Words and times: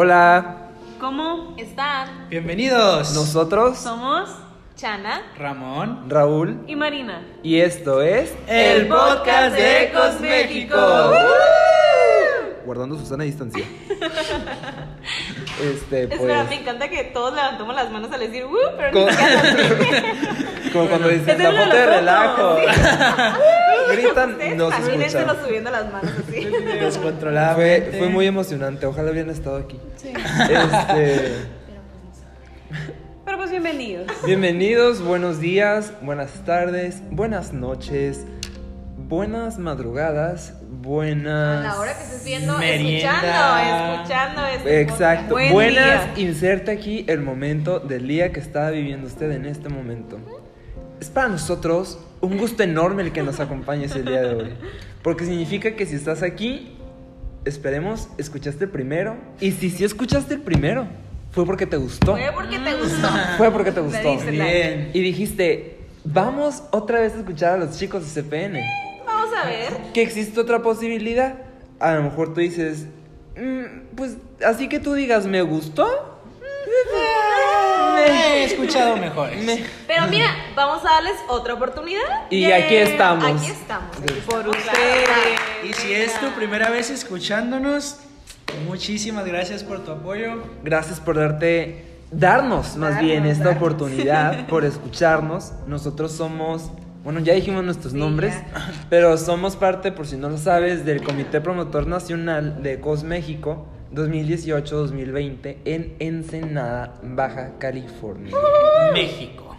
Hola, 0.00 0.68
¿Cómo 1.00 1.56
están? 1.58 2.28
Bienvenidos. 2.28 3.12
nosotros, 3.16 3.78
Somos 3.78 4.30
Chana 4.76 5.22
Ramón. 5.36 6.04
Raúl, 6.08 6.60
y 6.68 6.76
Marina. 6.76 7.20
y 7.42 7.58
esto 7.58 8.00
es 8.00 8.32
El 8.46 8.86
podcast 8.86 9.56
de 9.56 9.82
Ecos 9.86 10.20
México. 10.20 10.76
Guardando 12.64 12.96
su 12.96 13.06
sana 13.06 13.24
distancia. 13.24 13.64
Este, 15.60 16.06
pues. 16.06 16.20
Espera, 16.20 16.44
me 16.44 16.54
encanta 16.60 16.88
que 16.88 17.02
todos 17.04 17.34
levantamos 17.34 17.74
las 17.74 17.90
manos 17.90 18.12
al 18.12 18.20
decir, 18.20 18.44
"Uh", 18.44 18.56
pero 18.76 18.92
Como, 18.92 19.06
ni 19.06 19.12
siquiera 19.12 19.40
así. 20.12 20.70
como 20.70 20.86
cuando 20.88 21.08
dicen 21.08 21.28
Ese 21.30 21.42
la 21.52 21.64
foto 21.64 21.76
de 21.76 21.86
relajo. 21.86 22.56
Gritan, 23.92 24.38
no 24.56 24.70
se 24.70 24.78
escucha. 25.04 25.36
subiendo 25.44 25.70
las 25.70 25.90
manos 25.92 26.12
así. 26.28 26.44
Descontroladamente. 26.80 27.90
Fue, 27.90 27.98
fue 27.98 28.08
muy 28.08 28.26
emocionante, 28.26 28.86
ojalá 28.86 29.10
hubieran 29.10 29.30
estado 29.30 29.56
aquí. 29.58 29.78
Este, 29.96 31.32
Pero 33.24 33.36
pues 33.38 33.50
bienvenidos. 33.50 34.06
bienvenidos, 34.24 35.02
buenos 35.02 35.40
días, 35.40 35.92
buenas 36.02 36.32
tardes, 36.44 37.02
buenas 37.10 37.52
noches, 37.52 38.24
buenas 38.96 39.58
madrugadas, 39.58 40.54
buenas. 40.70 41.64
A 41.64 41.68
la 41.74 41.78
hora 41.80 41.94
que 41.96 42.04
estés 42.04 42.24
viendo, 42.24 42.58
Merienda. 42.58 43.20
escuchando, 43.20 43.94
escuchando 43.96 44.46
este 44.46 44.80
Exacto. 44.80 45.34
Buen 45.34 45.52
Buenas, 45.52 46.14
día. 46.14 46.28
inserte 46.28 46.70
aquí 46.70 47.04
el 47.08 47.20
momento 47.20 47.80
del 47.80 48.06
día 48.08 48.32
que 48.32 48.40
está 48.40 48.70
viviendo 48.70 49.06
usted 49.06 49.30
en 49.32 49.46
este 49.46 49.68
momento. 49.68 50.18
Es 51.00 51.10
para 51.10 51.28
nosotros 51.28 51.98
un 52.20 52.36
gusto 52.38 52.62
enorme 52.62 53.02
el 53.02 53.12
que 53.12 53.22
nos 53.22 53.40
acompañes 53.40 53.94
el 53.94 54.04
día 54.04 54.22
de 54.22 54.34
hoy. 54.34 54.52
Porque 55.02 55.24
significa 55.24 55.76
que 55.76 55.86
si 55.86 55.94
estás 55.94 56.22
aquí, 56.22 56.76
esperemos, 57.44 58.08
escuchaste 58.18 58.64
el 58.64 58.70
primero. 58.70 59.16
Y 59.40 59.52
si 59.52 59.70
sí 59.70 59.84
escuchaste 59.84 60.34
el 60.34 60.40
primero, 60.40 60.86
fue 61.30 61.46
porque 61.46 61.66
te 61.66 61.76
gustó. 61.76 62.12
Fue 62.16 62.30
porque 62.34 62.58
te 62.58 62.74
gustó. 62.74 63.08
Fue 63.36 63.50
porque 63.52 63.72
te 63.72 63.80
gustó. 63.80 64.16
Bien. 64.30 64.90
Y 64.94 65.00
dijiste, 65.00 65.78
vamos 66.04 66.62
otra 66.70 67.00
vez 67.00 67.14
a 67.14 67.18
escuchar 67.18 67.54
a 67.54 67.56
los 67.58 67.78
chicos 67.78 68.02
de 68.14 68.22
CPN 68.22 68.60
Vamos 69.06 69.30
a 69.36 69.46
ver. 69.46 69.72
que 69.94 70.02
existe 70.02 70.38
otra 70.40 70.62
posibilidad. 70.62 71.34
A 71.80 71.94
lo 71.94 72.02
mejor 72.02 72.34
tú 72.34 72.40
dices, 72.40 72.86
"Mm, 73.36 73.94
pues 73.94 74.16
así 74.44 74.68
que 74.68 74.80
tú 74.80 74.94
digas, 74.94 75.26
¿me 75.26 75.42
gustó? 75.42 76.17
He 78.12 78.44
escuchado 78.44 78.96
mejores. 78.96 79.44
Me- 79.44 79.64
Pero 79.86 80.06
mira, 80.08 80.26
vamos 80.54 80.84
a 80.84 80.90
darles 80.94 81.14
otra 81.28 81.54
oportunidad. 81.54 82.00
Y 82.30 82.44
aquí 82.50 82.76
estamos. 82.76 83.24
Aquí 83.24 83.50
estamos. 83.50 83.96
aquí 83.96 84.12
Por 84.26 84.40
estamos, 84.40 84.56
ustedes. 84.56 85.08
Y 85.68 85.72
si 85.74 85.92
es 85.92 86.18
tu 86.20 86.28
primera 86.30 86.70
vez 86.70 86.90
escuchándonos, 86.90 88.00
muchísimas 88.66 89.24
gracias 89.26 89.62
por 89.64 89.84
tu 89.84 89.92
apoyo. 89.92 90.42
Gracias 90.62 91.00
por 91.00 91.16
darte, 91.16 91.84
darnos 92.10 92.76
más 92.76 92.90
Darnos, 92.94 93.02
bien 93.02 93.26
esta 93.26 93.44
darnos. 93.44 93.62
oportunidad, 93.62 94.46
por 94.48 94.64
escucharnos. 94.64 95.52
Nosotros 95.66 96.12
somos, 96.12 96.70
bueno, 97.04 97.20
ya 97.20 97.34
dijimos 97.34 97.64
nuestros 97.64 97.92
Sí, 97.92 97.98
nombres, 97.98 98.34
ya. 98.34 98.72
pero 98.88 99.16
somos 99.18 99.56
parte, 99.56 99.92
por 99.92 100.06
si 100.06 100.16
no 100.16 100.28
lo 100.28 100.38
sabes, 100.38 100.84
del 100.84 101.02
Comité 101.02 101.40
Promotor 101.40 101.86
Nacional 101.86 102.62
de 102.62 102.80
COS 102.80 103.02
México 103.04 103.66
2018-2020 103.94 105.56
en 105.64 105.94
Ensenada, 105.98 107.00
Baja 107.02 107.52
California. 107.58 108.36
México. 108.92 109.56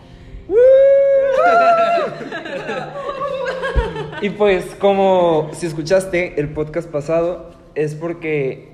Y 4.21 4.31
pues 4.31 4.75
como 4.75 5.49
si 5.53 5.65
escuchaste 5.65 6.39
el 6.41 6.49
podcast 6.49 6.89
pasado, 6.89 7.51
es 7.75 7.95
porque, 7.95 8.69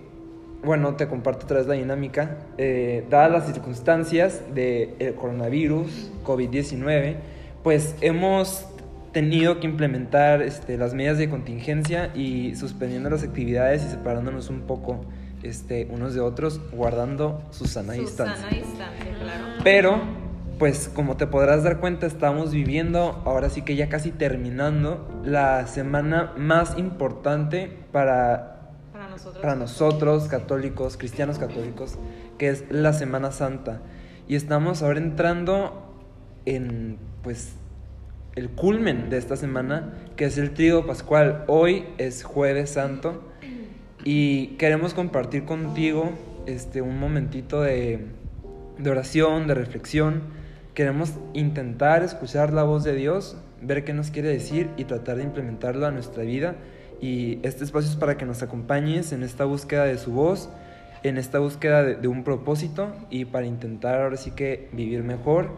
bueno, 0.63 0.95
te 0.95 1.07
comparto 1.07 1.45
otra 1.45 1.57
vez 1.57 1.67
la 1.67 1.75
dinámica, 1.75 2.39
eh, 2.57 3.05
dadas 3.09 3.31
las 3.31 3.45
circunstancias 3.53 4.41
del 4.55 5.13
coronavirus, 5.15 6.11
COVID-19, 6.23 7.17
pues 7.63 7.95
hemos 8.01 8.65
tenido 9.11 9.59
que 9.59 9.67
implementar 9.67 10.41
este, 10.41 10.77
las 10.77 10.93
medidas 10.93 11.17
de 11.17 11.29
contingencia 11.29 12.11
y 12.15 12.55
suspendiendo 12.55 13.09
las 13.09 13.23
actividades 13.23 13.85
y 13.85 13.89
separándonos 13.89 14.49
un 14.49 14.61
poco 14.61 15.05
este, 15.45 15.87
unos 15.91 16.13
de 16.15 16.21
otros, 16.21 16.59
guardando 16.71 17.41
su 17.51 17.65
sana 17.65 17.93
distancia. 17.93 18.35
Susana 18.35 18.65
distancia, 18.65 19.17
claro. 19.21 19.43
Pero, 19.63 20.01
pues 20.57 20.89
como 20.93 21.17
te 21.17 21.27
podrás 21.27 21.63
dar 21.63 21.79
cuenta, 21.79 22.07
estamos 22.07 22.51
viviendo, 22.51 23.21
ahora 23.25 23.49
sí 23.49 23.61
que 23.61 23.75
ya 23.75 23.87
casi 23.87 24.11
terminando, 24.11 25.07
la 25.23 25.67
semana 25.67 26.33
más 26.35 26.77
importante 26.77 27.77
para, 27.91 28.71
Para 28.91 29.09
nosotros. 29.09 29.41
para 29.41 29.55
nosotros, 29.55 30.27
católicos, 30.27 30.97
cristianos 30.97 31.37
católicos, 31.37 31.99
que 32.39 32.49
es 32.49 32.65
la 32.69 32.93
Semana 32.93 33.31
Santa. 33.31 33.81
Y 34.27 34.35
estamos 34.35 34.81
ahora 34.81 34.99
entrando 34.99 35.93
en, 36.45 36.97
pues, 37.21 37.53
el 38.35 38.49
culmen 38.49 39.09
de 39.11 39.17
esta 39.17 39.35
semana, 39.37 39.93
que 40.15 40.25
es 40.25 40.37
el 40.39 40.53
Trío 40.53 40.87
Pascual. 40.87 41.45
Hoy 41.47 41.85
es 41.97 42.23
Jueves 42.23 42.71
Santo 42.71 43.23
y 44.05 44.49
queremos 44.59 44.93
compartir 44.93 45.45
contigo 45.45 46.11
este, 46.45 46.83
un 46.83 46.99
momentito 46.99 47.61
de, 47.61 48.05
oración, 48.87 49.47
de 49.47 49.55
reflexión. 49.55 50.21
Queremos 50.75 51.13
intentar 51.33 52.03
escuchar 52.03 52.53
la 52.53 52.61
voz 52.61 52.83
de 52.83 52.93
Dios, 52.93 53.35
ver 53.63 53.83
qué 53.83 53.93
nos 53.93 54.11
quiere 54.11 54.29
decir 54.29 54.69
y 54.77 54.83
tratar 54.83 55.17
de 55.17 55.23
implementarlo 55.23 55.87
a 55.87 55.91
nuestra 55.91 56.23
vida. 56.23 56.55
Y 57.01 57.39
este 57.41 57.63
espacio 57.63 57.89
es 57.89 57.95
para 57.97 58.15
que 58.15 58.27
nos 58.27 58.43
acompañes 58.43 59.11
en 59.11 59.23
esta 59.23 59.43
búsqueda 59.45 59.85
de 59.85 59.97
su 59.97 60.11
voz, 60.11 60.49
en 61.01 61.17
esta 61.17 61.39
búsqueda 61.39 61.81
de, 61.81 61.95
de 61.95 62.07
un 62.07 62.23
propósito 62.23 62.93
y 63.09 63.25
para 63.25 63.47
intentar 63.47 64.01
ahora 64.01 64.17
sí 64.17 64.31
que 64.31 64.69
vivir 64.71 65.03
mejor 65.03 65.49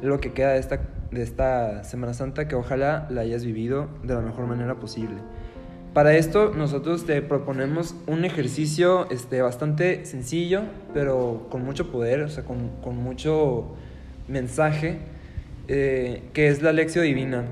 lo 0.00 0.20
que 0.20 0.32
queda 0.32 0.52
de 0.52 0.60
esta, 0.60 0.80
de 1.10 1.22
esta 1.22 1.82
Semana 1.82 2.14
Santa, 2.14 2.46
que 2.46 2.54
ojalá 2.54 3.08
la 3.10 3.22
hayas 3.22 3.44
vivido 3.44 3.88
de 4.04 4.14
la 4.14 4.20
mejor 4.20 4.46
manera 4.46 4.76
posible. 4.76 5.16
Para 5.96 6.14
esto 6.14 6.52
nosotros 6.54 7.06
te 7.06 7.22
proponemos 7.22 7.94
un 8.06 8.26
ejercicio 8.26 9.08
este, 9.08 9.40
bastante 9.40 10.04
sencillo, 10.04 10.64
pero 10.92 11.46
con 11.48 11.64
mucho 11.64 11.90
poder, 11.90 12.20
o 12.20 12.28
sea, 12.28 12.44
con, 12.44 12.68
con 12.84 12.98
mucho 12.98 13.74
mensaje, 14.28 14.98
eh, 15.68 16.24
que 16.34 16.48
es 16.48 16.60
la 16.60 16.74
lección 16.74 17.06
divina. 17.06 17.46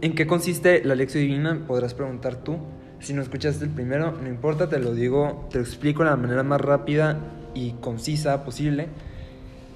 ¿En 0.00 0.16
qué 0.16 0.26
consiste 0.26 0.82
la 0.84 0.96
lección 0.96 1.22
divina? 1.22 1.62
Podrás 1.68 1.94
preguntar 1.94 2.42
tú. 2.42 2.56
Si 2.98 3.12
no 3.12 3.22
escuchaste 3.22 3.66
el 3.66 3.70
primero, 3.70 4.18
no 4.20 4.28
importa, 4.28 4.68
te 4.68 4.80
lo 4.80 4.92
digo, 4.92 5.46
te 5.52 5.58
lo 5.58 5.64
explico 5.64 6.02
de 6.02 6.10
la 6.10 6.16
manera 6.16 6.42
más 6.42 6.60
rápida 6.60 7.20
y 7.54 7.74
concisa 7.74 8.44
posible. 8.44 8.88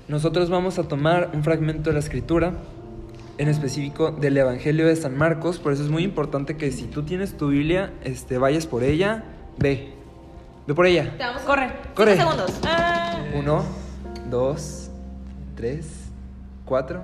Nosotros 0.08 0.50
vamos 0.50 0.80
a 0.80 0.88
tomar 0.88 1.30
un 1.32 1.44
fragmento 1.44 1.90
de 1.90 1.94
la 1.94 2.00
escritura, 2.00 2.54
en 3.38 3.48
específico 3.48 4.10
del 4.12 4.36
Evangelio 4.36 4.86
de 4.86 4.96
San 4.96 5.16
Marcos, 5.16 5.58
por 5.58 5.72
eso 5.72 5.82
es 5.82 5.90
muy 5.90 6.04
importante 6.04 6.56
que 6.56 6.70
si 6.70 6.84
tú 6.84 7.02
tienes 7.02 7.36
tu 7.36 7.48
Biblia, 7.48 7.92
este, 8.04 8.38
vayas 8.38 8.66
por 8.66 8.84
ella, 8.84 9.24
ve, 9.58 9.92
ve 10.66 10.74
por 10.74 10.86
ella. 10.86 11.14
Te 11.16 11.24
vamos 11.24 11.42
a 11.42 11.46
correr. 11.46 11.72
Corre. 11.94 12.16
Cinco 12.16 12.30
segundos. 12.30 12.60
Ah. 12.64 13.24
Uno, 13.34 13.64
dos, 14.30 14.90
tres, 15.56 15.86
cuatro, 16.64 17.02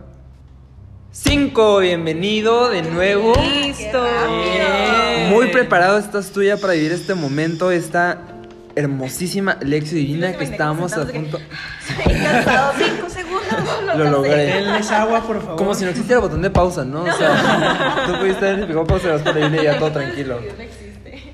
cinco. 1.11 1.79
Bienvenido 1.79 2.71
de 2.71 2.83
nuevo. 2.83 3.33
Listo. 3.35 4.03
Bien. 4.03 5.31
Muy 5.31 5.49
preparado 5.49 5.99
estás 5.99 6.31
tú 6.31 6.43
ya 6.43 6.57
para 6.57 6.75
vivir 6.75 6.93
este 6.93 7.15
momento, 7.15 7.71
esta 7.71 8.19
hermosísima 8.77 9.59
lección 9.63 9.97
divina 9.97 10.37
que 10.37 10.45
estamos 10.45 10.93
a 10.93 11.07
punto. 11.07 11.39
Cansado 12.05 12.73
cinco 12.79 13.09
segundos. 13.09 13.30
Lo 13.97 14.11
logré. 14.11 14.37
Denles 14.37 14.91
agua, 14.91 15.21
por 15.23 15.41
favor. 15.41 15.57
Como 15.57 15.75
si 15.75 15.85
no 15.85 15.91
existiera 15.91 16.21
el 16.21 16.23
botón 16.23 16.43
de 16.43 16.51
pausa, 16.51 16.85
¿no? 16.85 17.03
O 17.03 17.13
sea, 17.13 18.05
tú 18.07 18.19
pudiste 18.19 18.49
haber 18.49 18.67
picado 18.67 18.87
pausa 18.87 19.09
y 19.09 19.11
vas 19.11 19.23
por 19.23 19.37
ahí 19.37 19.59
y 19.61 19.65
ya 19.65 19.79
todo 19.79 19.93
tranquilo. 19.93 20.41
No 20.41 20.63
existe. 20.63 20.91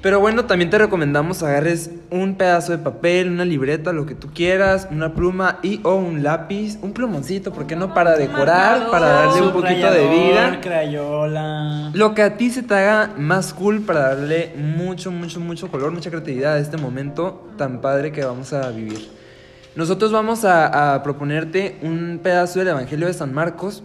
Pero 0.06 0.20
bueno, 0.20 0.44
también 0.44 0.70
te 0.70 0.79
recomendamos 0.79 1.43
agarres 1.43 1.90
un 2.11 2.37
pedazo 2.37 2.70
de 2.70 2.79
papel, 2.79 3.29
una 3.29 3.44
libreta, 3.44 3.93
lo 3.93 4.06
que 4.06 4.14
tú 4.14 4.29
quieras, 4.32 4.87
una 4.90 5.14
pluma 5.14 5.58
y 5.64 5.81
o 5.82 5.96
un 5.96 6.23
lápiz, 6.23 6.79
un 6.82 6.93
plumoncito, 6.93 7.52
¿por 7.52 7.67
qué 7.67 7.75
no? 7.75 7.93
Para 7.93 8.17
decorar, 8.17 8.88
para 8.90 9.06
darle 9.06 9.43
un 9.43 9.52
poquito 9.52 9.90
de 9.90 10.08
vida. 10.08 10.61
Crayola. 10.61 11.90
Lo 11.93 12.14
que 12.14 12.23
a 12.23 12.37
ti 12.37 12.50
se 12.50 12.62
te 12.62 12.75
haga 12.75 13.14
más 13.19 13.52
cool 13.52 13.81
para 13.82 14.14
darle 14.14 14.55
mucho, 14.56 15.11
mucho, 15.11 15.40
mucho 15.40 15.69
color, 15.73 15.90
mucha 15.90 16.11
creatividad 16.11 16.55
a 16.55 16.58
este 16.58 16.76
momento 16.76 17.49
tan 17.56 17.81
padre 17.81 18.12
que 18.12 18.25
vamos 18.25 18.52
a 18.52 18.70
vivir. 18.70 19.11
Nosotros 19.76 20.11
vamos 20.11 20.46
a, 20.46 21.02
proponerte 21.05 21.76
un 21.82 22.20
pedazo 22.23 22.61
del 22.61 22.69
Evangelio 22.69 23.08
de 23.08 23.12
San 23.12 23.34
Marcos. 23.34 23.82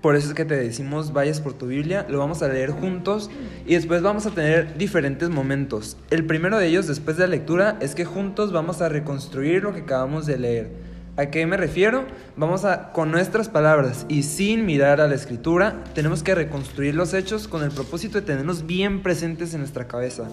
Por 0.00 0.16
eso 0.16 0.26
es 0.26 0.34
que 0.34 0.44
te 0.44 0.56
decimos 0.56 1.12
vayas 1.12 1.40
por 1.40 1.52
tu 1.54 1.66
Biblia, 1.68 2.04
lo 2.08 2.18
vamos 2.18 2.42
a 2.42 2.48
leer 2.48 2.70
juntos 2.70 3.30
y 3.64 3.74
después 3.74 4.02
vamos 4.02 4.26
a 4.26 4.30
tener 4.30 4.76
diferentes 4.76 5.28
momentos. 5.28 5.96
El 6.10 6.24
primero 6.24 6.58
de 6.58 6.66
ellos 6.66 6.88
después 6.88 7.16
de 7.16 7.24
la 7.24 7.28
lectura 7.28 7.76
es 7.80 7.94
que 7.94 8.04
juntos 8.04 8.50
vamos 8.50 8.82
a 8.82 8.88
reconstruir 8.88 9.62
lo 9.62 9.72
que 9.72 9.82
acabamos 9.82 10.26
de 10.26 10.38
leer. 10.38 10.72
¿A 11.16 11.26
qué 11.26 11.46
me 11.46 11.56
refiero? 11.56 12.04
Vamos 12.36 12.64
a, 12.64 12.90
con 12.92 13.12
nuestras 13.12 13.48
palabras 13.48 14.04
y 14.08 14.24
sin 14.24 14.66
mirar 14.66 15.00
a 15.00 15.06
la 15.06 15.14
escritura, 15.14 15.84
tenemos 15.94 16.24
que 16.24 16.34
reconstruir 16.34 16.96
los 16.96 17.14
hechos 17.14 17.46
con 17.46 17.62
el 17.62 17.70
propósito 17.70 18.20
de 18.20 18.26
tenerlos 18.26 18.66
bien 18.66 19.02
presentes 19.02 19.54
en 19.54 19.60
nuestra 19.60 19.86
cabeza. 19.86 20.24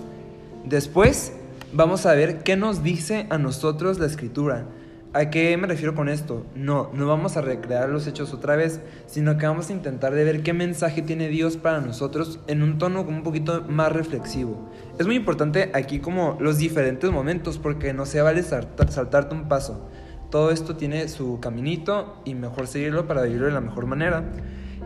Después, 0.63 1.33
vamos 1.75 2.05
a 2.05 2.13
ver 2.13 2.39
qué 2.39 2.55
nos 2.55 2.83
dice 2.83 3.27
a 3.29 3.37
nosotros 3.37 3.99
la 3.99 4.05
escritura. 4.05 4.65
¿A 5.13 5.29
qué 5.29 5.55
me 5.55 5.67
refiero 5.67 5.95
con 5.95 6.09
esto? 6.09 6.45
No, 6.55 6.89
no 6.93 7.07
vamos 7.07 7.37
a 7.37 7.41
recrear 7.41 7.89
los 7.89 8.05
hechos 8.07 8.33
otra 8.33 8.55
vez, 8.55 8.81
sino 9.07 9.37
que 9.37 9.45
vamos 9.45 9.69
a 9.69 9.73
intentar 9.73 10.13
de 10.13 10.23
ver 10.25 10.43
qué 10.43 10.51
mensaje 10.51 11.01
tiene 11.01 11.29
Dios 11.29 11.55
para 11.57 11.79
nosotros 11.79 12.39
en 12.47 12.63
un 12.63 12.77
tono 12.77 13.05
como 13.05 13.17
un 13.17 13.23
poquito 13.23 13.63
más 13.69 13.91
reflexivo. 13.91 14.69
Es 14.99 15.05
muy 15.05 15.15
importante 15.15 15.71
aquí 15.73 15.99
como 15.99 16.37
los 16.41 16.57
diferentes 16.57 17.11
momentos, 17.11 17.57
porque 17.57 17.93
no 17.93 18.05
se 18.05 18.21
vale 18.21 18.41
saltar- 18.43 18.89
saltarte 18.89 19.35
un 19.35 19.47
paso. 19.47 19.89
Todo 20.31 20.51
esto 20.51 20.75
tiene 20.75 21.07
su 21.07 21.39
caminito 21.39 22.21
y 22.25 22.35
mejor 22.35 22.67
seguirlo 22.67 23.07
para 23.07 23.23
vivirlo 23.23 23.47
de 23.47 23.53
la 23.53 23.61
mejor 23.61 23.85
manera. 23.85 24.31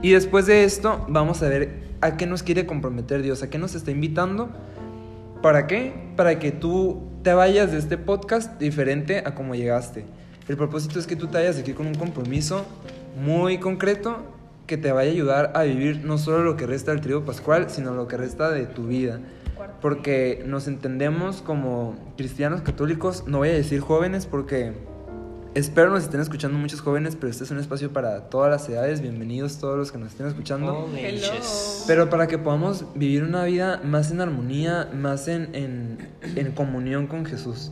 Y 0.03 0.11
después 0.11 0.45
de 0.45 0.63
esto 0.63 1.05
vamos 1.09 1.41
a 1.41 1.49
ver 1.49 1.89
a 2.01 2.17
qué 2.17 2.27
nos 2.27 2.43
quiere 2.43 2.67
comprometer 2.67 3.21
Dios, 3.23 3.41
a 3.41 3.49
qué 3.49 3.57
nos 3.57 3.73
está 3.73 3.89
invitando 3.89 4.49
¿Para 5.41 5.67
qué? 5.67 5.93
Para 6.17 6.37
que 6.37 6.51
tú 6.51 7.07
te 7.23 7.33
vayas 7.33 7.71
de 7.71 7.77
este 7.77 7.97
podcast 7.97 8.59
diferente 8.59 9.23
a 9.25 9.35
como 9.35 9.55
llegaste. 9.55 10.03
El 10.49 10.57
propósito 10.57 10.99
es 10.99 11.07
que 11.07 11.15
tú 11.15 11.27
te 11.27 11.37
vayas 11.37 11.55
de 11.55 11.61
aquí 11.61 11.71
con 11.71 11.87
un 11.87 11.95
compromiso 11.95 12.65
muy 13.23 13.57
concreto 13.57 14.17
que 14.67 14.75
te 14.75 14.91
vaya 14.91 15.09
a 15.09 15.13
ayudar 15.13 15.51
a 15.55 15.63
vivir 15.63 16.03
no 16.03 16.17
solo 16.17 16.43
lo 16.43 16.57
que 16.57 16.67
resta 16.67 16.91
del 16.91 16.99
trío 16.99 17.23
pascual, 17.23 17.69
sino 17.69 17.93
lo 17.93 18.05
que 18.09 18.17
resta 18.17 18.51
de 18.51 18.65
tu 18.65 18.87
vida. 18.87 19.21
Porque 19.81 20.43
nos 20.45 20.67
entendemos 20.67 21.41
como 21.41 21.95
cristianos 22.17 22.59
católicos, 22.61 23.23
no 23.25 23.37
voy 23.37 23.49
a 23.49 23.53
decir 23.53 23.79
jóvenes 23.79 24.25
porque 24.25 24.73
espero 25.55 25.89
nos 25.89 26.03
estén 26.03 26.21
escuchando 26.21 26.57
muchos 26.57 26.81
jóvenes, 26.81 27.15
pero 27.15 27.31
este 27.31 27.43
es 27.43 27.51
un 27.51 27.59
espacio 27.59 27.91
para 27.91 28.29
todas 28.29 28.51
las 28.51 28.69
edades. 28.69 29.01
Bienvenidos 29.01 29.59
todos 29.59 29.77
los 29.77 29.91
que 29.91 29.97
nos 29.97 30.09
estén 30.09 30.27
escuchando. 30.27 30.73
Oh. 30.73 30.89
Pero 31.87 32.09
para 32.09 32.27
que 32.27 32.37
podamos 32.37 32.85
vivir 32.95 33.23
una 33.23 33.43
vida 33.45 33.81
más 33.83 34.11
en 34.11 34.21
armonía, 34.21 34.89
más 34.93 35.27
en, 35.27 35.53
en, 35.55 36.09
en 36.35 36.51
comunión 36.51 37.07
con 37.07 37.25
Jesús. 37.25 37.71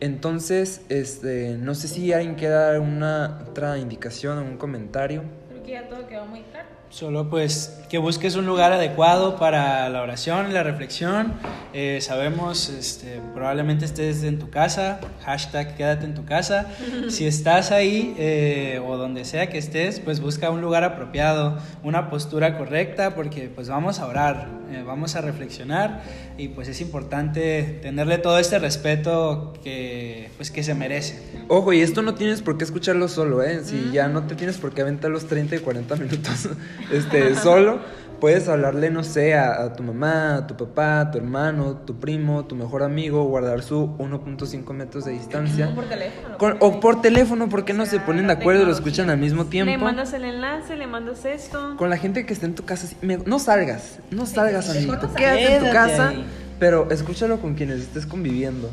Entonces, 0.00 0.82
este, 0.88 1.56
no 1.58 1.74
sé 1.74 1.88
si 1.88 2.12
alguien 2.12 2.34
quiera 2.34 2.72
dar 2.72 2.80
una 2.80 3.44
otra 3.48 3.78
indicación 3.78 4.38
o 4.38 4.42
un 4.42 4.56
comentario. 4.56 5.22
Creo 5.48 5.62
que 5.62 5.72
ya 5.72 5.88
todo 5.88 6.06
quedó 6.08 6.26
muy 6.26 6.42
claro. 6.42 6.68
Solo 6.92 7.30
pues 7.30 7.78
que 7.88 7.96
busques 7.96 8.36
un 8.36 8.44
lugar 8.44 8.70
adecuado 8.70 9.36
para 9.36 9.88
la 9.88 10.02
oración 10.02 10.50
y 10.50 10.52
la 10.52 10.62
reflexión. 10.62 11.32
Eh, 11.72 12.00
sabemos, 12.02 12.68
este, 12.68 13.22
probablemente 13.34 13.86
estés 13.86 14.22
en 14.24 14.38
tu 14.38 14.50
casa, 14.50 15.00
hashtag 15.24 15.74
quédate 15.74 16.04
en 16.04 16.14
tu 16.14 16.26
casa. 16.26 16.66
Si 17.08 17.26
estás 17.26 17.72
ahí 17.72 18.14
eh, 18.18 18.80
o 18.86 18.96
donde 18.96 19.24
sea 19.24 19.48
que 19.48 19.58
estés, 19.58 20.00
pues 20.00 20.20
busca 20.20 20.50
un 20.50 20.60
lugar 20.60 20.84
apropiado, 20.84 21.58
una 21.82 22.10
postura 22.10 22.56
correcta, 22.56 23.14
porque 23.14 23.50
pues 23.54 23.68
vamos 23.68 23.98
a 23.98 24.06
orar, 24.06 24.48
eh, 24.70 24.82
vamos 24.86 25.16
a 25.16 25.20
reflexionar 25.20 26.02
y 26.38 26.48
pues 26.48 26.68
es 26.68 26.80
importante 26.80 27.80
tenerle 27.82 28.18
todo 28.18 28.38
este 28.38 28.58
respeto 28.58 29.52
que 29.62 30.30
pues 30.36 30.50
que 30.50 30.62
se 30.62 30.74
merece. 30.74 31.20
Ojo, 31.48 31.72
y 31.72 31.80
esto 31.80 32.02
no 32.02 32.14
tienes 32.14 32.40
por 32.40 32.56
qué 32.56 32.64
escucharlo 32.64 33.08
solo, 33.08 33.42
¿eh? 33.42 33.62
Si 33.64 33.90
ya 33.92 34.08
no 34.08 34.24
te 34.24 34.34
tienes 34.34 34.58
por 34.58 34.72
qué 34.72 34.82
aventar 34.82 35.10
los 35.10 35.26
30 35.26 35.56
y 35.56 35.58
40 35.58 35.96
minutos 35.96 36.48
este, 36.90 37.34
solo, 37.36 37.80
puedes 38.20 38.48
hablarle, 38.48 38.90
no 38.90 39.02
sé, 39.04 39.34
a, 39.34 39.62
a 39.62 39.72
tu 39.74 39.82
mamá, 39.82 40.36
a 40.36 40.46
tu 40.46 40.56
papá, 40.56 41.00
a 41.00 41.10
tu 41.10 41.18
hermano, 41.18 41.76
tu 41.78 41.96
primo, 41.98 42.44
tu 42.44 42.54
mejor 42.54 42.82
amigo, 42.82 43.24
guardar 43.24 43.62
su 43.62 43.96
1.5 43.98 44.72
metros 44.72 45.04
de 45.04 45.12
distancia. 45.12 45.68
O 45.68 45.74
por 45.74 45.84
teléfono. 45.86 46.38
Con- 46.38 46.56
o 46.60 46.78
por 46.80 47.00
teléfono, 47.02 47.48
¿por 47.48 47.64
qué 47.64 47.72
no 47.72 47.84
se 47.86 47.98
ponen 48.00 48.28
de 48.28 48.34
acuerdo 48.34 48.62
y 48.62 48.66
lo 48.66 48.72
escuchan 48.72 49.10
al 49.10 49.18
mismo 49.18 49.46
tiempo? 49.46 49.70
Le 49.70 49.78
mandas 49.78 50.12
el 50.12 50.24
enlace, 50.24 50.76
le 50.76 50.86
mandas 50.86 51.24
esto. 51.24 51.74
Con 51.76 51.90
la 51.90 51.96
gente 51.96 52.24
que 52.24 52.32
está 52.32 52.46
en 52.46 52.54
tu 52.54 52.64
casa, 52.64 52.86
sí, 52.86 52.96
me- 53.02 53.18
no 53.18 53.38
salgas, 53.38 53.98
no 54.10 54.24
salgas, 54.26 54.70
amiguito. 54.70 55.08
no 55.08 55.14
Quédate 55.14 55.56
en 55.56 55.64
tu 55.64 55.70
casa, 55.72 56.08
ahí. 56.10 56.24
pero 56.60 56.88
escúchalo 56.90 57.40
con 57.40 57.54
quienes 57.54 57.80
estés 57.80 58.06
conviviendo. 58.06 58.70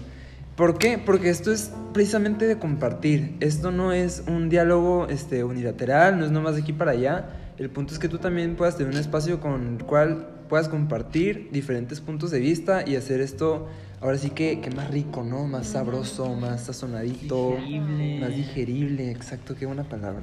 ¿Por 0.56 0.78
qué? 0.78 0.98
Porque 0.98 1.30
esto 1.30 1.52
es 1.54 1.72
precisamente 1.94 2.46
de 2.46 2.60
compartir. 2.60 3.36
Esto 3.40 3.72
no 3.72 3.94
es 3.94 4.24
un 4.28 4.50
diálogo 4.50 5.08
este, 5.10 5.44
unilateral, 5.46 6.20
no 6.20 6.26
es 6.26 6.32
nomás 6.32 6.56
de 6.56 6.62
aquí 6.62 6.74
para 6.74 6.92
allá. 6.92 7.30
El 7.60 7.70
punto 7.70 7.94
es 7.94 8.00
que 8.00 8.08
tú 8.08 8.20
también 8.20 8.56
puedas 8.56 8.78
tener 8.78 8.94
un 8.94 9.00
espacio 9.00 9.42
con 9.42 9.76
el 9.76 9.84
cual 9.84 10.30
puedas 10.48 10.70
compartir 10.70 11.50
diferentes 11.52 12.00
puntos 12.00 12.32
de 12.32 12.40
vista 12.40 12.88
y 12.88 12.96
hacer 12.96 13.20
esto 13.20 13.68
ahora 14.00 14.18
sí 14.18 14.30
que, 14.30 14.62
que 14.62 14.72
más 14.72 14.90
rico, 14.90 15.26
¿no? 15.26 15.46
Más 15.46 15.68
sabroso, 15.68 16.34
más 16.36 16.64
sazonadito. 16.64 17.58
Digerible. 17.58 18.20
Más 18.22 18.36
digerible, 18.36 19.12
exacto, 19.12 19.56
qué 19.60 19.66
buena 19.66 19.84
palabra. 19.84 20.22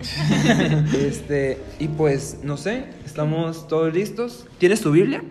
este, 0.98 1.58
y 1.78 1.88
pues, 1.88 2.38
no 2.42 2.56
sé, 2.56 2.84
estamos 3.04 3.68
todos 3.68 3.92
listos. 3.92 4.46
¿Tienes 4.58 4.80
tu 4.80 4.90
Biblia? 4.90 5.22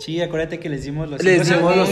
Sí, 0.00 0.18
acuérdate 0.22 0.58
que 0.58 0.70
les 0.70 0.84
dimos 0.84 1.10
los 1.10 1.22
Les 1.22 1.46
dimos 1.46 1.76
los 1.76 1.90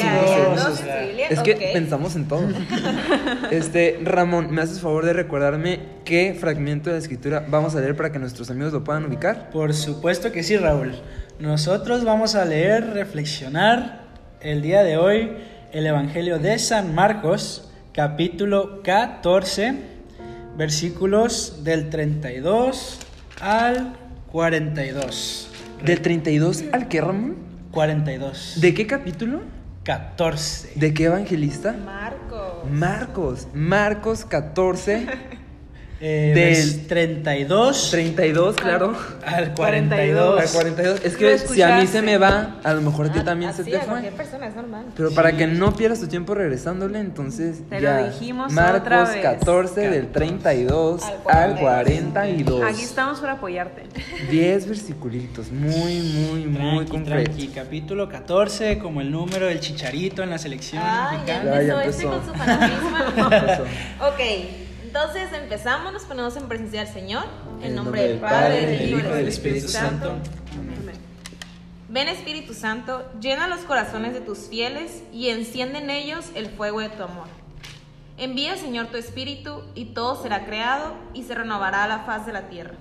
Es 1.30 1.40
que 1.40 1.54
pensamos 1.74 2.16
en 2.16 2.26
todo. 2.26 2.40
Este, 3.50 3.98
Ramón, 4.02 4.50
¿me 4.50 4.62
haces 4.62 4.80
favor 4.80 5.04
de 5.04 5.12
recordarme 5.12 5.80
qué 6.04 6.34
fragmento 6.38 6.90
de 6.90 6.96
la 6.96 7.02
escritura 7.02 7.44
vamos 7.48 7.74
a 7.74 7.80
leer 7.80 7.96
para 7.96 8.10
que 8.10 8.18
nuestros 8.18 8.50
amigos 8.50 8.72
lo 8.72 8.82
puedan 8.82 9.04
ubicar? 9.04 9.50
Por 9.50 9.74
supuesto 9.74 10.32
que 10.32 10.42
sí, 10.42 10.56
Raúl. 10.56 10.92
Nosotros 11.38 12.04
vamos 12.04 12.34
a 12.34 12.44
leer, 12.44 12.90
reflexionar 12.94 14.04
el 14.40 14.62
día 14.62 14.82
de 14.82 14.96
hoy 14.96 15.32
el 15.72 15.86
Evangelio 15.86 16.38
de 16.38 16.58
San 16.58 16.94
Marcos, 16.94 17.70
capítulo 17.92 18.82
14, 18.82 19.74
versículos 20.56 21.62
del 21.62 21.90
32 21.90 23.00
al 23.40 23.96
42. 24.32 25.50
¿Del 25.84 26.00
32 26.00 26.64
al 26.72 26.88
qué, 26.88 27.00
Ramón? 27.02 27.36
42. 27.70 28.60
¿De 28.60 28.74
qué 28.74 28.86
capítulo? 28.86 29.40
14. 29.84 30.72
¿De 30.74 30.92
qué 30.92 31.04
evangelista? 31.04 31.72
Marco. 31.72 32.64
Marcos. 32.70 33.48
Marcos 33.54 34.24
14, 34.24 35.06
Eh, 36.00 36.32
Del- 36.32 36.54
vers- 36.54 36.86
32 36.86 37.90
32, 37.90 38.54
claro. 38.54 38.94
al 39.26 39.52
42. 39.52 40.40
Al 40.40 40.48
42. 40.48 41.00
Es 41.04 41.12
Lo 41.14 41.18
que 41.18 41.38
si 41.38 41.60
a 41.62 41.76
mí 41.78 41.88
se 41.88 42.02
me 42.02 42.18
va, 42.18 42.60
a 42.62 42.72
lo 42.72 42.82
mejor 42.82 43.06
a 43.06 43.12
ti 43.12 43.18
Ah, 43.18 43.24
también 43.24 43.52
se 43.52 43.62
así, 43.62 43.72
te 43.72 43.78
a 43.78 43.80
fue. 43.80 44.00
persona 44.12 44.46
es 44.46 44.54
normal. 44.54 44.84
Pero 44.96 45.10
para 45.10 45.36
que 45.36 45.48
no 45.48 45.74
pierdas 45.74 45.98
tu 45.98 46.06
tiempo 46.06 46.36
regresándole, 46.36 47.00
entonces 47.00 47.68
Te 47.68 47.76
lo 47.80 47.82
ya. 47.82 48.08
dijimos 48.10 48.52
Marcos 48.52 48.80
otra 48.82 49.04
vez. 49.10 49.22
14 49.22 49.90
del 49.90 50.12
32 50.12 51.02
Al 51.02 51.12
al 51.36 51.56
42. 51.58 52.12
42. 52.12 52.62
Aquí 52.72 52.82
estamos 52.82 53.18
para 53.18 53.32
apoyarte. 53.32 53.82
10 54.30 54.68
versiculitos, 54.68 55.50
muy, 55.50 55.98
muy, 56.00 56.44
muy 56.46 56.84
tranqui. 56.86 57.48
Capítulo 57.48 58.08
14, 58.08 58.78
como 58.78 59.00
el 59.00 59.10
número 59.10 59.46
del 59.46 59.58
chicharito 59.58 60.22
en 60.22 60.30
la 60.30 60.38
selección 60.38 60.80
Ay, 60.80 61.18
ya 61.26 61.40
mexicana. 61.42 61.54
Ya, 61.56 61.62
ya 61.62 61.82
empezó 61.82 61.90
este 61.90 62.06
empezó. 62.06 62.30
con 63.24 63.56
su 63.56 63.62
ok, 64.04 64.20
entonces 64.88 65.28
empezamos, 65.34 65.92
nos 65.92 66.04
ponemos 66.04 66.34
en 66.38 66.48
presencia 66.48 66.82
del 66.82 66.92
Señor. 66.94 67.24
En 67.60 67.68
En 67.68 67.74
nombre 67.74 68.08
del 68.08 68.18
Padre, 68.18 68.64
del 68.64 68.88
Hijo 68.88 69.00
y 69.00 69.02
del 69.02 69.28
Espíritu 69.28 69.68
Santo. 69.68 70.12
Amén. 70.52 70.94
Ven 71.90 72.08
Espíritu 72.08 72.54
Santo, 72.54 73.04
llena 73.20 73.48
los 73.48 73.60
corazones 73.60 74.14
de 74.14 74.22
tus 74.22 74.48
fieles 74.48 75.02
y 75.12 75.28
enciende 75.28 75.78
en 75.78 75.90
ellos 75.90 76.30
el 76.34 76.46
fuego 76.46 76.80
de 76.80 76.88
tu 76.88 77.02
amor. 77.02 77.26
Envía, 78.16 78.56
Señor, 78.56 78.86
tu 78.86 78.96
Espíritu 78.96 79.62
y 79.74 79.86
todo 79.86 80.22
será 80.22 80.46
creado 80.46 80.94
y 81.12 81.24
se 81.24 81.34
renovará 81.34 81.86
la 81.86 82.00
faz 82.00 82.24
de 82.24 82.32
la 82.32 82.48
tierra. 82.48 82.74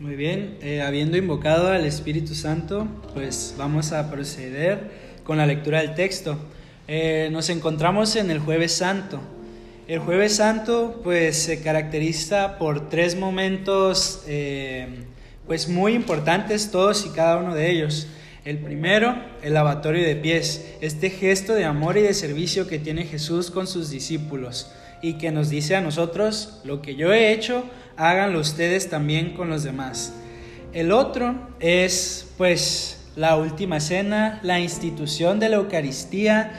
Muy 0.00 0.16
bien, 0.16 0.58
eh, 0.62 0.82
habiendo 0.82 1.16
invocado 1.16 1.68
al 1.68 1.84
Espíritu 1.84 2.34
Santo, 2.34 2.88
pues 3.14 3.54
vamos 3.56 3.92
a 3.92 4.10
proceder 4.10 5.20
con 5.22 5.38
la 5.38 5.46
lectura 5.46 5.78
del 5.80 5.94
texto. 5.94 6.36
Eh, 6.88 7.28
nos 7.30 7.50
encontramos 7.50 8.16
en 8.16 8.32
el 8.32 8.40
jueves 8.40 8.72
santo. 8.72 9.20
El 9.86 9.98
jueves 9.98 10.36
santo 10.36 11.02
pues 11.04 11.36
se 11.36 11.60
caracteriza 11.60 12.56
por 12.56 12.88
tres 12.88 13.16
momentos 13.16 14.22
eh, 14.26 14.88
pues 15.46 15.68
muy 15.68 15.92
importantes 15.92 16.70
todos 16.70 17.04
y 17.04 17.10
cada 17.10 17.36
uno 17.36 17.54
de 17.54 17.70
ellos. 17.70 18.06
El 18.46 18.60
primero, 18.60 19.14
el 19.42 19.52
lavatorio 19.52 20.02
de 20.02 20.16
pies, 20.16 20.74
este 20.80 21.10
gesto 21.10 21.54
de 21.54 21.66
amor 21.66 21.98
y 21.98 22.00
de 22.00 22.14
servicio 22.14 22.66
que 22.66 22.78
tiene 22.78 23.04
Jesús 23.04 23.50
con 23.50 23.66
sus 23.66 23.90
discípulos 23.90 24.72
y 25.02 25.18
que 25.18 25.30
nos 25.30 25.50
dice 25.50 25.76
a 25.76 25.82
nosotros, 25.82 26.62
lo 26.64 26.80
que 26.80 26.96
yo 26.96 27.12
he 27.12 27.32
hecho, 27.32 27.64
háganlo 27.98 28.40
ustedes 28.40 28.88
también 28.88 29.34
con 29.34 29.50
los 29.50 29.64
demás. 29.64 30.14
El 30.72 30.92
otro 30.92 31.34
es 31.60 32.26
pues 32.38 33.04
la 33.16 33.36
última 33.36 33.80
cena, 33.80 34.40
la 34.42 34.60
institución 34.60 35.40
de 35.40 35.50
la 35.50 35.56
Eucaristía, 35.56 36.52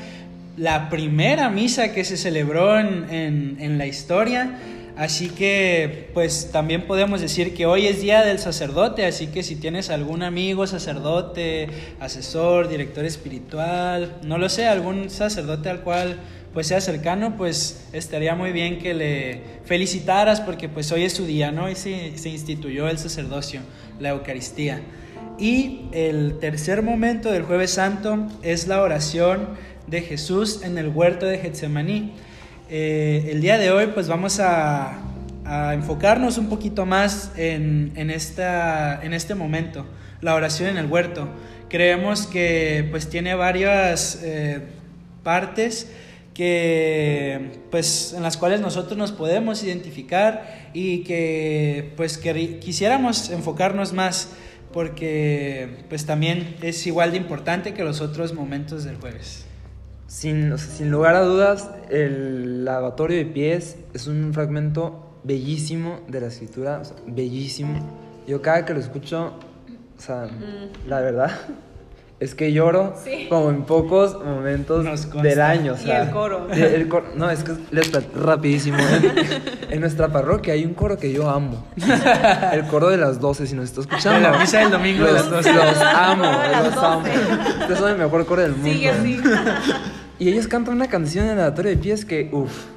la 0.57 0.89
primera 0.89 1.49
misa 1.49 1.93
que 1.93 2.03
se 2.03 2.17
celebró 2.17 2.79
en, 2.79 3.57
en- 3.59 3.77
la 3.77 3.85
historia. 3.87 4.59
Así 4.97 5.27
que 5.27 6.09
pues 6.13 6.51
también 6.53 6.87
podemos 6.87 7.19
decir 7.19 7.53
que 7.53 7.65
hoy 7.65 7.85
es 7.85 8.01
día 8.01 8.23
del 8.23 8.39
sacerdote, 8.39 9.05
así 9.05 9.27
que 9.27 9.43
si 9.43 9.57
tienes 9.57 9.89
algún 9.89 10.23
amigo 10.23 10.65
sacerdote, 10.67 11.67
asesor, 11.99 12.69
director 12.69 13.03
espiritual, 13.03 14.15
no 14.23 14.37
lo 14.37 14.47
sé, 14.47 14.67
algún 14.67 15.09
sacerdote 15.09 15.69
al 15.69 15.81
cual 15.81 16.15
pues 16.53 16.67
sea 16.67 16.79
cercano, 16.79 17.35
pues 17.35 17.89
estaría 17.91 18.35
muy 18.35 18.53
bien 18.53 18.79
que 18.79 18.93
le 18.93 19.41
felicitaras 19.65 20.39
porque 20.39 20.69
pues 20.69 20.89
hoy 20.93 21.03
es 21.03 21.11
su 21.11 21.25
día, 21.25 21.51
¿no? 21.51 21.69
Y 21.69 21.75
se, 21.75 22.17
se 22.17 22.29
instituyó 22.29 22.87
el 22.87 22.97
sacerdocio, 22.97 23.59
la 23.99 24.11
Eucaristía. 24.11 24.79
Y 25.37 25.87
el 25.91 26.37
tercer 26.39 26.81
momento 26.81 27.29
del 27.29 27.43
jueves 27.43 27.71
santo 27.71 28.27
es 28.41 28.67
la 28.67 28.81
oración 28.81 29.49
de 29.87 30.01
Jesús 30.01 30.61
en 30.63 30.77
el 30.77 30.89
huerto 30.89 31.25
de 31.25 31.37
Getsemaní. 31.37 32.13
Eh, 32.69 33.29
el 33.31 33.41
día 33.41 33.57
de 33.57 33.71
hoy 33.71 33.87
pues 33.87 34.07
vamos 34.07 34.39
a, 34.39 35.01
enfocarnos 35.73 36.39
un 36.39 36.49
poquito 36.49 36.87
más 36.87 37.31
en, 37.37 38.09
esta, 38.09 38.99
en 39.03 39.13
este 39.13 39.35
momento, 39.35 39.85
la 40.21 40.33
oración 40.33 40.69
en 40.69 40.77
el 40.77 40.87
huerto. 40.87 41.29
Creemos 41.69 42.25
que 42.25 42.87
pues 42.89 43.09
tiene 43.09 43.35
varias 43.35 44.21
eh, 44.23 44.63
partes 45.21 45.91
que 46.33 47.59
pues 47.69 48.13
en 48.17 48.23
las 48.23 48.37
cuales 48.37 48.59
nosotros 48.59 48.97
nos 48.97 49.11
podemos 49.11 49.63
identificar 49.63 50.71
y 50.73 51.03
que 51.03 51.93
pues 51.95 52.17
que 52.17 52.57
quisiéramos 52.57 53.29
enfocarnos 53.29 53.93
más 53.93 54.29
porque 54.73 55.85
pues 55.89 56.05
también 56.05 56.57
es 56.61 56.85
igual 56.87 57.11
de 57.11 57.17
importante 57.17 57.73
que 57.73 57.83
los 57.83 58.01
otros 58.01 58.33
momentos 58.33 58.83
del 58.83 58.97
jueves. 58.97 59.44
Sin, 60.07 60.57
sin 60.57 60.91
lugar 60.91 61.15
a 61.15 61.21
dudas, 61.21 61.69
el 61.89 62.63
lavatorio 62.63 63.17
de 63.17 63.25
pies 63.25 63.77
es 63.93 64.07
un 64.07 64.33
fragmento 64.33 65.19
bellísimo 65.23 66.01
de 66.07 66.21
la 66.21 66.27
escritura, 66.27 66.81
bellísimo. 67.07 67.79
Yo 68.27 68.41
cada 68.41 68.65
que 68.65 68.73
lo 68.73 68.79
escucho, 68.79 69.33
o 69.97 70.01
sea, 70.01 70.27
mm. 70.27 70.87
la 70.87 71.01
verdad, 71.01 71.31
es 72.19 72.33
que 72.33 72.53
lloro 72.53 72.95
como 73.29 73.49
en 73.49 73.63
pocos 73.63 74.23
momentos 74.23 75.11
del 75.21 75.41
año. 75.41 75.73
O 75.73 75.77
sea, 75.77 76.03
y 76.03 76.05
el 76.05 76.11
coro. 76.11 76.47
No, 77.15 77.29
es 77.29 77.43
que 77.43 77.53
les 77.71 77.91
rapidísimo. 78.15 78.77
En, 79.69 79.81
nuestra 79.81 80.07
parroquia 80.07 80.53
hay 80.53 80.63
un 80.63 80.73
coro 80.73 80.97
que 80.97 81.11
yo 81.11 81.29
amo. 81.29 81.65
El 82.53 82.65
coro 82.67 82.89
de 82.89 82.97
las 82.97 83.19
12, 83.19 83.47
si 83.47 83.55
nos 83.55 83.65
está 83.65 83.81
escuchando. 83.81 84.29
la 84.29 84.37
misa 84.37 84.59
del 84.59 84.71
domingo 84.71 85.03
los, 85.03 85.11
de 85.11 85.19
las 85.19 85.29
12. 85.29 85.53
Los 85.53 85.81
amo, 85.81 86.23
los 86.23 86.77
amo. 86.77 87.03
Ustedes 87.59 87.79
son 87.79 87.91
el 87.91 87.97
mejor 87.97 88.25
coro 88.25 88.41
del 88.43 88.51
mundo. 88.53 88.69
Sigue 88.69 88.89
así. 88.89 89.19
Y 90.17 90.29
ellos 90.29 90.47
cantan 90.47 90.75
una 90.75 90.87
canción 90.87 91.25
en 91.25 91.31
el 91.31 91.37
lavatorio 91.37 91.71
de 91.71 91.77
pies 91.77 92.05
que, 92.05 92.29
uff 92.31 92.75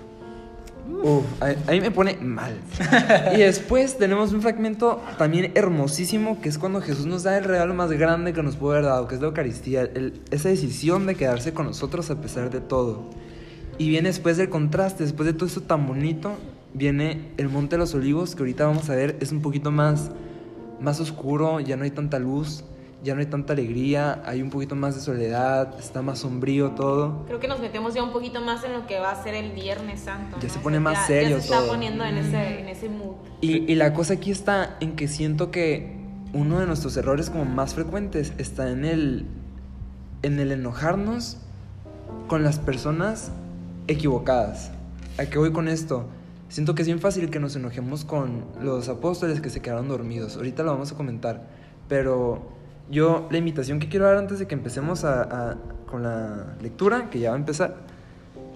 Uf, 1.02 1.24
a, 1.40 1.70
mí 1.70 1.80
me 1.80 1.90
pone 1.90 2.16
mal. 2.16 2.56
y 3.34 3.38
después 3.38 3.98
tenemos 3.98 4.32
un 4.32 4.42
fragmento 4.42 5.00
también 5.16 5.52
hermosísimo 5.54 6.40
que 6.40 6.48
es 6.48 6.58
cuando 6.58 6.80
Jesús 6.80 7.06
nos 7.06 7.22
da 7.22 7.38
el 7.38 7.44
regalo 7.44 7.74
más 7.74 7.92
grande 7.92 8.32
que 8.32 8.42
nos 8.42 8.56
puede 8.56 8.78
haber 8.78 8.90
dado, 8.90 9.06
que 9.06 9.14
es 9.14 9.20
la 9.20 9.28
Eucaristía, 9.28 9.88
esa 10.30 10.48
decisión 10.48 11.06
de 11.06 11.14
quedarse 11.14 11.52
con 11.52 11.66
nosotros 11.66 12.10
a 12.10 12.20
pesar 12.20 12.50
de 12.50 12.60
todo. 12.60 13.10
Y 13.76 13.90
viene 13.90 14.08
después 14.08 14.36
del 14.38 14.48
contraste, 14.48 15.04
después 15.04 15.26
de 15.26 15.34
todo 15.34 15.46
eso 15.46 15.60
tan 15.60 15.86
bonito, 15.86 16.32
viene 16.74 17.30
el 17.36 17.48
Monte 17.48 17.76
de 17.76 17.80
los 17.80 17.94
Olivos, 17.94 18.34
que 18.34 18.42
ahorita 18.42 18.66
vamos 18.66 18.90
a 18.90 18.96
ver, 18.96 19.16
es 19.20 19.30
un 19.30 19.40
poquito 19.40 19.70
más, 19.70 20.10
más 20.80 20.98
oscuro, 20.98 21.60
ya 21.60 21.76
no 21.76 21.84
hay 21.84 21.90
tanta 21.90 22.18
luz 22.18 22.64
ya 23.02 23.14
no 23.14 23.20
hay 23.20 23.26
tanta 23.26 23.52
alegría, 23.52 24.22
hay 24.24 24.42
un 24.42 24.50
poquito 24.50 24.74
más 24.74 24.94
de 24.94 25.00
soledad, 25.00 25.78
está 25.78 26.02
más 26.02 26.20
sombrío 26.20 26.72
todo. 26.72 27.24
Creo 27.26 27.38
que 27.38 27.46
nos 27.46 27.60
metemos 27.60 27.94
ya 27.94 28.02
un 28.02 28.12
poquito 28.12 28.40
más 28.40 28.64
en 28.64 28.72
lo 28.72 28.86
que 28.86 28.98
va 28.98 29.12
a 29.12 29.22
ser 29.22 29.34
el 29.34 29.52
Viernes 29.52 30.00
Santo. 30.00 30.36
Ya 30.40 30.48
se 30.48 30.58
pone 30.58 30.80
más 30.80 31.06
serio 31.06 31.36
ya 31.36 31.42
se 31.42 31.54
está 31.54 31.66
poniendo 31.66 32.04
en 32.04 32.18
ese, 32.18 32.60
en 32.60 32.68
ese 32.68 32.88
mood. 32.88 33.16
Y, 33.40 33.70
y 33.70 33.74
la 33.76 33.94
cosa 33.94 34.14
aquí 34.14 34.30
está 34.30 34.76
en 34.80 34.96
que 34.96 35.06
siento 35.06 35.50
que 35.50 35.96
uno 36.32 36.58
de 36.58 36.66
nuestros 36.66 36.96
errores 36.96 37.30
como 37.30 37.44
más 37.44 37.74
frecuentes 37.74 38.32
está 38.38 38.70
en 38.70 38.84
el, 38.84 39.26
en 40.22 40.40
el 40.40 40.50
enojarnos 40.50 41.38
con 42.26 42.42
las 42.42 42.58
personas 42.58 43.30
equivocadas. 43.86 44.72
¿A 45.18 45.26
qué 45.26 45.38
voy 45.38 45.52
con 45.52 45.68
esto? 45.68 46.06
Siento 46.48 46.74
que 46.74 46.82
es 46.82 46.88
bien 46.88 47.00
fácil 47.00 47.30
que 47.30 47.38
nos 47.40 47.54
enojemos 47.56 48.04
con 48.04 48.44
los 48.60 48.88
apóstoles 48.88 49.40
que 49.40 49.50
se 49.50 49.60
quedaron 49.60 49.88
dormidos. 49.88 50.36
Ahorita 50.36 50.62
lo 50.62 50.72
vamos 50.72 50.92
a 50.92 50.96
comentar. 50.96 51.46
Pero 51.88 52.57
yo, 52.90 53.28
la 53.30 53.38
invitación 53.38 53.80
que 53.80 53.88
quiero 53.88 54.06
dar 54.06 54.16
antes 54.16 54.38
de 54.38 54.46
que 54.46 54.54
empecemos 54.54 55.04
con 55.86 56.02
la 56.02 56.56
lectura, 56.60 57.10
que 57.10 57.20
ya 57.20 57.30
va 57.30 57.36
a 57.36 57.38
empezar, 57.38 57.76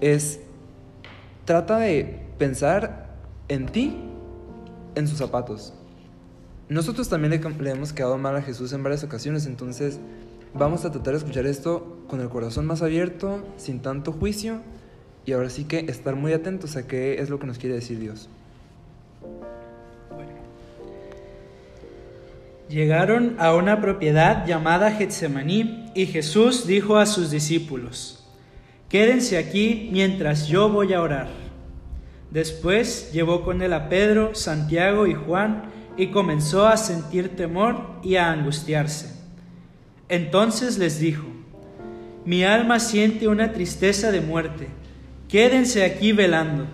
es 0.00 0.40
trata 1.44 1.78
de 1.78 2.26
pensar 2.38 3.14
en 3.48 3.66
ti, 3.66 3.96
en 4.94 5.06
sus 5.08 5.18
zapatos. 5.18 5.74
Nosotros 6.68 7.08
también 7.08 7.30
le, 7.30 7.62
le, 7.62 7.70
hemos 7.70 7.92
quedado 7.92 8.16
mal 8.16 8.36
a 8.36 8.42
Jesús 8.42 8.72
en 8.72 8.82
varias 8.82 9.04
ocasiones, 9.04 9.46
entonces 9.46 9.98
vamos 10.54 10.84
a 10.84 10.90
tratar 10.90 11.12
de 11.12 11.18
escuchar 11.18 11.46
esto 11.46 11.98
con 12.08 12.20
el 12.20 12.28
corazón 12.28 12.66
más 12.66 12.82
abierto, 12.82 13.44
sin 13.56 13.80
tanto 13.80 14.12
juicio, 14.12 14.60
y 15.26 15.32
ahora 15.32 15.50
sí 15.50 15.64
que 15.64 15.80
estar 15.80 16.16
muy 16.16 16.32
atentos 16.32 16.76
a 16.76 16.86
qué 16.86 17.20
es 17.20 17.30
lo 17.30 17.38
que 17.38 17.46
nos 17.46 17.58
quiere 17.58 17.74
decir 17.74 17.98
Dios. 17.98 18.28
Llegaron 22.72 23.36
a 23.38 23.54
una 23.54 23.82
propiedad 23.82 24.46
llamada 24.46 24.92
Getsemaní 24.92 25.90
y 25.94 26.06
Jesús 26.06 26.66
dijo 26.66 26.96
a 26.96 27.04
sus 27.04 27.30
discípulos, 27.30 28.26
Quédense 28.88 29.36
aquí 29.36 29.90
mientras 29.92 30.48
yo 30.48 30.70
voy 30.70 30.94
a 30.94 31.02
orar. 31.02 31.28
Después 32.30 33.12
llevó 33.12 33.44
con 33.44 33.60
él 33.60 33.74
a 33.74 33.90
Pedro, 33.90 34.34
Santiago 34.34 35.06
y 35.06 35.12
Juan 35.12 35.64
y 35.98 36.06
comenzó 36.06 36.66
a 36.66 36.78
sentir 36.78 37.36
temor 37.36 38.00
y 38.02 38.16
a 38.16 38.32
angustiarse. 38.32 39.20
Entonces 40.08 40.78
les 40.78 40.98
dijo, 40.98 41.26
Mi 42.24 42.42
alma 42.42 42.80
siente 42.80 43.28
una 43.28 43.52
tristeza 43.52 44.10
de 44.10 44.22
muerte, 44.22 44.68
quédense 45.28 45.84
aquí 45.84 46.12
velando. 46.12 46.64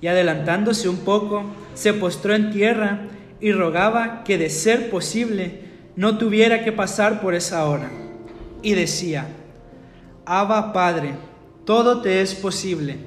Y 0.00 0.06
adelantándose 0.06 0.88
un 0.88 0.98
poco, 0.98 1.42
se 1.74 1.92
postró 1.92 2.36
en 2.36 2.52
tierra 2.52 3.08
y 3.42 3.52
rogaba 3.52 4.22
que 4.22 4.38
de 4.38 4.48
ser 4.48 4.88
posible 4.88 5.64
no 5.96 6.16
tuviera 6.16 6.64
que 6.64 6.70
pasar 6.70 7.20
por 7.20 7.34
esa 7.34 7.66
hora. 7.66 7.90
Y 8.62 8.74
decía, 8.74 9.26
Abba 10.24 10.72
Padre, 10.72 11.14
todo 11.66 12.00
te 12.00 12.22
es 12.22 12.34
posible, 12.34 12.98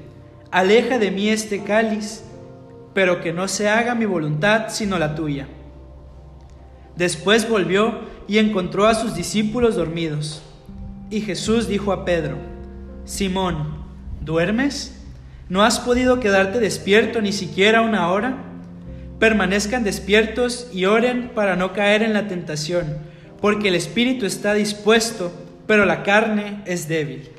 aleja 0.50 0.98
de 0.98 1.10
mí 1.10 1.30
este 1.30 1.64
cáliz, 1.64 2.22
pero 2.92 3.22
que 3.22 3.32
no 3.32 3.48
se 3.48 3.68
haga 3.70 3.94
mi 3.94 4.04
voluntad 4.04 4.66
sino 4.68 4.98
la 4.98 5.14
tuya. 5.14 5.48
Después 6.96 7.48
volvió 7.48 8.00
y 8.28 8.36
encontró 8.36 8.86
a 8.86 8.94
sus 8.94 9.14
discípulos 9.14 9.74
dormidos. 9.74 10.42
Y 11.08 11.22
Jesús 11.22 11.66
dijo 11.66 11.92
a 11.92 12.04
Pedro, 12.04 12.36
Simón, 13.06 13.84
¿duermes? 14.20 15.02
¿No 15.48 15.62
has 15.62 15.80
podido 15.80 16.20
quedarte 16.20 16.58
despierto 16.58 17.22
ni 17.22 17.32
siquiera 17.32 17.80
una 17.80 18.10
hora? 18.10 18.36
Permanezcan 19.18 19.82
despiertos 19.82 20.68
y 20.72 20.84
oren 20.84 21.30
para 21.34 21.56
no 21.56 21.72
caer 21.72 22.02
en 22.02 22.12
la 22.12 22.28
tentación, 22.28 22.98
porque 23.40 23.68
el 23.68 23.74
espíritu 23.74 24.26
está 24.26 24.54
dispuesto, 24.54 25.32
pero 25.66 25.86
la 25.86 26.02
carne 26.02 26.62
es 26.66 26.88
débil. 26.88 27.30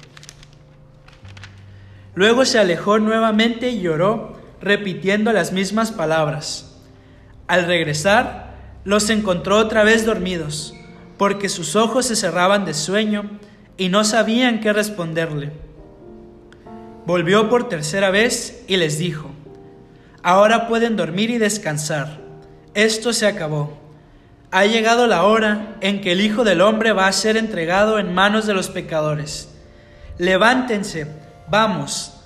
Luego 2.16 2.46
se 2.46 2.58
alejó 2.58 2.98
nuevamente 2.98 3.70
y 3.70 3.82
lloró, 3.82 4.38
repitiendo 4.60 5.32
las 5.34 5.52
mismas 5.52 5.92
palabras. 5.92 6.76
Al 7.48 7.68
regresar, 7.68 8.56
los 8.84 9.10
encontró 9.12 9.58
otra 9.58 9.84
vez 9.84 10.04
dormidos, 10.04 10.74
porque 11.18 11.48
sus 11.48 11.76
ojos 11.76 12.08
se 12.08 12.16
cerraban 12.16 12.66
de 12.66 12.74
sueño 12.74 13.30
y 13.78 13.90
no 13.90 14.04
sabían 14.04 14.60
qué 14.62 14.74
responderle. 14.74 15.52
Volvió 17.06 17.50
por 17.50 17.70
tercera 17.70 18.10
vez 18.10 18.64
y 18.68 18.78
les 18.78 18.98
dijo, 18.98 19.30
Ahora 20.28 20.68
pueden 20.68 20.98
dormir 20.98 21.30
y 21.30 21.38
descansar. 21.38 22.20
Esto 22.74 23.14
se 23.14 23.28
acabó. 23.28 23.78
Ha 24.52 24.66
llegado 24.66 25.08
la 25.08 25.24
hora 25.24 25.78
en 25.80 26.02
que 26.02 26.12
el 26.12 26.20
Hijo 26.20 26.44
del 26.44 26.60
Hombre 26.60 26.92
va 26.92 27.08
a 27.08 27.14
ser 27.14 27.38
entregado 27.38 27.98
en 27.98 28.14
manos 28.14 28.46
de 28.46 28.54
los 28.54 28.68
pecadores. 28.68 29.48
Levántense, 30.18 31.08
vamos, 31.50 32.26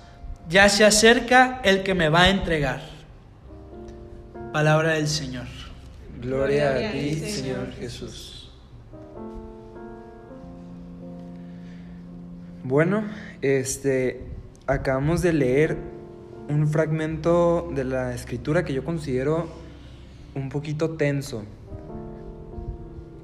ya 0.49 0.67
se 0.67 0.83
acerca 0.83 1.61
el 1.63 1.83
que 1.83 1.93
me 1.93 2.09
va 2.09 2.23
a 2.23 2.29
entregar. 2.31 2.81
Palabra 4.51 4.93
del 4.93 5.07
Señor. 5.07 5.45
Gloria 6.19 6.71
a 6.71 6.91
ti, 6.91 7.13
Señor 7.19 7.71
Jesús. 7.73 8.51
Bueno, 12.63 13.03
este 13.43 14.25
acabamos 14.65 15.21
de 15.21 15.33
leer 15.33 16.00
un 16.49 16.67
fragmento 16.67 17.69
de 17.73 17.83
la 17.83 18.13
escritura 18.13 18.63
que 18.63 18.73
yo 18.73 18.83
considero 18.83 19.47
un 20.35 20.49
poquito 20.49 20.91
tenso. 20.91 21.43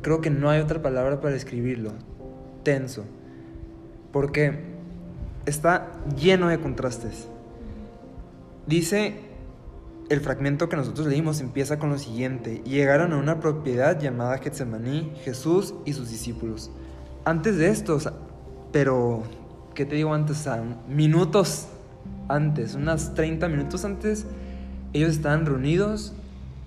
Creo 0.01 0.21
que 0.21 0.29
no 0.29 0.50
hay 0.50 0.59
otra 0.59 0.81
palabra 0.81 1.19
para 1.19 1.33
describirlo. 1.33 1.91
Tenso. 2.63 3.05
Porque 4.12 4.59
está 5.45 5.91
lleno 6.17 6.47
de 6.47 6.59
contrastes. 6.59 7.27
Dice 8.65 9.15
el 10.09 10.21
fragmento 10.21 10.69
que 10.69 10.77
nosotros 10.77 11.07
leímos 11.07 11.41
empieza 11.41 11.79
con 11.79 11.89
lo 11.89 11.97
siguiente. 11.97 12.62
Llegaron 12.65 13.13
a 13.13 13.17
una 13.17 13.39
propiedad 13.39 14.00
llamada 14.00 14.38
Getsemaní, 14.38 15.13
Jesús 15.24 15.74
y 15.86 15.93
sus 15.93 16.09
discípulos. 16.09 16.71
Antes 17.25 17.57
de 17.57 17.69
esto, 17.69 18.00
pero, 18.71 19.24
¿qué 19.74 19.86
te 19.86 19.95
digo 19.95 20.13
antes? 20.13 20.47
minutos 20.88 21.67
antes, 22.29 22.75
unas 22.75 23.13
30 23.13 23.48
minutos 23.48 23.86
antes, 23.86 24.25
ellos 24.93 25.12
estaban 25.12 25.46
reunidos 25.46 26.13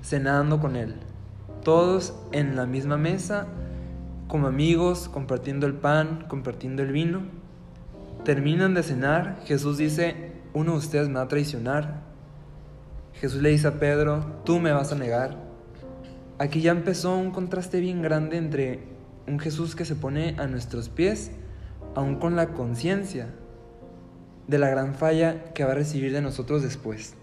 cenando 0.02 0.60
con 0.60 0.76
él. 0.76 0.96
Todos 1.64 2.14
en 2.32 2.56
la 2.56 2.66
misma 2.66 2.96
mesa, 2.96 3.46
como 4.28 4.46
amigos, 4.46 5.08
compartiendo 5.08 5.66
el 5.66 5.74
pan, 5.74 6.24
compartiendo 6.28 6.82
el 6.82 6.92
vino. 6.92 7.22
terminan 8.24 8.74
de 8.74 8.82
cenar, 8.82 9.40
Jesús 9.46 9.78
dice, 9.78 10.32
uno 10.52 10.72
de 10.72 10.78
ustedes 10.78 11.08
me 11.08 11.14
va 11.14 11.22
a 11.22 11.28
traicionar. 11.28 12.02
Jesús 13.14 13.40
le 13.40 13.48
dice 13.48 13.68
a 13.68 13.80
Pedro, 13.80 14.42
tú 14.44 14.60
me 14.60 14.72
vas 14.72 14.92
a 14.92 14.94
negar. 14.94 15.36
Aquí 16.38 16.60
ya 16.60 16.72
empezó 16.72 17.16
un 17.16 17.30
contraste 17.30 17.80
bien 17.80 18.02
grande 18.02 18.36
entre 18.36 18.84
un 19.26 19.38
Jesús 19.38 19.74
que 19.74 19.84
se 19.84 19.94
pone 19.94 20.36
a 20.38 20.46
nuestros 20.46 20.88
pies, 20.88 21.32
aún 21.94 22.16
con 22.16 22.36
la 22.36 22.48
conciencia 22.48 23.28
de 24.50 24.58
la 24.58 24.68
gran 24.68 24.96
falla 24.96 25.44
que 25.54 25.64
va 25.64 25.72
a 25.72 25.76
recibir 25.76 26.12
de 26.12 26.20
nosotros 26.20 26.62
después. 26.62 27.14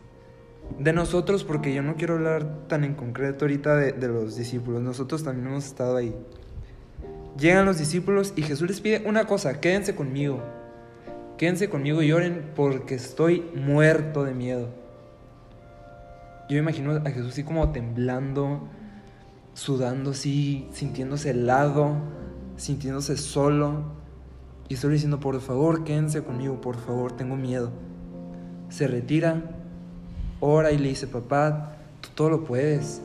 De 0.79 0.93
nosotros, 0.93 1.43
porque 1.43 1.73
yo 1.73 1.83
no 1.83 1.95
quiero 1.95 2.15
hablar 2.15 2.67
tan 2.67 2.85
en 2.85 2.95
concreto 2.95 3.45
ahorita 3.45 3.75
de, 3.75 3.91
de 3.91 4.07
los 4.07 4.37
discípulos, 4.37 4.81
nosotros 4.81 5.23
también 5.23 5.47
hemos 5.47 5.65
estado 5.65 5.97
ahí. 5.97 6.15
Llegan 7.37 7.65
los 7.65 7.77
discípulos 7.77 8.33
y 8.35 8.43
Jesús 8.43 8.67
les 8.67 8.81
pide 8.81 9.03
una 9.05 9.25
cosa, 9.25 9.59
quédense 9.59 9.93
conmigo. 9.93 10.41
Quédense 11.37 11.69
conmigo 11.69 12.01
y 12.01 12.11
oren 12.13 12.51
porque 12.55 12.95
estoy 12.95 13.41
muerto 13.53 14.23
de 14.23 14.33
miedo. 14.33 14.69
Yo 16.49 16.55
me 16.55 16.59
imagino 16.59 16.93
a 16.93 17.11
Jesús 17.11 17.33
así 17.33 17.43
como 17.43 17.71
temblando, 17.71 18.69
sudando 19.53 20.11
así, 20.11 20.67
sintiéndose 20.71 21.31
helado, 21.31 21.97
sintiéndose 22.55 23.17
solo. 23.17 23.96
Y 24.69 24.73
estoy 24.73 24.93
diciendo, 24.93 25.19
por 25.19 25.39
favor, 25.39 25.83
quédense 25.83 26.23
conmigo, 26.23 26.59
por 26.59 26.77
favor, 26.77 27.13
tengo 27.13 27.35
miedo. 27.35 27.71
Se 28.69 28.87
retira, 28.87 29.43
ora 30.39 30.71
y 30.71 30.77
le 30.77 30.89
dice, 30.89 31.07
papá, 31.07 31.77
tú 32.01 32.09
todo 32.15 32.29
lo 32.29 32.43
puedes. 32.43 33.01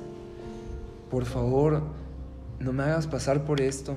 Por 1.11 1.25
favor, 1.25 1.83
no 2.59 2.73
me 2.73 2.83
hagas 2.83 3.07
pasar 3.07 3.45
por 3.45 3.61
esto. 3.61 3.95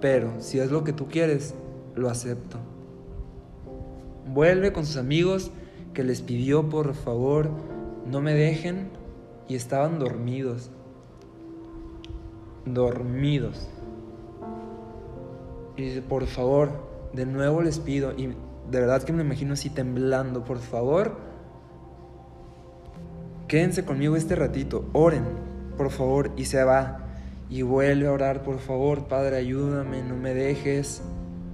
Pero 0.00 0.40
si 0.40 0.58
es 0.58 0.70
lo 0.70 0.84
que 0.84 0.92
tú 0.92 1.06
quieres, 1.06 1.54
lo 1.94 2.08
acepto. 2.08 2.58
Vuelve 4.32 4.72
con 4.72 4.84
sus 4.84 4.96
amigos 4.96 5.50
que 5.94 6.04
les 6.04 6.20
pidió 6.20 6.68
por 6.68 6.94
favor 6.94 7.50
no 8.06 8.20
me 8.20 8.34
dejen 8.34 8.88
y 9.48 9.54
estaban 9.54 9.98
dormidos. 9.98 10.70
Dormidos. 12.64 13.68
Y 15.78 16.00
por 16.00 16.26
favor, 16.26 16.72
de 17.12 17.24
nuevo 17.24 17.62
les 17.62 17.78
pido, 17.78 18.12
y 18.16 18.26
de 18.26 18.80
verdad 18.80 19.04
que 19.04 19.12
me 19.12 19.22
imagino 19.22 19.52
así 19.52 19.70
temblando, 19.70 20.44
por 20.44 20.58
favor, 20.58 21.16
quédense 23.46 23.84
conmigo 23.84 24.16
este 24.16 24.34
ratito, 24.34 24.90
oren, 24.92 25.22
por 25.76 25.90
favor, 25.90 26.32
y 26.36 26.46
se 26.46 26.64
va. 26.64 27.04
Y 27.48 27.62
vuelve 27.62 28.08
a 28.08 28.12
orar, 28.12 28.42
por 28.42 28.58
favor, 28.58 29.06
Padre, 29.06 29.36
ayúdame, 29.36 30.02
no 30.02 30.16
me 30.16 30.34
dejes. 30.34 31.00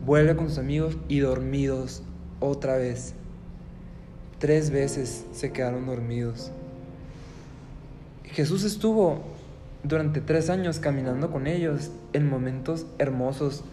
Vuelve 0.06 0.34
con 0.34 0.48
sus 0.48 0.58
amigos 0.58 0.96
y 1.06 1.20
dormidos 1.20 2.02
otra 2.40 2.78
vez. 2.78 3.14
Tres 4.38 4.70
veces 4.70 5.26
se 5.32 5.52
quedaron 5.52 5.86
dormidos. 5.86 6.50
Jesús 8.24 8.64
estuvo 8.64 9.20
durante 9.82 10.22
tres 10.22 10.48
años 10.48 10.78
caminando 10.80 11.30
con 11.30 11.46
ellos 11.46 11.90
en 12.14 12.28
momentos 12.28 12.86
hermosos. 12.98 13.64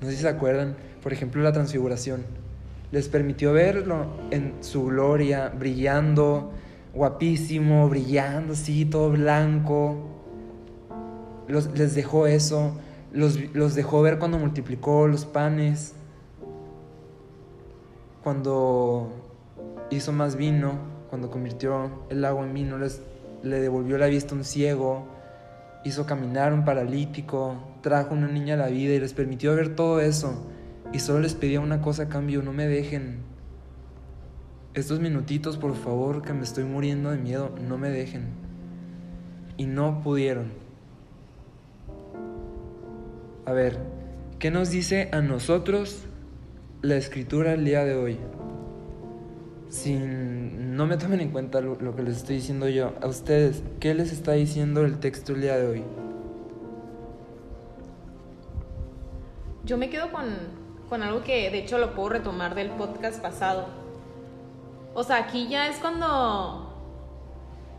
No 0.00 0.08
sé 0.08 0.16
si 0.16 0.22
se 0.22 0.28
acuerdan, 0.28 0.76
por 1.02 1.12
ejemplo, 1.12 1.42
la 1.42 1.52
transfiguración. 1.52 2.24
Les 2.92 3.08
permitió 3.08 3.52
verlo 3.52 4.06
en 4.30 4.54
su 4.60 4.86
gloria, 4.86 5.48
brillando, 5.50 6.52
guapísimo, 6.94 7.88
brillando 7.88 8.54
así, 8.54 8.84
todo 8.84 9.10
blanco. 9.10 10.08
les 11.48 11.94
dejó 11.94 12.26
eso, 12.26 12.72
los, 13.12 13.38
los 13.54 13.74
dejó 13.74 14.02
ver 14.02 14.18
cuando 14.18 14.38
multiplicó 14.38 15.06
los 15.06 15.24
panes, 15.26 15.94
cuando 18.22 19.12
hizo 19.90 20.12
más 20.12 20.36
vino, 20.36 20.74
cuando 21.08 21.30
convirtió 21.30 21.90
el 22.08 22.24
agua 22.24 22.44
en 22.44 22.54
vino, 22.54 22.78
les, 22.78 23.02
le 23.42 23.60
devolvió 23.60 23.98
la 23.98 24.06
vista 24.06 24.34
a 24.34 24.38
un 24.38 24.44
ciego, 24.44 25.04
hizo 25.84 26.06
caminar 26.06 26.52
un 26.52 26.64
paralítico, 26.64 27.56
trajo 27.82 28.14
una 28.14 28.28
niña 28.28 28.54
a 28.54 28.56
la 28.56 28.68
vida 28.68 28.94
y 28.94 29.00
les 29.00 29.12
permitió 29.12 29.54
ver 29.54 29.74
todo 29.74 30.00
eso. 30.00 30.46
Y 30.92 30.98
solo 30.98 31.20
les 31.20 31.34
pedía 31.34 31.60
una 31.60 31.80
cosa 31.80 32.04
a 32.04 32.08
cambio, 32.08 32.42
no 32.42 32.52
me 32.52 32.66
dejen. 32.66 33.18
Estos 34.74 35.00
minutitos, 35.00 35.56
por 35.56 35.74
favor, 35.74 36.22
que 36.22 36.32
me 36.32 36.42
estoy 36.42 36.64
muriendo 36.64 37.10
de 37.10 37.18
miedo, 37.18 37.54
no 37.66 37.78
me 37.78 37.90
dejen. 37.90 38.28
Y 39.56 39.66
no 39.66 40.00
pudieron. 40.02 40.52
A 43.46 43.52
ver, 43.52 43.78
¿qué 44.38 44.50
nos 44.50 44.70
dice 44.70 45.08
a 45.12 45.20
nosotros 45.20 46.04
la 46.82 46.96
escritura 46.96 47.54
el 47.54 47.64
día 47.64 47.84
de 47.84 47.94
hoy? 47.94 48.18
sin 49.70 50.76
no 50.76 50.86
me 50.86 50.96
tomen 50.96 51.20
en 51.20 51.30
cuenta 51.30 51.60
lo, 51.60 51.78
que 51.94 52.02
les 52.02 52.18
estoy 52.18 52.36
diciendo 52.36 52.68
yo, 52.68 52.92
a 53.00 53.06
ustedes, 53.06 53.62
¿qué 53.78 53.94
les 53.94 54.12
está 54.12 54.32
diciendo 54.32 54.84
el 54.84 54.98
texto 54.98 55.32
el 55.32 55.40
día 55.40 55.56
de 55.56 55.66
hoy? 55.66 55.84
Yo 59.70 59.76
me 59.76 59.88
quedo 59.88 60.10
con, 60.10 60.26
con 60.88 61.04
algo 61.04 61.22
que 61.22 61.48
de 61.48 61.60
hecho 61.60 61.78
lo 61.78 61.94
puedo 61.94 62.08
retomar 62.08 62.56
del 62.56 62.70
podcast 62.70 63.22
pasado. 63.22 63.68
O 64.94 65.04
sea, 65.04 65.18
aquí 65.18 65.46
ya 65.46 65.68
es 65.68 65.76
cuando 65.76 66.74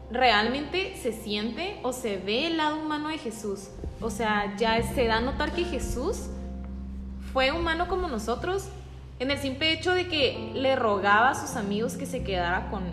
realmente 0.10 0.96
se 0.96 1.12
siente 1.12 1.82
o 1.84 1.92
se 1.92 2.16
ve 2.16 2.48
el 2.48 2.56
lado 2.56 2.78
humano 2.78 3.10
de 3.10 3.18
Jesús. 3.18 3.72
O 4.00 4.10
sea, 4.10 4.56
ya 4.56 4.82
se 4.82 5.06
da 5.06 5.18
a 5.18 5.20
notar 5.20 5.52
que 5.52 5.66
Jesús 5.66 6.30
fue 7.34 7.52
humano 7.52 7.90
como 7.90 8.08
nosotros 8.08 8.70
en 9.20 9.30
el 9.30 9.38
simple 9.40 9.74
hecho 9.74 9.94
de 9.94 10.08
que 10.08 10.54
le 10.54 10.78
rogaba 10.78 11.32
a 11.32 11.36
sus 11.36 11.58
amigos 11.58 11.98
que 11.98 12.06
se, 12.06 12.24
quedara 12.24 12.70
con, 12.70 12.84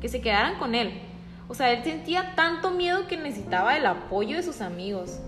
que 0.00 0.08
se 0.08 0.22
quedaran 0.22 0.58
con 0.58 0.74
él. 0.74 0.98
O 1.46 1.54
sea, 1.54 1.72
él 1.72 1.84
sentía 1.84 2.34
tanto 2.34 2.70
miedo 2.70 3.06
que 3.06 3.18
necesitaba 3.18 3.76
el 3.76 3.84
apoyo 3.84 4.38
de 4.38 4.42
sus 4.42 4.62
amigos. 4.62 5.20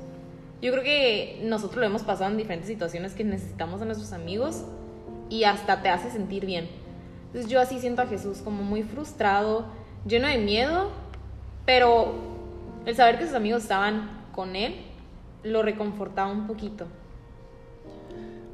Yo 0.61 0.73
creo 0.73 0.83
que 0.83 1.41
nosotros 1.45 1.79
lo 1.79 1.87
hemos 1.87 2.03
pasado 2.03 2.31
en 2.31 2.37
diferentes 2.37 2.69
situaciones 2.69 3.15
que 3.15 3.25
necesitamos 3.25 3.81
a 3.81 3.85
nuestros 3.85 4.13
amigos 4.13 4.65
y 5.31 5.45
hasta 5.45 5.83
te 5.83 5.89
hace 5.89 6.11
sentir 6.11 6.47
bien. 6.47 6.69
Entonces 7.27 7.51
yo 7.51 7.61
así 7.61 7.79
siento 7.79 8.03
a 8.03 8.07
Jesús 8.07 8.39
como 8.39 8.63
muy 8.63 8.83
frustrado, 8.83 9.67
lleno 10.07 10.27
de 10.27 10.39
miedo, 10.39 10.91
pero 11.65 12.15
el 12.87 12.97
saber 12.97 13.19
que 13.19 13.27
sus 13.27 13.35
amigos 13.35 13.63
estaban 13.63 14.27
con 14.33 14.57
él 14.57 14.75
lo 15.45 15.63
reconfortaba 15.63 16.31
un 16.31 16.47
poquito. 16.47 16.87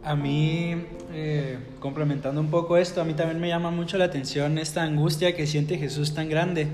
A 0.03 0.14
mí, 0.14 0.75
eh, 1.12 1.59
complementando 1.81 2.40
un 2.40 2.51
poco 2.51 2.77
esto, 2.77 3.01
a 3.01 3.05
mí 3.05 3.14
también 3.14 3.40
me 3.40 3.49
llama 3.49 3.71
mucho 3.71 3.97
la 3.97 4.05
atención 4.05 4.59
esta 4.59 4.83
angustia 4.83 5.35
que 5.35 5.47
siente 5.47 5.79
Jesús 5.79 6.12
tan 6.12 6.29
grande. 6.29 6.69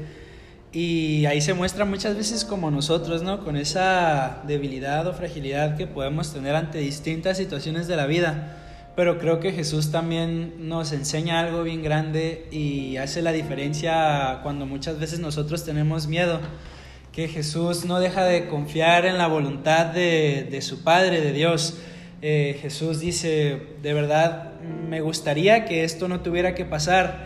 Y 0.72 1.26
ahí 1.26 1.40
se 1.40 1.54
muestra 1.54 1.84
muchas 1.84 2.16
veces 2.16 2.44
como 2.44 2.70
nosotros, 2.70 3.22
¿no? 3.22 3.44
Con 3.44 3.56
esa 3.56 4.42
debilidad 4.46 5.06
o 5.06 5.12
fragilidad 5.14 5.76
que 5.76 5.86
podemos 5.86 6.32
tener 6.32 6.54
ante 6.54 6.78
distintas 6.78 7.36
situaciones 7.36 7.88
de 7.88 7.96
la 7.96 8.06
vida. 8.06 8.56
Pero 8.94 9.18
creo 9.18 9.40
que 9.40 9.52
Jesús 9.52 9.90
también 9.90 10.68
nos 10.68 10.92
enseña 10.92 11.40
algo 11.40 11.62
bien 11.62 11.82
grande 11.82 12.46
y 12.50 12.96
hace 12.98 13.22
la 13.22 13.32
diferencia 13.32 14.40
cuando 14.42 14.66
muchas 14.66 14.98
veces 14.98 15.18
nosotros 15.18 15.64
tenemos 15.64 16.06
miedo. 16.06 16.40
Que 17.12 17.26
Jesús 17.26 17.84
no 17.84 17.98
deja 17.98 18.24
de 18.24 18.46
confiar 18.48 19.06
en 19.06 19.18
la 19.18 19.26
voluntad 19.26 19.86
de, 19.86 20.46
de 20.50 20.62
su 20.62 20.84
Padre, 20.84 21.20
de 21.20 21.32
Dios 21.32 21.78
eh, 22.22 22.58
Jesús 22.60 23.00
dice, 23.00 23.62
de 23.82 23.94
verdad 23.94 24.52
me 24.60 25.00
gustaría 25.00 25.64
que 25.64 25.84
esto 25.84 26.06
no 26.06 26.20
tuviera 26.20 26.54
que 26.54 26.66
pasar, 26.66 27.24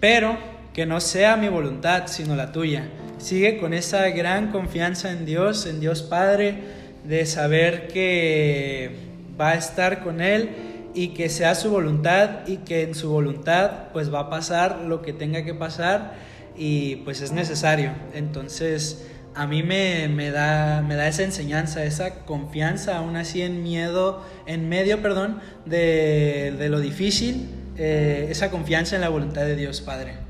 pero 0.00 0.38
que 0.74 0.84
no 0.84 1.00
sea 1.00 1.36
mi 1.36 1.48
voluntad, 1.48 2.08
sino 2.08 2.36
la 2.36 2.52
tuya. 2.52 2.88
Sigue 3.18 3.58
con 3.58 3.72
esa 3.72 4.08
gran 4.10 4.50
confianza 4.50 5.12
en 5.12 5.24
Dios, 5.24 5.66
en 5.66 5.80
Dios 5.80 6.02
Padre, 6.02 6.58
de 7.04 7.24
saber 7.24 7.86
que 7.88 8.96
va 9.40 9.50
a 9.50 9.54
estar 9.54 10.02
con 10.02 10.20
Él 10.20 10.50
y 10.94 11.08
que 11.08 11.28
sea 11.28 11.54
su 11.54 11.70
voluntad 11.70 12.46
y 12.46 12.58
que 12.58 12.82
en 12.82 12.94
su 12.94 13.08
voluntad 13.10 13.88
pues 13.92 14.12
va 14.12 14.20
a 14.20 14.30
pasar 14.30 14.80
lo 14.80 15.00
que 15.00 15.12
tenga 15.12 15.44
que 15.44 15.54
pasar 15.54 16.14
y 16.56 16.96
pues 16.96 17.20
es 17.20 17.30
necesario. 17.30 17.92
Entonces, 18.12 19.06
a 19.36 19.46
mí 19.46 19.62
me, 19.62 20.30
da, 20.30 21.08
esa 21.08 21.22
enseñanza, 21.22 21.84
esa 21.84 22.24
confianza, 22.24 22.98
aún 22.98 23.16
así 23.16 23.42
en 23.42 23.62
miedo, 23.62 24.24
en 24.46 24.68
medio, 24.68 25.02
perdón, 25.02 25.40
de, 25.66 26.54
de 26.58 26.68
lo 26.68 26.80
difícil, 26.80 27.48
eh, 27.76 28.26
esa 28.30 28.50
confianza 28.50 28.96
en 28.96 29.02
la 29.02 29.08
voluntad 29.08 29.42
de 29.42 29.56
Dios 29.56 29.80
Padre. 29.80 30.23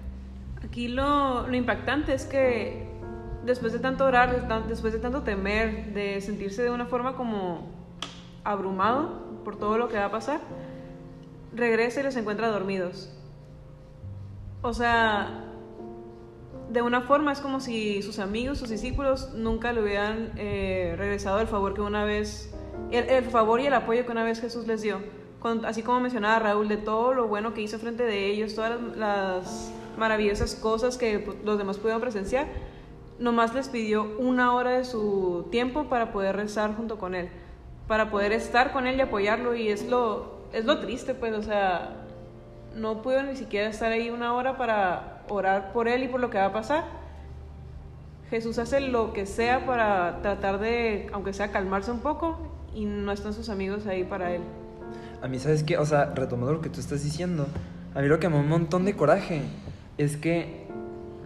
Aquí 0.74 0.88
lo, 0.88 1.46
lo 1.46 1.54
impactante 1.54 2.14
es 2.14 2.24
que 2.24 2.84
después 3.44 3.72
de 3.72 3.78
tanto 3.78 4.04
orar, 4.06 4.48
después 4.66 4.92
de 4.92 4.98
tanto 4.98 5.22
temer, 5.22 5.94
de 5.94 6.20
sentirse 6.20 6.64
de 6.64 6.70
una 6.70 6.86
forma 6.86 7.14
como 7.14 7.68
abrumado 8.42 9.20
por 9.44 9.54
todo 9.54 9.78
lo 9.78 9.86
que 9.86 9.98
va 9.98 10.06
a 10.06 10.10
pasar, 10.10 10.40
regresa 11.54 12.00
y 12.00 12.02
los 12.02 12.16
encuentra 12.16 12.48
dormidos. 12.48 13.16
O 14.62 14.72
sea, 14.74 15.44
de 16.70 16.82
una 16.82 17.02
forma 17.02 17.30
es 17.30 17.38
como 17.40 17.60
si 17.60 18.02
sus 18.02 18.18
amigos, 18.18 18.58
sus 18.58 18.68
discípulos 18.68 19.32
nunca 19.32 19.72
le 19.72 19.80
hubieran 19.80 20.32
eh, 20.36 20.96
regresado 20.98 21.38
el 21.38 21.46
favor 21.46 21.74
que 21.74 21.82
una 21.82 22.04
vez, 22.04 22.52
el, 22.90 23.22
favor 23.26 23.60
y 23.60 23.66
el 23.68 23.74
apoyo 23.74 24.04
que 24.04 24.10
una 24.10 24.24
vez 24.24 24.40
Jesús 24.40 24.66
les 24.66 24.82
dio. 24.82 24.98
con- 25.38 25.64
así 25.66 25.84
como 25.84 26.00
mencionaba 26.00 26.40
Raúl, 26.40 26.66
de 26.66 26.78
todo 26.78 27.14
lo 27.14 27.28
bueno 27.28 27.54
que 27.54 27.60
hizo 27.62 27.78
frente 27.78 28.02
de 28.02 28.26
ellos, 28.26 28.56
todas 28.56 28.72
las, 28.72 28.96
las 28.96 29.72
maravillosas 29.96 30.54
cosas 30.54 30.98
que 30.98 31.26
los 31.44 31.58
demás 31.58 31.78
pudieron 31.78 32.00
presenciar, 32.00 32.46
nomás 33.18 33.54
les 33.54 33.68
pidió 33.68 34.16
una 34.18 34.54
hora 34.54 34.72
de 34.72 34.84
su 34.84 35.46
tiempo 35.50 35.84
para 35.84 36.12
poder 36.12 36.36
rezar 36.36 36.74
junto 36.76 36.98
con 36.98 37.14
él, 37.14 37.28
para 37.86 38.10
poder 38.10 38.32
estar 38.32 38.72
con 38.72 38.86
él 38.86 38.96
y 38.96 39.00
apoyarlo, 39.02 39.54
y 39.54 39.68
es 39.68 39.88
lo, 39.88 40.40
es 40.52 40.64
lo 40.64 40.80
triste, 40.80 41.14
pues, 41.14 41.34
o 41.34 41.42
sea, 41.42 42.06
no 42.74 43.02
pudo 43.02 43.22
ni 43.22 43.36
siquiera 43.36 43.68
estar 43.68 43.92
ahí 43.92 44.10
una 44.10 44.34
hora 44.34 44.56
para 44.56 45.22
orar 45.28 45.72
por 45.72 45.88
él 45.88 46.02
y 46.02 46.08
por 46.08 46.20
lo 46.20 46.30
que 46.30 46.38
va 46.38 46.46
a 46.46 46.52
pasar. 46.52 46.84
Jesús 48.30 48.58
hace 48.58 48.80
lo 48.80 49.12
que 49.12 49.26
sea 49.26 49.64
para 49.66 50.20
tratar 50.22 50.58
de, 50.58 51.08
aunque 51.12 51.32
sea, 51.32 51.52
calmarse 51.52 51.90
un 51.90 52.00
poco 52.00 52.38
y 52.74 52.84
no 52.84 53.12
están 53.12 53.32
sus 53.32 53.48
amigos 53.48 53.86
ahí 53.86 54.02
para 54.04 54.34
él. 54.34 54.42
A 55.22 55.28
mí, 55.28 55.38
¿sabes 55.38 55.62
qué? 55.62 55.78
O 55.78 55.86
sea, 55.86 56.12
retomando 56.14 56.52
lo 56.52 56.60
que 56.60 56.68
tú 56.68 56.80
estás 56.80 57.04
diciendo, 57.04 57.46
a 57.94 58.00
mí 58.00 58.08
lo 58.08 58.18
que 58.18 58.28
me 58.28 58.34
da 58.36 58.40
un 58.40 58.48
montón 58.48 58.84
de 58.84 58.96
coraje 58.96 59.42
es 59.98 60.16
que 60.16 60.66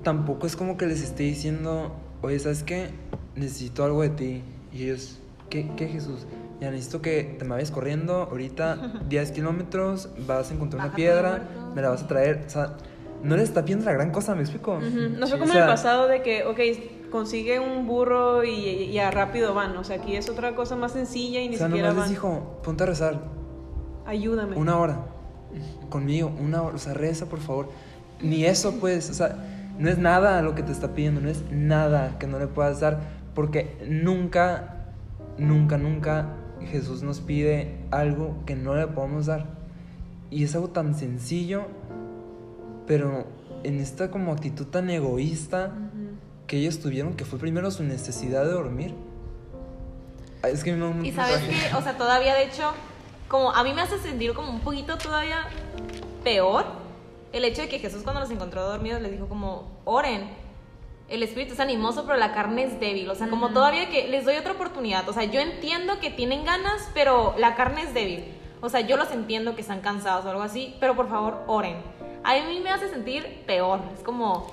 tampoco 0.02 0.46
es 0.46 0.57
como 0.57 0.76
que 0.76 0.87
les 0.87 1.02
esté 1.02 1.24
diciendo, 1.24 1.92
oye, 2.22 2.38
¿sabes 2.38 2.62
qué? 2.62 2.90
Necesito 3.37 3.85
algo 3.85 4.02
de 4.02 4.11
ti. 4.11 4.42
Y 4.72 4.85
ellos, 4.85 5.18
¿qué, 5.50 5.70
qué 5.76 5.88
Jesús? 5.88 6.26
Ya 6.61 6.70
necesito 6.70 7.00
que 7.00 7.37
te 7.38 7.44
me 7.44 7.52
vayas 7.52 7.70
corriendo 7.70 8.22
ahorita 8.31 9.00
10 9.09 9.33
kilómetros, 9.33 10.09
vas 10.26 10.50
a 10.50 10.54
encontrar 10.54 10.85
una 10.87 10.94
piedra, 10.94 11.48
me 11.74 11.83
la 11.83 11.90
vas 11.90 12.02
a 12.02 12.09
traer. 12.09 12.44
O 12.46 12.50
sea, 12.50 12.76
no 13.22 13.37
le 13.37 13.42
está 13.42 13.62
pidiendo 13.62 13.85
la 13.87 13.92
gran 13.92 14.11
cosa, 14.12 14.35
¿me 14.35 14.42
explico? 14.42 14.78
No 14.81 15.26
fue 15.26 15.37
Sí. 15.37 15.38
como 15.38 15.44
O 15.44 15.46
sea, 15.46 15.57
en 15.57 15.62
el 15.62 15.66
pasado 15.68 16.09
de 16.09 16.22
que, 16.22 16.44
ok, 16.44 17.11
consigue 17.11 17.59
un 17.59 17.87
burro 17.87 18.44
y, 18.44 18.50
y 18.50 18.92
ya 18.92 19.11
rápido 19.11 19.54
van. 19.54 19.76
O 19.76 19.85
sea, 19.85 19.96
aquí 19.96 20.14
es 20.16 20.28
otra 20.28 20.54
cosa 20.54 20.76
más 20.76 20.92
sencilla 20.92 21.40
y 21.40 21.48
ni 21.48 21.54
O 21.57 21.59
sea, 21.59 21.66
siquiera 21.68 21.88
nomás 21.88 22.04
van. 22.04 22.11
les 22.11 22.20
dijo, 22.20 22.61
ponte 22.62 22.83
a 22.85 22.87
rezar. 22.87 23.20
Ayúdame. 24.07 24.57
Una 24.57 24.78
hora. 24.78 25.07
Conmigo, 25.90 26.31
una 26.40 26.62
hora. 26.62 26.76
O 26.76 26.78
sea, 26.78 26.94
reza, 26.94 27.26
por 27.26 27.40
favor. 27.40 27.70
Ni 28.20 28.44
eso, 28.44 28.78
pues. 28.81 29.11
O 29.11 29.14
sea, 29.14 29.37
no 29.78 29.88
es 29.88 29.98
nada 29.98 30.42
lo 30.42 30.54
que 30.54 30.62
te 30.62 30.72
está 30.72 30.94
pidiendo. 30.94 31.20
No 31.20 31.28
es 31.28 31.42
nada 31.50 32.18
que 32.18 32.26
no 32.26 32.38
le 32.38 32.46
puedas 32.46 32.81
dar. 32.81 33.00
Porque 33.35 33.76
nunca, 33.87 34.87
nunca, 35.38 35.78
nunca 35.78 36.35
Jesús 36.70 37.02
nos 37.02 37.20
pide 37.20 37.76
algo 37.90 38.42
que 38.46 38.57
no 38.57 38.74
le 38.74 38.87
podemos 38.87 39.26
dar. 39.26 39.46
Y 40.31 40.44
es 40.44 40.54
algo 40.54 40.68
tan 40.68 40.94
sencillo, 40.94 41.66
pero 42.87 43.26
en 43.64 43.81
esta 43.81 44.11
como 44.11 44.33
actitud 44.33 44.66
tan 44.66 44.90
egoísta 44.90 45.72
que 46.46 46.59
ellos 46.59 46.81
tuvieron, 46.81 47.14
que 47.14 47.24
fue 47.24 47.38
primero 47.38 47.70
su 47.70 47.83
necesidad 47.83 48.44
de 48.44 48.52
dormir. 48.52 48.94
Es 50.42 50.62
que 50.62 50.70
Y 51.02 51.12
sabes 51.12 51.40
que, 51.40 51.74
o 51.76 51.83
sea, 51.83 51.96
todavía 51.96 52.35
de 52.35 52.44
hecho, 52.44 52.72
como 53.28 53.52
a 53.52 53.64
mí 53.64 53.72
me 53.74 53.83
hace 53.83 53.98
sentir 53.98 54.33
como 54.35 54.50
un 54.50 54.61
poquito 54.61 54.96
todavía 54.96 55.46
peor 56.22 56.64
el 57.33 57.45
hecho 57.45 57.62
de 57.62 57.69
que 57.69 57.79
Jesús 57.79 58.03
cuando 58.03 58.21
los 58.21 58.31
encontró 58.31 58.62
dormidos 58.69 59.01
les 59.03 59.12
dijo 59.12 59.27
como, 59.29 59.69
oren, 59.85 60.29
el 61.09 61.23
espíritu 61.23 61.55
es 61.55 61.61
animoso, 61.61 62.05
pero 62.05 62.19
la 62.19 62.33
carne 62.35 62.64
es 62.64 62.81
débil. 62.81 63.09
O 63.11 63.14
sea, 63.14 63.29
como 63.29 63.51
todavía 63.51 63.88
que 63.88 64.09
les 64.09 64.25
doy 64.25 64.37
otra 64.37 64.53
oportunidad. 64.53 65.09
O 65.09 65.12
sea, 65.12 65.25
yo 65.25 65.41
entiendo 65.41 66.01
que 66.01 66.11
tienen 66.11 66.45
ganas, 66.45 66.88
pero 66.95 67.35
la 67.38 67.55
carne 67.55 67.83
es 67.83 67.95
débil. 67.95 68.25
O 68.61 68.69
sea, 68.69 68.81
yo 68.81 68.97
los 68.97 69.11
entiendo 69.11 69.55
que 69.55 69.61
están 69.62 69.81
cansados 69.81 70.27
o 70.27 70.31
algo 70.31 70.43
así, 70.43 70.75
pero 70.81 70.95
por 70.97 71.09
favor, 71.09 71.45
oren. 71.47 71.77
A 72.25 72.35
mí 72.35 72.61
me 72.62 72.71
hace 72.71 72.91
sentir 72.91 73.43
peor. 73.47 73.81
Es 73.97 74.03
como, 74.03 74.49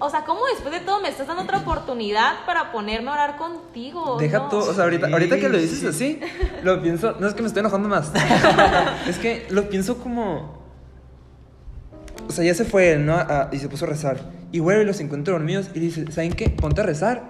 o 0.00 0.10
sea, 0.10 0.24
¿cómo 0.24 0.40
después 0.46 0.72
de 0.72 0.80
todo 0.80 1.00
me 1.00 1.08
estás 1.08 1.26
dando 1.28 1.42
otra 1.44 1.58
oportunidad 1.58 2.44
para 2.46 2.72
ponerme 2.72 3.10
a 3.10 3.12
orar 3.12 3.36
contigo? 3.36 4.16
Deja 4.18 4.38
No. 4.38 4.48
tú, 4.48 4.56
o 4.58 4.72
sea, 4.74 4.84
ahorita, 4.84 5.06
Sí, 5.06 5.12
ahorita 5.12 5.38
que 5.38 5.48
lo 5.48 5.58
dices 5.58 5.78
sí. 5.80 5.86
así, 5.86 6.20
lo 6.64 6.82
pienso, 6.82 7.14
no 7.20 7.28
es 7.28 7.34
que 7.34 7.42
me 7.42 7.46
estoy 7.48 7.60
enojando 7.60 7.88
más, 7.88 8.10
es 9.06 9.18
que 9.18 9.46
lo 9.50 9.68
pienso 9.68 9.98
como, 9.98 10.61
o 12.28 12.32
sea, 12.32 12.44
ya 12.44 12.54
se 12.54 12.64
fue 12.64 12.92
él, 12.92 13.06
¿no? 13.06 13.14
A- 13.14 13.48
y 13.52 13.58
se 13.58 13.68
puso 13.68 13.84
a 13.84 13.88
rezar, 13.88 14.18
y 14.52 14.60
vuelve 14.60 14.82
y 14.82 14.86
los 14.86 15.00
encuentra 15.00 15.32
dormidos 15.32 15.70
y 15.74 15.80
dice, 15.80 16.10
¿saben 16.12 16.32
qué? 16.32 16.50
Ponte 16.50 16.80
a 16.80 16.84
rezar, 16.84 17.22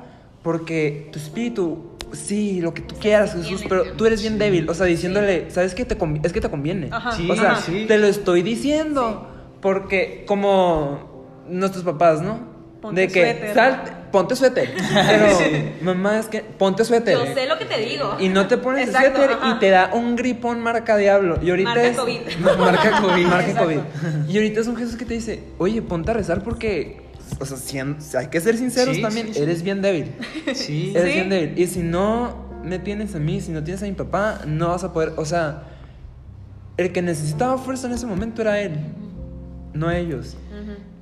porque 0.43 1.09
tu 1.13 1.19
espíritu, 1.19 1.93
sí, 2.13 2.61
lo 2.61 2.75
que 2.75 2.83
tú 2.83 2.95
quieras, 3.01 3.35
Jesús, 3.35 3.65
pero 3.69 3.85
tú 3.93 4.07
eres 4.07 4.21
bien 4.21 4.35
Sí. 4.35 4.39
débil, 4.39 4.69
o 4.69 4.75
sea, 4.75 4.87
diciéndole, 4.87 5.51
¿sabes 5.51 5.75
qué? 5.75 5.85
Te 5.85 5.97
es 6.23 6.33
que 6.33 6.41
te 6.41 6.49
conviene, 6.51 6.89
Ajá. 6.91 7.13
Sí, 7.13 7.31
o 7.31 7.37
sea, 7.37 7.57
sí. 7.57 7.85
te 7.89 7.99
lo 7.99 8.07
estoy 8.07 8.43
diciendo, 8.43 9.29
porque 9.61 10.25
como 10.27 11.27
nuestros 11.49 11.85
papás, 11.85 12.21
¿no? 12.23 12.41
Ponte 12.81 13.03
de 13.03 13.07
que 13.09 13.21
suéter. 13.33 13.55
salte, 13.55 13.93
ponte 14.13 14.37
suéter. 14.37 14.75
Pero, 14.95 15.27
mamá, 15.83 16.19
es 16.21 16.27
que 16.27 16.41
ponte 16.43 16.85
suéter. 16.85 17.17
Yo 17.19 17.35
sé 17.35 17.47
lo 17.47 17.59
que 17.59 17.65
te 17.65 17.81
digo. 17.81 18.17
Y 18.21 18.29
no 18.29 18.47
te 18.47 18.59
pones 18.59 18.87
Exacto, 18.89 19.17
suéter 19.19 19.37
ajá. 19.41 19.57
y 19.57 19.59
te 19.59 19.71
da 19.71 19.91
un 19.95 20.15
gripón 20.15 20.61
marca 20.61 20.97
diablo. 20.97 21.39
Y 21.43 21.51
ahorita 21.51 21.71
Marca 21.71 21.87
es. 21.89 21.97
COVID. 21.97 22.21
No, 22.41 22.57
marca 22.59 23.01
COVID. 23.01 23.27
Marca 23.27 23.51
Exacto. 23.51 23.65
COVID. 23.69 24.29
Y 24.29 24.37
ahorita 24.37 24.61
es 24.61 24.67
un 24.69 24.77
Jesús 24.77 24.97
que 24.97 25.05
te 25.05 25.15
dice, 25.15 25.43
oye, 25.59 25.83
ponte 25.83 26.11
a 26.11 26.15
rezar 26.15 26.43
porque. 26.45 27.03
O 27.41 27.47
sea, 27.47 27.87
hay 28.21 28.27
que 28.29 28.41
ser 28.41 28.57
sinceros 28.59 28.95
Sí, 28.97 29.03
también. 29.03 29.29
sí, 29.29 29.35
sí. 29.35 29.43
Eres 29.43 29.63
bien 29.63 29.81
débil. 29.83 30.13
Sí. 30.55 30.93
Eres 30.95 31.09
Sí. 31.09 31.15
bien 31.15 31.31
débil. 31.31 31.59
Y 31.59 31.67
si 31.67 31.81
no 31.81 32.53
me 32.63 32.79
tienes 32.79 33.15
a 33.15 33.19
mí, 33.19 33.41
si 33.41 33.51
no 33.51 33.65
tienes 33.65 33.83
a 33.83 33.87
mi 33.87 33.93
papá, 33.93 34.43
no 34.47 34.69
vas 34.69 34.85
a 34.85 34.93
poder. 34.93 35.15
O 35.17 35.25
sea, 35.25 35.63
el 36.77 36.93
que 36.93 37.01
necesitaba 37.03 37.57
fuerza 37.59 37.87
en 37.87 37.95
ese 37.95 38.07
momento 38.07 38.43
era 38.43 38.61
él, 38.61 38.73
no 39.73 39.91
ellos. 39.91 40.37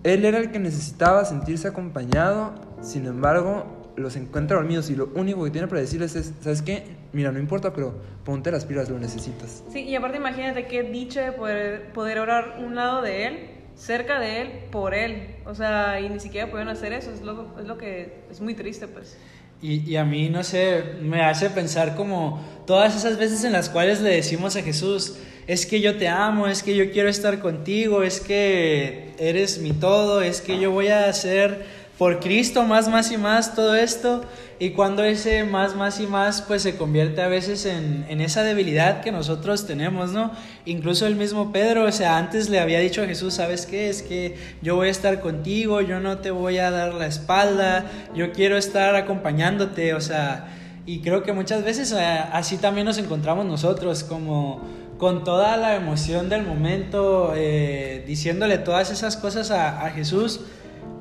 Él 0.03 0.25
era 0.25 0.39
el 0.39 0.51
que 0.51 0.59
necesitaba 0.59 1.25
sentirse 1.27 1.69
acompañado, 1.69 2.55
sin 2.83 3.07
embargo, 3.07 3.93
los 3.97 4.17
encuentra 4.17 4.57
dormidos 4.57 4.91
y 4.91 4.97
lo 4.97 5.11
único 5.15 5.45
que 5.45 5.51
tiene 5.51 5.67
para 5.69 5.81
decirles 5.81 6.17
es, 6.17 6.33
¿sabes 6.41 6.63
qué? 6.63 6.85
Mira, 7.13 7.33
no 7.33 7.39
importa, 7.39 7.73
pero 7.73 7.95
ponte 8.25 8.51
las 8.51 8.65
pilas, 8.65 8.89
lo 8.89 8.99
necesitas. 8.99 9.63
Sí, 9.71 9.81
y 9.81 9.95
aparte 9.95 10.17
imagínate 10.17 10.67
qué 10.67 10.83
dicha 10.83 11.23
de 11.23 11.33
poder, 11.33 11.93
poder 11.93 12.19
orar 12.19 12.59
un 12.65 12.75
lado 12.75 13.03
de 13.03 13.27
él, 13.27 13.39
cerca 13.75 14.19
de 14.19 14.41
él, 14.41 14.49
por 14.71 14.95
él. 14.95 15.37
O 15.45 15.55
sea, 15.55 16.01
y 16.01 16.09
ni 16.09 16.21
siquiera 16.21 16.51
pueden 16.51 16.69
hacer 16.69 16.93
eso, 16.93 17.11
es 17.13 17.23
lo, 17.23 17.59
es 17.59 17.67
lo 17.67 17.77
que 17.77 18.23
es 18.31 18.41
muy 18.41 18.55
triste, 18.55 18.89
pues. 18.89 19.19
Y, 19.63 19.81
y 19.91 19.97
a 19.97 20.05
mí, 20.05 20.31
no 20.31 20.43
sé, 20.43 20.83
me 21.03 21.23
hace 21.23 21.51
pensar 21.51 21.95
como 21.95 22.43
todas 22.67 22.97
esas 22.97 23.19
veces 23.19 23.45
en 23.45 23.53
las 23.53 23.69
cuales 23.69 24.01
le 24.01 24.11
decimos 24.11 24.57
a 24.57 24.63
Jesús, 24.63 25.19
es 25.47 25.67
que 25.67 25.81
yo 25.81 25.99
te 25.99 26.09
amo, 26.09 26.47
es 26.47 26.63
que 26.63 26.77
yo 26.77 26.91
quiero 26.93 27.09
estar 27.09 27.41
contigo, 27.41 28.03
es 28.03 28.21
que 28.21 29.13
eres 29.19 29.59
mi 29.59 29.73
todo, 29.73 30.23
es 30.23 30.41
que 30.41 30.59
yo 30.59 30.71
voy 30.71 30.89
a 30.89 31.09
hacer 31.09 31.80
por 32.01 32.19
Cristo 32.19 32.63
más, 32.63 32.89
más 32.89 33.13
y 33.13 33.19
más 33.19 33.55
todo 33.55 33.75
esto. 33.75 34.25
Y 34.59 34.71
cuando 34.71 35.05
ese 35.05 35.45
más, 35.45 35.77
más 35.77 36.01
y 36.01 36.07
más, 36.07 36.41
pues 36.41 36.63
se 36.63 36.77
convierte 36.77 37.21
a 37.21 37.29
veces 37.29 37.67
en, 37.67 38.07
en 38.09 38.23
esa 38.23 38.43
debilidad 38.43 39.03
que 39.03 39.13
nosotros 39.13 39.67
tenemos, 39.67 40.11
¿no? 40.13 40.31
Incluso 40.65 41.07
el 41.07 41.15
mismo 41.15 41.53
Pedro, 41.53 41.85
o 41.85 41.93
sea, 41.93 42.17
antes 42.17 42.49
le 42.49 42.59
había 42.59 42.81
dicho 42.81 43.03
a 43.03 43.07
Jesús, 43.07 43.35
¿sabes 43.35 43.67
qué? 43.67 43.91
Es 43.91 44.01
que 44.01 44.35
yo 44.63 44.77
voy 44.77 44.89
a 44.89 44.91
estar 44.91 45.21
contigo, 45.21 45.83
yo 45.83 46.01
no 46.01 46.17
te 46.21 46.31
voy 46.31 46.57
a 46.57 46.71
dar 46.71 46.95
la 46.95 47.07
espalda, 47.07 47.85
yo 48.15 48.33
quiero 48.33 48.57
estar 48.57 48.97
acompañándote, 48.97 49.93
o 49.93 50.01
sea, 50.01 50.57
y 50.87 51.01
creo 51.01 51.23
que 51.23 51.35
muchas 51.35 51.65
veces 51.65 51.93
eh, 51.93 51.99
así 52.33 52.57
también 52.57 52.87
nos 52.87 52.97
encontramos 52.97 53.45
nosotros, 53.45 54.05
como 54.05 54.63
con 54.97 55.23
toda 55.23 55.59
la 55.59 55.77
emoción 55.77 56.31
del 56.31 56.47
momento, 56.47 57.35
eh, 57.37 58.05
diciéndole 58.07 58.57
todas 58.57 58.91
esas 58.91 59.19
cosas 59.19 59.51
a, 59.51 59.85
a 59.85 59.91
Jesús, 59.91 60.41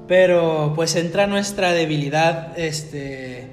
pero 0.09 0.73
pues 0.75 0.95
entra 0.95 1.27
nuestra 1.27 1.71
debilidad, 1.71 2.57
este, 2.57 3.47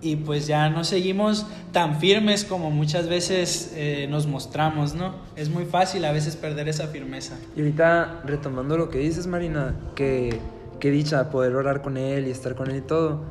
y 0.00 0.14
pues 0.14 0.46
ya 0.46 0.70
no 0.70 0.84
seguimos 0.84 1.44
tan 1.72 1.98
firmes 1.98 2.44
como 2.44 2.70
muchas 2.70 3.08
veces 3.08 3.72
eh, 3.74 4.06
nos 4.08 4.28
mostramos, 4.28 4.94
¿no? 4.94 5.16
Es 5.34 5.50
muy 5.50 5.64
fácil 5.64 6.04
a 6.04 6.12
veces 6.12 6.36
perder 6.36 6.68
esa 6.68 6.86
firmeza. 6.86 7.36
Y 7.56 7.60
ahorita, 7.62 8.22
retomando 8.24 8.78
lo 8.78 8.90
que 8.90 8.98
dices, 8.98 9.26
Marina, 9.26 9.74
que, 9.96 10.38
que 10.78 10.92
dicha 10.92 11.30
poder 11.30 11.56
orar 11.56 11.82
con 11.82 11.96
él 11.96 12.28
y 12.28 12.30
estar 12.30 12.54
con 12.54 12.70
él 12.70 12.76
y 12.76 12.82
todo. 12.82 13.24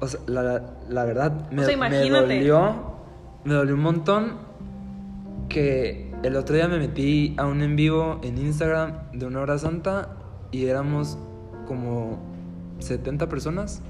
O 0.00 0.06
sea, 0.06 0.20
la, 0.26 0.74
la 0.90 1.04
verdad, 1.06 1.50
me, 1.50 1.62
O 1.62 1.64
sea, 1.64 1.78
me 1.78 2.10
dolió, 2.10 2.92
me 3.44 3.54
dolió 3.54 3.74
un 3.74 3.80
montón 3.80 4.36
que 5.48 6.12
el 6.22 6.36
otro 6.36 6.56
día 6.56 6.68
me 6.68 6.78
metí 6.78 7.34
a 7.38 7.46
un 7.46 7.62
en 7.62 7.74
vivo 7.74 8.20
en 8.22 8.36
Instagram 8.36 9.12
de 9.14 9.24
una 9.24 9.40
hora 9.40 9.56
santa 9.56 10.10
y 10.52 10.66
éramos 10.66 11.16
como 11.68 12.18
70 12.80 13.28
personas. 13.28 13.82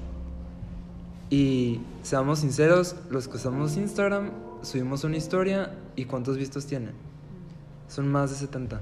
Y 1.29 1.81
seamos 2.03 2.39
sinceros, 2.39 2.95
los 3.09 3.27
que 3.27 3.37
usamos 3.37 3.77
Instagram, 3.77 4.31
subimos 4.61 5.03
una 5.03 5.17
historia 5.17 5.71
y 5.95 6.05
¿cuántos 6.05 6.37
vistos 6.37 6.65
tiene? 6.65 6.91
Son 7.87 8.11
más 8.11 8.31
de 8.31 8.35
70. 8.35 8.81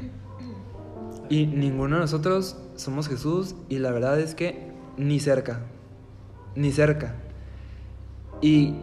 Y 1.30 1.46
ninguno 1.46 1.96
de 1.96 2.02
nosotros 2.02 2.58
somos 2.76 3.08
Jesús 3.08 3.56
y 3.70 3.80
la 3.80 3.92
verdad 3.92 4.20
es 4.20 4.34
que 4.34 4.72
ni 4.98 5.20
cerca, 5.20 5.62
ni 6.56 6.72
cerca. 6.72 7.16
Y 8.42 8.76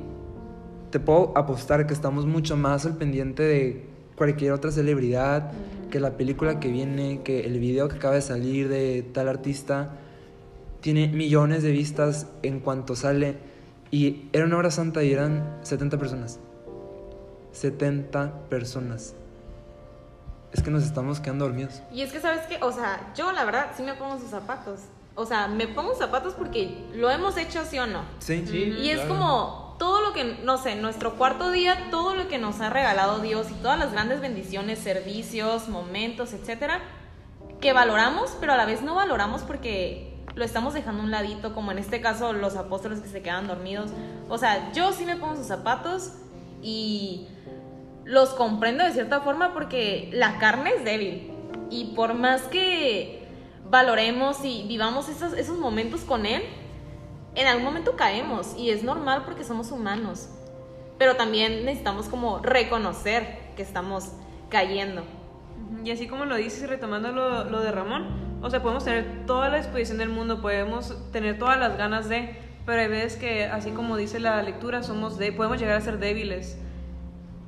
te 0.90 1.00
puedo 1.00 1.36
apostar 1.36 1.86
que 1.86 1.94
estamos 1.94 2.26
mucho 2.26 2.56
más 2.56 2.86
al 2.86 2.96
pendiente 2.96 3.42
de 3.42 3.86
cualquier 4.14 4.52
otra 4.52 4.70
celebridad, 4.70 5.52
que 5.90 6.00
la 6.00 6.16
película 6.16 6.60
que 6.60 6.68
viene, 6.68 7.22
que 7.22 7.46
el 7.46 7.58
video 7.58 7.88
que 7.88 7.96
acaba 7.96 8.14
de 8.14 8.22
salir 8.22 8.68
de 8.68 9.02
tal 9.02 9.28
artista, 9.28 9.92
tiene 10.84 11.08
millones 11.08 11.62
de 11.62 11.70
vistas 11.70 12.26
en 12.42 12.60
cuanto 12.60 12.94
sale. 12.94 13.38
Y 13.90 14.28
era 14.34 14.44
una 14.44 14.58
hora 14.58 14.70
santa 14.70 15.02
y 15.02 15.14
eran 15.14 15.58
70 15.62 15.96
personas. 15.96 16.38
70 17.52 18.48
personas. 18.50 19.14
es 20.52 20.62
que 20.62 20.70
nos 20.70 20.84
estamos 20.84 21.20
quedando 21.20 21.46
dormidos. 21.46 21.80
Y 21.90 22.02
es 22.02 22.12
que, 22.12 22.20
¿sabes 22.20 22.42
qué? 22.48 22.58
O 22.60 22.70
sea, 22.70 23.14
yo 23.16 23.32
la 23.32 23.46
verdad 23.46 23.70
sí 23.74 23.82
me 23.82 23.94
pongo 23.94 24.18
sus 24.18 24.28
zapatos. 24.28 24.80
O 25.14 25.24
sea, 25.24 25.48
me 25.48 25.68
pongo 25.68 25.94
zapatos 25.94 26.34
porque 26.34 26.84
lo 26.92 27.10
hemos 27.10 27.38
hecho, 27.38 27.64
¿sí 27.64 27.78
o 27.78 27.86
no? 27.86 28.02
Sí. 28.18 28.44
y 28.52 28.90
es 28.90 29.00
como 29.06 29.76
todo 29.78 30.02
lo 30.02 30.12
que, 30.12 30.36
no 30.44 30.58
sé, 30.58 30.76
nuestro 30.76 31.14
cuarto 31.14 31.50
día, 31.50 31.88
todo 31.90 32.14
lo 32.14 32.28
que 32.28 32.36
nos 32.36 32.60
ha 32.60 32.68
regalado 32.68 33.20
Dios 33.20 33.46
y 33.50 33.54
todas 33.54 33.78
las 33.78 33.92
grandes 33.92 34.20
bendiciones, 34.20 34.80
servicios, 34.80 35.66
momentos, 35.70 36.34
etcétera, 36.34 36.82
que 37.62 37.72
valoramos, 37.72 38.36
pero 38.38 38.52
a 38.52 38.58
la 38.58 38.66
vez 38.66 38.82
no 38.82 38.94
valoramos 38.94 39.40
porque 39.42 40.13
lo 40.34 40.44
estamos 40.44 40.74
dejando 40.74 41.02
a 41.02 41.04
un 41.04 41.10
ladito, 41.10 41.54
como 41.54 41.72
en 41.72 41.78
este 41.78 42.00
caso 42.00 42.32
los 42.32 42.56
apóstoles 42.56 43.00
que 43.00 43.08
se 43.08 43.22
quedan 43.22 43.46
dormidos. 43.46 43.90
O 44.28 44.38
sea, 44.38 44.72
yo 44.72 44.92
sí 44.92 45.04
me 45.04 45.16
pongo 45.16 45.36
sus 45.36 45.46
zapatos 45.46 46.12
y 46.62 47.28
los 48.04 48.30
comprendo 48.30 48.84
de 48.84 48.92
cierta 48.92 49.20
forma 49.20 49.52
porque 49.52 50.10
la 50.12 50.38
carne 50.38 50.70
es 50.76 50.84
débil. 50.84 51.30
Y 51.70 51.94
por 51.94 52.14
más 52.14 52.42
que 52.42 53.26
valoremos 53.70 54.44
y 54.44 54.64
vivamos 54.66 55.08
esos, 55.08 55.32
esos 55.34 55.58
momentos 55.58 56.02
con 56.02 56.26
Él, 56.26 56.42
en 57.34 57.46
algún 57.46 57.64
momento 57.64 57.96
caemos 57.96 58.54
y 58.56 58.70
es 58.70 58.82
normal 58.82 59.22
porque 59.24 59.44
somos 59.44 59.70
humanos. 59.70 60.28
Pero 60.98 61.16
también 61.16 61.64
necesitamos 61.64 62.08
como 62.08 62.38
reconocer 62.38 63.52
que 63.56 63.62
estamos 63.62 64.12
cayendo. 64.48 65.02
Y 65.84 65.90
así 65.90 66.06
como 66.06 66.24
lo 66.24 66.36
dices 66.36 66.68
retomando 66.68 67.12
lo, 67.12 67.44
lo 67.44 67.60
de 67.60 67.72
Ramón, 67.72 68.23
o 68.44 68.50
sea, 68.50 68.60
podemos 68.60 68.84
tener 68.84 69.24
toda 69.26 69.48
la 69.48 69.56
disposición 69.56 69.96
del 69.96 70.10
mundo, 70.10 70.42
podemos 70.42 70.94
tener 71.12 71.38
todas 71.38 71.58
las 71.58 71.78
ganas 71.78 72.10
de, 72.10 72.36
pero 72.66 72.82
hay 72.82 72.88
veces 72.88 73.16
que, 73.16 73.46
así 73.46 73.70
como 73.70 73.96
dice 73.96 74.20
la 74.20 74.42
lectura, 74.42 74.82
somos 74.82 75.16
de, 75.16 75.32
podemos 75.32 75.58
llegar 75.58 75.76
a 75.76 75.80
ser 75.80 75.98
débiles 75.98 76.58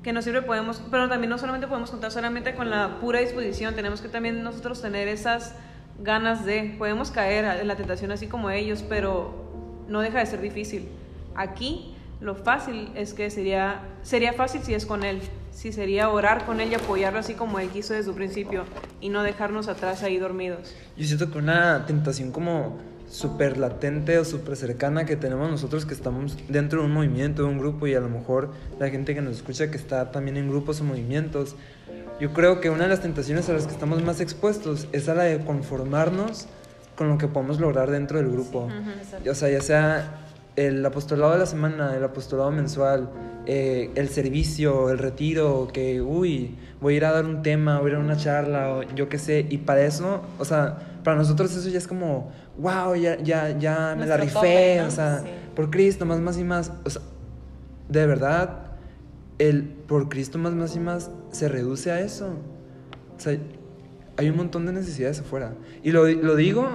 que 0.03 0.15
no 0.15 0.23
siempre 0.23 0.41
podemos, 0.41 0.81
pero 0.91 1.09
también 1.09 1.29
no 1.31 1.37
solamente 1.37 1.67
podemos 1.67 1.91
contar 1.91 2.13
solamente 2.13 2.55
con 2.55 2.71
la 2.71 2.99
pura 3.01 3.19
disposición, 3.19 3.75
tenemos 3.75 4.01
que 4.01 4.09
también 4.09 4.43
nosotros 4.43 4.81
tener 4.81 5.07
esas 5.09 5.55
ganas 5.99 6.47
de, 6.47 6.77
podemos 6.79 7.11
caer 7.11 7.45
en 7.61 7.69
la 7.69 7.77
tentación 7.77 8.11
así 8.11 8.27
como 8.27 8.49
ellos, 8.49 8.83
pero 8.89 9.85
no 9.89 10.01
deja 10.01 10.21
de 10.21 10.27
ser 10.27 10.41
difícil. 10.41 10.89
Aquí 11.35 11.95
lo 12.21 12.37
fácil 12.37 12.91
es 12.95 13.13
que 13.13 13.29
sería, 13.31 13.81
sería 14.03 14.33
fácil 14.33 14.63
si 14.63 14.73
es 14.73 14.87
con 14.87 15.05
Él, 15.05 15.21
si 15.57 15.73
sería 15.73 16.11
orar 16.11 16.45
con 16.45 16.61
Él 16.61 16.71
y 16.71 16.75
apoyarlo 16.75 17.19
así 17.19 17.33
como 17.33 17.59
Él 17.59 17.71
quiso 17.71 17.95
desde 17.95 18.11
un 18.11 18.17
principio 18.17 18.65
y 19.01 19.09
no 19.09 19.23
dejarnos 19.23 19.69
atrás 19.69 20.03
ahí 20.03 20.19
dormidos. 20.19 20.75
Yo 20.99 21.07
siento 21.07 21.31
que 21.31 21.39
una 21.39 21.87
tentación 21.87 22.31
como 22.31 22.77
súper 23.09 23.57
latente 23.57 24.19
o 24.19 24.25
súper 24.25 24.57
cercana 24.57 25.07
que 25.07 25.17
tenemos 25.17 25.51
nosotros 25.51 25.87
que 25.87 25.95
estamos 25.95 26.37
dentro 26.49 26.81
de 26.81 26.87
un 26.87 26.93
movimiento, 26.93 27.43
de 27.43 27.49
un 27.49 27.59
grupo 27.59 27.87
y 27.87 27.95
a 27.95 28.01
lo 28.01 28.11
mejor 28.11 28.53
la 28.79 28.91
gente 28.91 29.15
que 29.15 29.23
nos 29.23 29.37
escucha 29.37 29.71
que 29.71 29.79
está 29.79 30.11
también 30.11 30.37
en 30.37 30.51
grupos 30.51 30.83
o 30.83 30.85
movimientos. 30.85 31.57
Yo 32.21 32.35
creo 32.35 32.61
que 32.61 32.69
una 32.69 32.85
de 32.85 32.91
las 32.91 33.01
tentaciones 33.01 33.49
a 33.49 33.55
las 33.55 33.67
que 33.67 33.73
estamos 33.73 34.03
más 34.03 34.21
expuestos 34.21 34.89
es 34.93 35.09
a 35.09 35.15
la 35.15 35.23
de 35.23 35.43
conformarnos 35.43 36.49
con 36.97 37.09
lo 37.09 37.17
que 37.17 37.29
podemos 37.29 37.61
lograr 37.61 37.91
dentro 37.91 38.19
del 38.19 38.31
grupo. 38.31 38.69
o 39.31 39.35
sea, 39.35 39.49
ya 39.49 39.63
sea 39.63 40.26
el 40.57 40.85
apostolado 40.85 41.33
de 41.33 41.39
la 41.39 41.47
semana, 41.47 41.95
el 41.95 42.03
apostolado 42.03 42.51
mensual, 42.51 43.11
eh, 43.47 43.91
el 43.95 44.09
servicio, 44.09 44.91
el 44.91 44.99
retiro, 44.99 45.69
que, 45.73 46.01
uy, 46.01 46.57
voy 46.81 46.95
a 46.95 46.97
ir 46.97 47.05
a 47.05 47.13
dar 47.13 47.27
un 47.27 47.43
tema, 47.43 47.79
voy 47.79 47.91
a 47.91 47.93
ir 47.95 47.99
a 47.99 48.01
una 48.01 48.17
charla, 48.17 48.71
o 48.73 48.83
yo 48.83 49.09
qué 49.09 49.19
sé, 49.19 49.47
y 49.49 49.59
para 49.59 49.85
eso, 49.85 50.23
o 50.39 50.45
sea, 50.45 50.79
para 51.05 51.17
nosotros 51.17 51.55
eso 51.55 51.69
ya 51.69 51.79
es 51.79 51.87
como, 51.87 52.33
wow, 52.59 52.95
ya, 52.97 53.17
ya, 53.23 53.57
ya 53.59 53.95
me 53.97 54.07
la 54.07 54.17
rifé, 54.17 54.81
o 54.81 54.91
sea, 54.91 55.23
por 55.55 55.71
Cristo, 55.71 56.05
más, 56.05 56.21
más 56.21 56.39
y 56.39 56.45
más. 56.45 56.73
O 56.85 56.91
sea, 56.91 57.03
de 57.89 58.07
verdad, 58.07 58.73
el 59.39 59.65
por 59.65 60.09
Cristo, 60.09 60.39
más, 60.39 60.53
más 60.55 60.75
y 60.75 60.81
más, 60.81 61.11
se 61.31 61.49
reduce 61.49 61.93
a 61.93 62.01
eso. 62.01 62.31
O 63.17 63.21
sea, 63.21 63.39
hay 64.17 64.31
un 64.31 64.37
montón 64.37 64.67
de 64.67 64.73
necesidades 64.73 65.21
afuera. 65.21 65.55
Y 65.83 65.93
lo, 65.93 66.07
lo 66.07 66.35
digo, 66.35 66.67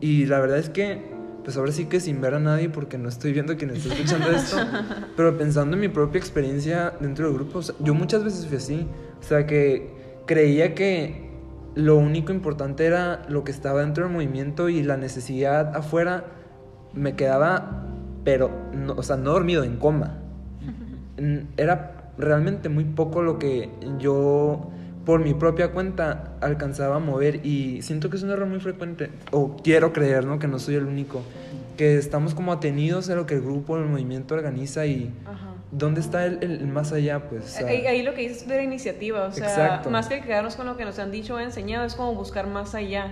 y 0.00 0.26
la 0.26 0.38
verdad 0.38 0.58
es 0.58 0.70
que, 0.70 1.09
pues 1.44 1.56
ahora 1.56 1.72
sí 1.72 1.86
que 1.86 2.00
sin 2.00 2.20
ver 2.20 2.34
a 2.34 2.40
nadie, 2.40 2.68
porque 2.68 2.98
no 2.98 3.08
estoy 3.08 3.32
viendo 3.32 3.56
quien 3.56 3.70
está 3.70 3.92
escuchando 3.92 4.30
esto, 4.36 4.56
pero 5.16 5.36
pensando 5.36 5.76
en 5.76 5.80
mi 5.80 5.88
propia 5.88 6.18
experiencia 6.18 6.94
dentro 7.00 7.26
del 7.26 7.34
grupo, 7.34 7.60
yo 7.80 7.94
muchas 7.94 8.24
veces 8.24 8.46
fui 8.46 8.56
así. 8.56 8.86
O 9.20 9.22
sea, 9.22 9.46
que 9.46 9.90
creía 10.26 10.74
que 10.74 11.30
lo 11.74 11.96
único 11.96 12.32
importante 12.32 12.84
era 12.84 13.22
lo 13.28 13.44
que 13.44 13.52
estaba 13.52 13.80
dentro 13.80 14.04
del 14.04 14.12
movimiento 14.12 14.68
y 14.68 14.82
la 14.82 14.96
necesidad 14.96 15.76
afuera 15.76 16.24
me 16.92 17.14
quedaba, 17.14 17.86
pero, 18.24 18.50
no, 18.74 18.94
o 18.94 19.02
sea, 19.02 19.16
no 19.16 19.32
dormido, 19.32 19.64
en 19.64 19.76
coma. 19.76 20.18
Era 21.56 22.12
realmente 22.18 22.68
muy 22.68 22.84
poco 22.84 23.22
lo 23.22 23.38
que 23.38 23.70
yo 23.98 24.70
por 25.10 25.18
mi 25.24 25.34
propia 25.34 25.72
cuenta 25.72 26.36
alcanzaba 26.40 26.94
a 26.94 26.98
mover 27.00 27.44
y 27.44 27.82
siento 27.82 28.10
que 28.10 28.16
es 28.16 28.22
un 28.22 28.30
error 28.30 28.46
muy 28.46 28.60
frecuente, 28.60 29.10
o 29.32 29.56
quiero 29.56 29.92
creer, 29.92 30.24
¿no? 30.24 30.38
Que 30.38 30.46
no 30.46 30.60
soy 30.60 30.76
el 30.76 30.84
único, 30.84 31.22
que 31.76 31.98
estamos 31.98 32.32
como 32.32 32.52
atenidos 32.52 33.10
a 33.10 33.16
lo 33.16 33.26
que 33.26 33.34
el 33.34 33.40
grupo, 33.40 33.76
el 33.76 33.86
movimiento 33.86 34.36
organiza 34.36 34.86
y... 34.86 35.12
¿Dónde 35.72 36.00
está 36.00 36.26
el, 36.26 36.64
más 36.68 36.92
allá? 36.92 37.28
Pues, 37.28 37.56
ahí, 37.58 38.02
lo 38.02 38.14
que 38.14 38.20
dices 38.22 38.42
es 38.42 38.48
la 38.48 38.62
iniciativa, 38.62 39.24
o 39.24 39.32
sea, 39.32 39.82
más 39.90 40.06
que 40.06 40.20
quedarnos 40.20 40.54
con 40.54 40.66
lo 40.66 40.76
que 40.76 40.84
nos 40.84 41.00
han 41.00 41.10
dicho 41.10 41.34
o 41.34 41.40
enseñado, 41.40 41.84
es 41.84 41.96
como 41.96 42.14
buscar 42.14 42.46
más 42.46 42.76
allá. 42.76 43.10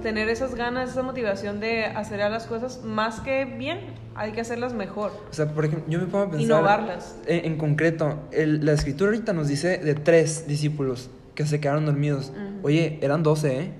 Tener 0.00 0.28
esas 0.28 0.54
ganas, 0.54 0.90
esa 0.90 1.02
motivación 1.02 1.58
de 1.58 1.86
hacer 1.86 2.20
las 2.20 2.46
cosas 2.46 2.84
más 2.84 3.18
que 3.18 3.46
bien, 3.46 3.80
hay 4.14 4.30
que 4.30 4.42
hacerlas 4.42 4.74
mejor. 4.74 5.10
O 5.28 5.32
sea, 5.32 5.46
por 5.52 5.64
ejemplo, 5.64 5.90
yo 5.90 5.98
me 5.98 6.06
pongo 6.06 6.24
a 6.24 6.30
pensar. 6.30 6.40
Innovarlas. 6.40 7.16
En, 7.26 7.56
concreto, 7.56 8.20
la 8.32 8.72
escritura 8.72 9.10
ahorita 9.10 9.32
nos 9.32 9.48
dice 9.48 9.78
de 9.78 9.94
tres 9.94 10.46
discípulos 10.46 11.10
que 11.34 11.46
se 11.46 11.60
quedaron 11.60 11.86
dormidos. 11.86 12.32
Oye, 12.62 12.98
eran 13.02 13.22
doce, 13.22 13.60
¿eh? 13.60 13.72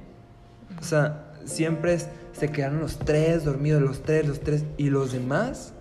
O 0.81 0.85
sea, 0.85 1.33
siempre 1.45 1.99
se 2.33 2.49
quedaron 2.51 2.81
los 2.81 2.99
tres 2.99 3.45
dormidos, 3.45 3.83
los 3.83 4.03
tres, 4.03 4.27
los 4.27 4.41
tres. 4.41 4.65
¿Y 4.77 4.91
los 4.91 5.13
demás? 5.13 5.75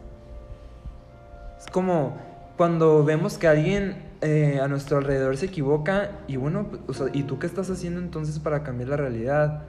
Es 1.59 1.67
como 1.71 2.17
cuando 2.57 3.03
vemos 3.03 3.37
que 3.37 3.47
alguien 3.47 4.11
eh, 4.21 4.59
a 4.61 4.67
nuestro 4.67 4.97
alrededor 4.97 5.37
se 5.37 5.47
equivoca 5.47 6.19
y 6.27 6.35
bueno, 6.35 6.67
o 6.87 6.93
sea, 6.93 7.07
¿y 7.13 7.23
tú 7.23 7.39
qué 7.39 7.47
estás 7.47 7.69
haciendo 7.69 7.99
entonces 7.99 8.39
para 8.39 8.63
cambiar 8.63 8.89
la 8.89 8.97
realidad? 8.97 9.63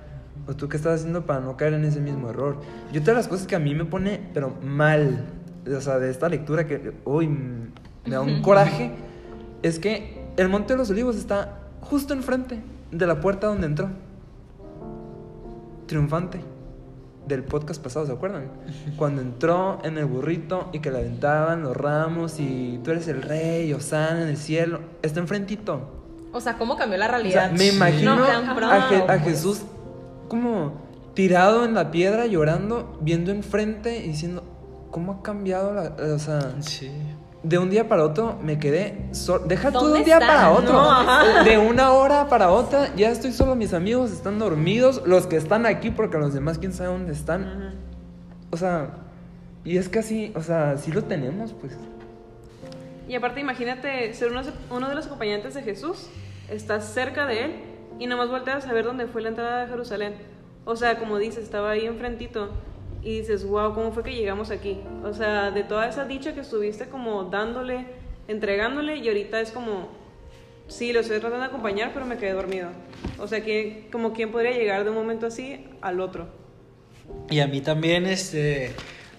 ¿O 0.47 0.55
tú 0.55 0.69
qué 0.69 0.77
estás 0.77 1.01
haciendo 1.01 1.25
para 1.25 1.41
no 1.41 1.57
caer 1.57 1.75
en 1.75 1.85
ese 1.85 2.01
mismo 2.01 2.31
error? 2.31 2.59
Y 2.93 2.99
otra 2.99 3.13
de 3.15 3.19
las 3.19 3.29
cosas 3.29 3.47
que 3.47 3.55
a 3.57 3.59
mí 3.59 3.75
me 3.75 3.85
pone, 3.85 4.21
pero 4.35 4.55
mal, 4.63 5.25
o 5.67 5.81
sea, 5.81 5.99
de 5.99 6.11
esta 6.11 6.29
lectura 6.29 6.67
que 6.67 6.93
hoy 7.05 7.29
me 7.29 8.11
da 8.11 8.21
un 8.21 8.43
coraje, 8.43 8.91
es 9.63 9.79
que 9.79 10.23
el 10.37 10.49
Monte 10.49 10.75
de 10.75 10.79
los 10.79 10.91
Olivos 10.91 11.17
está 11.17 11.62
justo 11.83 12.15
enfrente 12.15 12.61
de 12.91 13.07
la 13.07 13.21
puerta 13.21 13.49
donde 13.49 13.67
entró. 13.67 13.91
Triunfante 15.87 16.41
del 17.27 17.45
podcast 17.45 17.83
pasado, 17.83 18.07
¿se 18.07 18.13
acuerdan? 18.13 18.49
Cuando 18.97 19.23
entró 19.23 19.79
en 19.85 19.99
el 19.99 20.07
burrito 20.07 20.71
y 20.73 20.81
que 20.81 20.91
le 20.91 20.99
aventaban 20.99 21.63
los 21.63 21.77
ramos 21.77 22.41
y 22.41 22.81
tú 22.83 22.91
eres 22.91 23.09
el 23.09 23.23
rey, 23.23 23.73
Osana 23.73 24.23
en 24.23 24.29
el 24.29 24.37
cielo, 24.37 24.81
está 25.03 25.21
enfrentito. 25.21 26.03
O 26.33 26.41
sea, 26.41 26.57
¿cómo 26.57 26.77
cambió 26.77 26.99
la 26.99 27.09
realidad? 27.09 27.53
me 27.53 27.69
imagino 27.69 28.13
a, 28.15 29.19
Jesús 29.19 29.63
como 30.29 30.73
tirado 31.15 31.65
en 31.65 31.75
la 31.75 31.91
piedra, 31.91 32.27
llorando, 32.27 32.99
viendo 33.03 33.31
enfrente 33.31 33.99
y 33.99 34.09
diciendo, 34.09 34.43
¿cómo 34.91 35.13
ha 35.13 35.23
cambiado 35.23 35.75
la... 35.75 35.95
O 36.15 36.19
sea, 36.19 36.55
sí 36.61 36.91
de 37.43 37.59
un 37.59 37.71
día 37.71 37.89
para 37.89 38.05
otro 38.05 38.39
me 38.43 38.59
quedé 38.59 39.09
solo. 39.13 39.45
Deja 39.47 39.73
tú 39.73 39.87
de 39.87 40.01
un 40.01 40.05
día 40.05 40.19
para 40.21 40.51
otro. 40.51 40.81
de 41.45 41.59
una 41.59 41.93
hora 41.93 42.29
para 42.29 42.51
otra, 42.51 42.95
ya 42.95 43.11
estoy 43.11 43.33
solo. 43.33 43.55
Mis 43.55 43.75
amigos 43.75 44.13
están 44.13 44.39
dormidos. 44.39 45.03
Los 45.07 45.27
que 45.27 45.37
están 45.37 45.67
aquí, 45.67 45.91
porque 45.91 46.19
los 46.19 46.35
demás, 46.35 46.59
quién 46.59 46.73
sabe 46.73 46.91
dónde 46.91 47.13
están. 47.13 47.75
O 48.51 48.57
sea, 48.57 48.91
y 49.65 49.77
es 49.77 49.89
que 49.89 49.99
así, 49.99 50.33
o 50.35 50.43
sea, 50.43 50.77
sí 50.77 50.93
lo 50.93 51.05
tenemos, 51.05 51.53
pues. 51.53 51.77
Y 53.09 53.15
aparte, 53.15 53.41
imagínate 53.41 54.13
ser 54.15 54.31
uno, 54.31 54.43
uno 54.71 54.89
de 54.89 54.95
los 54.95 55.07
acompañantes 55.07 55.55
de 55.55 55.63
Jesús. 55.63 56.09
Estás 56.49 56.85
cerca 56.93 57.27
de 57.27 57.45
él 57.45 57.53
y 57.99 58.07
nomás 58.07 58.29
volteas 58.31 58.67
a 58.67 58.73
ver 58.73 58.85
dónde 58.85 59.07
fue 59.07 59.23
la 59.23 59.31
entrada 59.31 59.63
de 59.63 59.69
Jerusalén. 59.69 60.15
O 60.65 60.77
sea, 60.77 60.99
como 60.99 61.19
dices, 61.19 61.43
estaba 61.43 61.71
ahí 61.71 61.87
enfrentito 61.87 62.51
y 63.03 63.19
dices, 63.19 63.45
wow, 63.45 63.75
¿cómo 63.75 63.93
fue 63.93 64.03
que 64.03 64.15
llegamos 64.15 64.51
aquí? 64.51 64.79
O 65.05 65.13
sea, 65.13 65.51
de 65.51 65.65
toda 65.65 65.89
esa 65.89 66.05
dicha 66.05 66.35
que 66.35 66.41
estuviste 66.41 66.87
como 66.87 67.25
dándole, 67.25 67.87
entregándole 68.29 68.97
y 68.97 69.09
ahorita 69.09 69.41
es 69.41 69.51
como, 69.51 69.89
sí, 70.69 70.93
lo 70.93 71.01
estoy 71.01 71.19
tratando 71.19 71.41
de 71.41 71.49
acompañar, 71.49 71.91
pero 71.93 72.07
me 72.07 72.17
quedé 72.17 72.33
dormido. 72.33 72.69
O 73.19 73.27
sea, 73.27 73.43
que 73.43 73.89
como 73.91 74.13
quién 74.13 74.31
podría 74.31 74.53
llegar 74.53 74.85
de 74.85 74.91
un 74.91 74.97
momento 74.97 75.27
así 75.27 75.67
al 75.81 76.01
otro. 76.01 76.29
Y 77.29 77.41
a 77.41 77.49
mí 77.49 77.61
también, 77.61 78.07
este, 78.07 78.71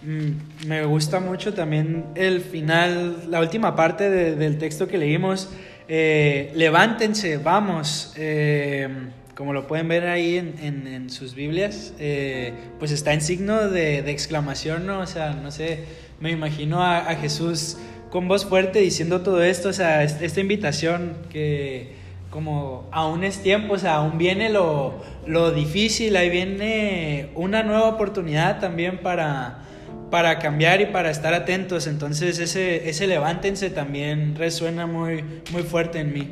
mm, 0.02 0.67
me 0.67 0.86
gusta 0.86 1.19
mucho 1.19 1.54
también 1.54 2.06
el 2.15 2.39
final, 2.39 3.30
la 3.30 3.41
última 3.41 3.76
parte 3.76 4.10
del 4.10 4.58
texto 4.58 4.88
que 4.88 4.98
leímos. 4.98 5.50
Eh, 5.89 6.52
levántense, 6.56 7.38
vamos. 7.38 8.13
Eh, 8.15 8.88
como 9.36 9.54
lo 9.54 9.67
pueden 9.67 9.88
ver 9.88 10.08
ahí 10.08 10.38
en, 10.38 10.88
en, 10.88 11.10
sus 11.10 11.34
Biblias, 11.34 11.93
eh, 12.00 12.54
pues 12.80 12.91
está 12.91 13.13
en 13.13 13.22
signo 13.22 13.69
de, 13.69 14.02
de, 14.02 14.12
exclamación, 14.12 14.86
¿no? 14.86 15.00
O 15.00 15.08
sea, 15.08 15.34
no 15.34 15.52
sé, 15.52 15.86
me 16.19 16.32
imagino 16.32 16.84
a, 16.84 17.10
a, 17.10 17.15
Jesús 17.15 17.78
con 18.12 18.28
voz 18.28 18.46
fuerte 18.46 18.80
diciendo 18.80 19.22
todo 19.22 19.43
esto, 19.43 19.69
o 19.69 19.74
sea, 19.74 20.04
esta 20.04 20.39
invitación 20.39 21.17
que, 21.32 21.93
como 22.30 22.88
aún 22.91 23.24
es 23.24 23.43
tiempo, 23.43 23.76
o 23.76 23.78
sea, 23.78 23.96
aún 23.96 24.17
viene 24.17 24.50
lo, 24.50 24.96
lo 25.28 25.52
difícil, 25.52 26.15
ahí 26.15 26.30
viene 26.32 27.30
una 27.36 27.63
nueva 27.63 27.88
oportunidad 27.89 28.60
también 28.60 29.00
para, 29.00 29.63
para 30.10 30.39
cambiar 30.39 30.82
y 30.82 30.88
para 30.88 31.12
estar 31.12 31.34
atentos. 31.34 31.86
Entonces 31.86 32.39
ese, 32.39 32.89
ese 32.89 33.06
levántense 33.06 33.69
también 33.69 34.36
resuena 34.36 34.88
muy, 34.88 35.24
muy 35.52 35.62
fuerte 35.62 36.00
en 36.00 36.13
mí. 36.13 36.32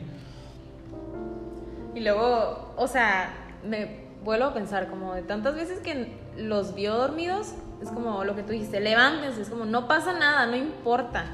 Y 1.94 2.00
luego, 2.00 2.71
o 2.82 2.88
sea, 2.88 3.32
me 3.64 4.08
vuelvo 4.24 4.46
a 4.46 4.54
pensar, 4.56 4.90
como 4.90 5.14
de 5.14 5.22
tantas 5.22 5.54
veces 5.54 5.80
que 5.82 6.18
los 6.36 6.74
vio 6.74 6.96
dormidos, 6.96 7.54
es 7.80 7.90
como 7.90 8.24
lo 8.24 8.36
que 8.36 8.42
tú 8.42 8.54
dijiste, 8.54 8.80
levántense, 8.80 9.40
es 9.40 9.50
como 9.50 9.66
no 9.66 9.88
pasa 9.88 10.14
nada, 10.14 10.48
no 10.48 10.56
importa, 10.56 11.26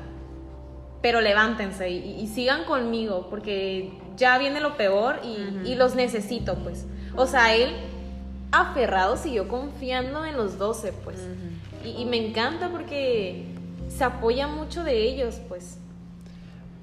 pero 1.01 1.21
levántense 1.21 1.89
y, 1.89 2.19
y 2.19 2.27
sigan 2.27 2.65
conmigo, 2.65 3.27
porque 3.29 3.97
ya 4.17 4.37
viene 4.37 4.59
lo 4.59 4.75
peor 4.75 5.21
y, 5.23 5.69
y, 5.69 5.75
los 5.75 5.95
necesito, 5.95 6.55
pues. 6.55 6.85
O 7.15 7.27
sea, 7.27 7.55
él 7.55 7.73
aferrado 8.51 9.15
siguió 9.15 9.47
confiando 9.47 10.25
en 10.25 10.35
los 10.35 10.57
doce, 10.57 10.91
pues. 10.91 11.17
y, 11.85 12.01
y 12.01 12.05
me 12.05 12.17
encanta 12.17 12.67
porque 12.69 13.45
se 13.87 14.03
apoya 14.03 14.47
mucho 14.47 14.83
de 14.83 15.01
ellos, 15.01 15.39
pues. 15.47 15.77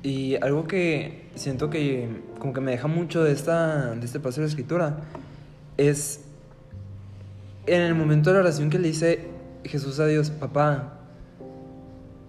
Y 0.04 0.36
algo 0.36 0.66
que 0.68 1.30
siento 1.34 1.70
que 1.70 2.08
como 2.38 2.52
que 2.52 2.60
me 2.60 2.72
deja 2.72 2.88
mucho 2.88 3.24
de, 3.24 3.32
esta, 3.32 3.94
de 3.94 4.04
este 4.04 4.20
paso 4.20 4.36
de 4.36 4.42
la 4.42 4.48
escritura 4.50 4.98
es 5.78 6.20
en 7.66 7.80
el 7.80 7.94
momento 7.94 8.28
de 8.28 8.34
la 8.34 8.40
oración 8.40 8.68
que 8.68 8.78
le 8.78 8.88
dice 8.88 9.26
Jesús 9.64 9.98
a 10.00 10.06
Dios, 10.06 10.28
papá, 10.28 10.98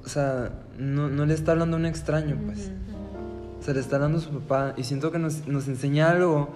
o 0.05 0.07
sea, 0.07 0.51
no, 0.79 1.09
no 1.09 1.25
le 1.25 1.33
está 1.33 1.51
hablando 1.51 1.75
a 1.75 1.79
un 1.81 1.85
extraño, 1.85 2.37
pues. 2.45 2.71
O 3.59 3.63
sea, 3.63 3.73
le 3.73 3.81
está 3.81 3.97
hablando 3.97 4.19
a 4.19 4.21
su 4.21 4.29
papá. 4.29 4.73
Y 4.77 4.83
siento 4.83 5.11
que 5.11 5.19
nos, 5.19 5.45
nos 5.45 5.67
enseña 5.67 6.09
algo 6.09 6.53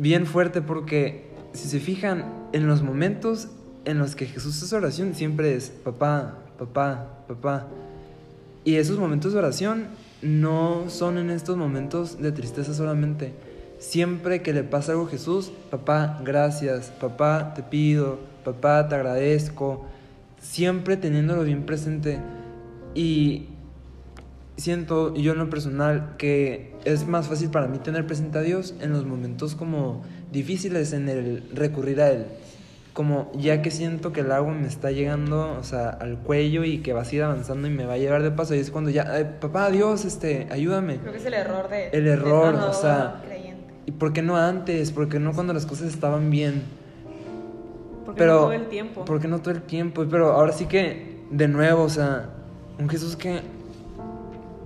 bien 0.00 0.24
fuerte 0.24 0.62
porque 0.62 1.28
si 1.52 1.68
se 1.68 1.80
fijan 1.80 2.24
en 2.52 2.66
los 2.66 2.82
momentos 2.82 3.48
en 3.84 3.98
los 3.98 4.16
que 4.16 4.24
Jesús 4.24 4.62
hace 4.62 4.74
oración, 4.74 5.14
siempre 5.14 5.54
es 5.54 5.68
papá, 5.68 6.38
papá, 6.58 7.24
papá. 7.28 7.66
Y 8.64 8.76
esos 8.76 8.98
momentos 8.98 9.32
de 9.32 9.38
oración 9.38 9.86
no 10.22 10.84
son 10.88 11.18
en 11.18 11.30
estos 11.30 11.56
momentos 11.56 12.20
de 12.20 12.32
tristeza 12.32 12.74
solamente. 12.74 13.32
Siempre 13.78 14.42
que 14.42 14.52
le 14.52 14.64
pasa 14.64 14.92
algo 14.92 15.06
a 15.06 15.10
Jesús, 15.10 15.52
papá, 15.70 16.20
gracias, 16.24 16.90
papá, 17.00 17.54
te 17.54 17.62
pido, 17.62 18.18
papá, 18.44 18.88
te 18.88 18.94
agradezco. 18.96 19.86
Siempre 20.40 20.96
teniéndolo 20.96 21.44
bien 21.44 21.64
presente. 21.64 22.18
Y 22.94 23.46
siento 24.56 25.14
yo 25.14 25.32
en 25.32 25.38
lo 25.38 25.48
personal 25.48 26.16
que 26.18 26.74
es 26.84 27.06
más 27.06 27.28
fácil 27.28 27.50
para 27.50 27.68
mí 27.68 27.78
tener 27.78 28.06
presente 28.06 28.38
a 28.38 28.42
Dios 28.42 28.74
en 28.80 28.92
los 28.92 29.06
momentos 29.06 29.54
como 29.54 30.02
difíciles 30.32 30.92
en 30.92 31.08
el 31.08 31.48
recurrir 31.54 32.00
a 32.00 32.10
Él 32.10 32.26
como 32.98 33.30
ya 33.32 33.62
que 33.62 33.70
siento 33.70 34.12
que 34.12 34.22
el 34.22 34.32
agua 34.32 34.52
me 34.52 34.66
está 34.66 34.90
llegando, 34.90 35.56
o 35.56 35.62
sea, 35.62 35.88
al 35.88 36.18
cuello 36.18 36.64
y 36.64 36.78
que 36.78 36.92
va 36.92 37.02
a 37.02 37.04
seguir 37.04 37.22
avanzando 37.22 37.68
y 37.68 37.70
me 37.70 37.86
va 37.86 37.92
a 37.92 37.96
llevar 37.96 38.24
de 38.24 38.32
paso. 38.32 38.56
Y 38.56 38.58
es 38.58 38.72
cuando 38.72 38.90
ya, 38.90 39.38
papá, 39.38 39.70
Dios, 39.70 40.04
este, 40.04 40.48
ayúdame. 40.50 40.96
Creo 40.96 41.12
que 41.12 41.18
es 41.18 41.24
el 41.24 41.34
error 41.34 41.68
de... 41.68 41.90
El 41.90 42.08
error, 42.08 42.58
de 42.58 42.64
o 42.64 42.72
sea... 42.72 43.22
Creyente. 43.24 43.72
¿Y 43.86 43.92
por 43.92 44.12
qué 44.12 44.20
no 44.20 44.36
antes? 44.36 44.90
¿Por 44.90 45.08
qué 45.08 45.20
no 45.20 45.32
cuando 45.32 45.52
las 45.52 45.64
cosas 45.64 45.94
estaban 45.94 46.28
bien? 46.28 46.64
Porque 48.04 48.26
no 48.26 48.36
todo 48.38 48.52
el 48.52 48.66
tiempo. 48.66 49.04
Porque 49.04 49.28
no 49.28 49.38
todo 49.42 49.54
el 49.54 49.62
tiempo. 49.62 50.04
Pero 50.10 50.32
ahora 50.32 50.52
sí 50.52 50.66
que, 50.66 51.20
de 51.30 51.46
nuevo, 51.46 51.84
o 51.84 51.90
sea, 51.90 52.30
un 52.80 52.88
Jesús 52.88 53.14
que... 53.14 53.42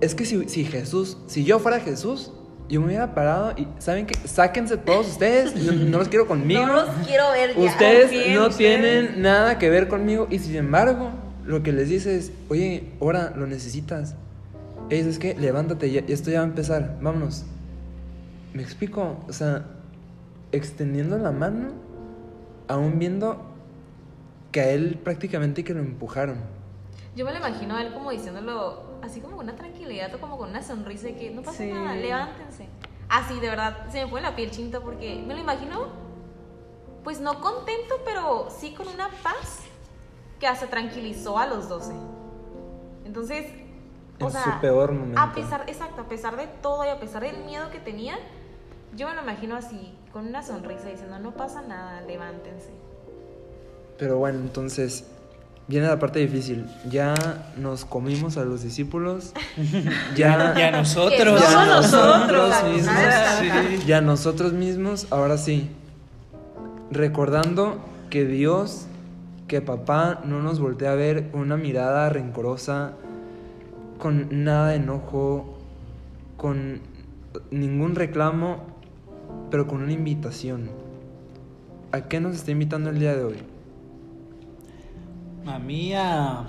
Es 0.01 0.15
que 0.15 0.25
si, 0.25 0.49
si 0.49 0.65
Jesús, 0.65 1.19
si 1.27 1.43
yo 1.43 1.59
fuera 1.59 1.79
Jesús, 1.79 2.31
yo 2.69 2.79
me 2.79 2.87
hubiera 2.87 3.13
parado 3.13 3.53
y 3.57 3.67
¿saben 3.79 4.05
qué? 4.05 4.15
Sáquense 4.27 4.77
todos 4.77 5.07
ustedes, 5.07 5.55
no, 5.55 5.97
los 5.97 6.07
quiero 6.07 6.27
conmigo. 6.27 6.65
No 6.65 6.73
los 6.73 6.89
quiero 7.05 7.31
ver 7.31 7.55
ya. 7.55 7.61
Ustedes 7.61 8.35
no 8.35 8.49
tienen 8.49 9.21
nada 9.21 9.59
que 9.59 9.69
ver 9.69 9.87
conmigo 9.87 10.27
y 10.29 10.39
sin 10.39 10.55
embargo, 10.55 11.11
lo 11.45 11.61
que 11.61 11.71
les 11.71 11.89
dice 11.89 12.15
es, 12.15 12.31
oye, 12.49 12.91
ahora 13.01 13.33
lo 13.35 13.47
necesitas. 13.47 14.15
Ellos 14.89 15.07
es 15.07 15.19
que 15.19 15.35
levántate, 15.35 15.91
ya, 15.91 16.01
esto 16.07 16.31
ya 16.31 16.39
va 16.39 16.45
a 16.45 16.49
empezar, 16.49 16.97
vámonos. 17.01 17.45
¿Me 18.53 18.61
explico? 18.61 19.23
O 19.27 19.33
sea, 19.33 19.65
extendiendo 20.51 21.17
la 21.17 21.31
mano, 21.31 21.69
aún 22.67 22.99
viendo 22.99 23.41
que 24.51 24.61
a 24.61 24.69
él 24.69 24.99
prácticamente 25.03 25.63
que 25.63 25.73
lo 25.73 25.79
empujaron. 25.79 26.37
Yo 27.15 27.25
me 27.25 27.31
lo 27.31 27.37
imagino 27.37 27.75
a 27.75 27.81
él 27.81 27.93
como 27.93 28.11
diciéndolo 28.11 28.92
así 29.03 29.19
como 29.19 29.35
con 29.35 29.45
una 29.45 29.55
tranquilidad 29.55 30.13
o 30.15 30.19
como 30.19 30.37
con 30.37 30.49
una 30.49 30.63
sonrisa 30.63 31.07
de 31.07 31.15
que 31.15 31.29
no 31.29 31.41
pasa 31.41 31.65
nada, 31.65 31.95
levántense. 31.95 32.67
Así, 33.09 33.39
de 33.39 33.49
verdad, 33.49 33.89
se 33.91 34.03
me 34.03 34.09
pone 34.09 34.21
la 34.21 34.35
piel 34.35 34.49
chinta 34.49 34.79
porque 34.79 35.21
me 35.27 35.33
lo 35.33 35.41
imagino, 35.41 35.87
pues 37.03 37.19
no 37.19 37.41
contento, 37.41 37.95
pero 38.05 38.47
sí 38.49 38.73
con 38.73 38.87
una 38.87 39.09
paz 39.21 39.59
que 40.39 40.47
hasta 40.47 40.67
tranquilizó 40.67 41.37
a 41.37 41.45
los 41.45 41.67
doce. 41.67 41.93
Entonces, 43.05 43.45
o 44.21 44.29
sea, 44.29 44.43
su 44.43 44.61
peor 44.61 44.93
momento. 44.93 45.19
A 45.19 45.33
pesar, 45.33 45.65
exacto, 45.67 46.01
a 46.01 46.07
pesar 46.07 46.37
de 46.37 46.47
todo 46.47 46.85
y 46.85 46.87
a 46.87 46.99
pesar 46.99 47.23
del 47.23 47.43
miedo 47.43 47.69
que 47.71 47.79
tenía, 47.79 48.15
yo 48.95 49.09
me 49.09 49.15
lo 49.15 49.21
imagino 49.21 49.57
así, 49.57 49.93
con 50.13 50.27
una 50.27 50.43
sonrisa 50.43 50.87
diciendo, 50.87 51.19
no 51.19 51.31
pasa 51.31 51.61
nada, 51.61 52.01
levántense. 52.01 52.71
Pero 53.97 54.17
bueno, 54.17 54.39
entonces, 54.39 55.05
Viene 55.67 55.87
la 55.87 55.97
parte 55.97 56.19
difícil. 56.19 56.65
Ya 56.89 57.13
nos 57.57 57.85
comimos 57.85 58.37
a 58.37 58.43
los 58.43 58.63
discípulos. 58.63 59.33
Ya, 60.15 60.53
ya 60.57 60.71
nosotros. 60.71 61.41
Ya 61.41 61.65
nosotros, 61.65 62.63
mismos. 62.65 63.85
Ya 63.85 64.01
nosotros 64.01 64.53
mismos. 64.53 65.07
Ahora 65.09 65.37
sí. 65.37 65.69
Recordando 66.91 67.79
que 68.09 68.25
Dios, 68.25 68.85
que 69.47 69.61
papá 69.61 70.21
no 70.25 70.41
nos 70.41 70.59
voltea 70.59 70.91
a 70.91 70.95
ver 70.95 71.31
con 71.31 71.41
una 71.41 71.57
mirada 71.57 72.09
rencorosa, 72.09 72.93
con 73.97 74.43
nada 74.43 74.69
de 74.69 74.75
enojo, 74.75 75.57
con 76.37 76.81
ningún 77.49 77.95
reclamo, 77.95 78.63
pero 79.49 79.65
con 79.65 79.81
una 79.81 79.93
invitación. 79.93 80.69
¿A 81.91 82.01
qué 82.01 82.19
nos 82.19 82.35
está 82.35 82.51
invitando 82.51 82.89
el 82.89 82.99
día 82.99 83.15
de 83.15 83.23
hoy? 83.23 83.52
A 85.45 85.59
mí 85.59 85.93
a, 85.93 86.45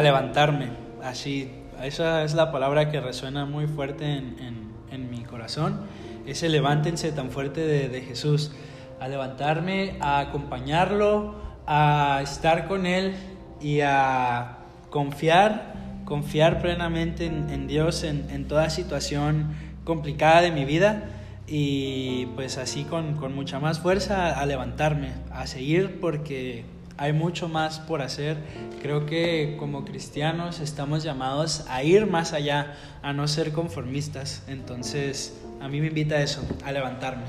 levantarme, 0.00 0.70
así, 1.02 1.50
esa 1.82 2.24
es 2.24 2.32
la 2.34 2.50
palabra 2.50 2.90
que 2.90 2.98
resuena 2.98 3.44
muy 3.44 3.66
fuerte 3.66 4.06
en, 4.06 4.72
en, 4.90 5.10
mi 5.10 5.22
corazón, 5.22 5.80
ese 6.26 6.48
levántense 6.48 7.12
tan 7.12 7.30
fuerte 7.30 7.60
de, 7.60 7.88
de, 7.90 8.00
Jesús, 8.00 8.52
a 9.00 9.08
levantarme, 9.08 9.96
a 10.00 10.20
acompañarlo, 10.20 11.34
a 11.66 12.20
estar 12.22 12.66
con 12.68 12.86
Él 12.86 13.14
y 13.60 13.80
a 13.80 14.58
confiar, 14.88 15.74
confiar 16.06 16.62
plenamente 16.62 17.26
en, 17.26 17.50
en 17.50 17.66
Dios 17.66 18.02
en, 18.02 18.30
en, 18.30 18.48
toda 18.48 18.70
situación 18.70 19.54
complicada 19.84 20.40
de 20.40 20.52
mi 20.52 20.64
vida 20.64 21.10
y 21.46 22.26
pues 22.34 22.56
así 22.56 22.84
con, 22.84 23.16
con 23.16 23.34
mucha 23.34 23.60
más 23.60 23.80
fuerza 23.80 24.38
a 24.38 24.46
levantarme, 24.46 25.12
a 25.30 25.46
seguir 25.46 26.00
porque 26.00 26.64
hay 26.98 27.12
mucho 27.12 27.48
más 27.48 27.78
por 27.78 28.02
hacer. 28.02 28.36
Creo 28.82 29.06
que 29.06 29.56
como 29.58 29.84
cristianos 29.84 30.60
estamos 30.60 31.04
llamados 31.04 31.64
a 31.68 31.82
ir 31.84 32.06
más 32.06 32.32
allá, 32.32 32.74
a 33.02 33.12
no 33.12 33.26
ser 33.28 33.52
conformistas. 33.52 34.42
Entonces, 34.48 35.40
a 35.60 35.68
mí 35.68 35.80
me 35.80 35.86
invita 35.86 36.16
a 36.16 36.22
eso, 36.22 36.42
a 36.64 36.72
levantarme. 36.72 37.26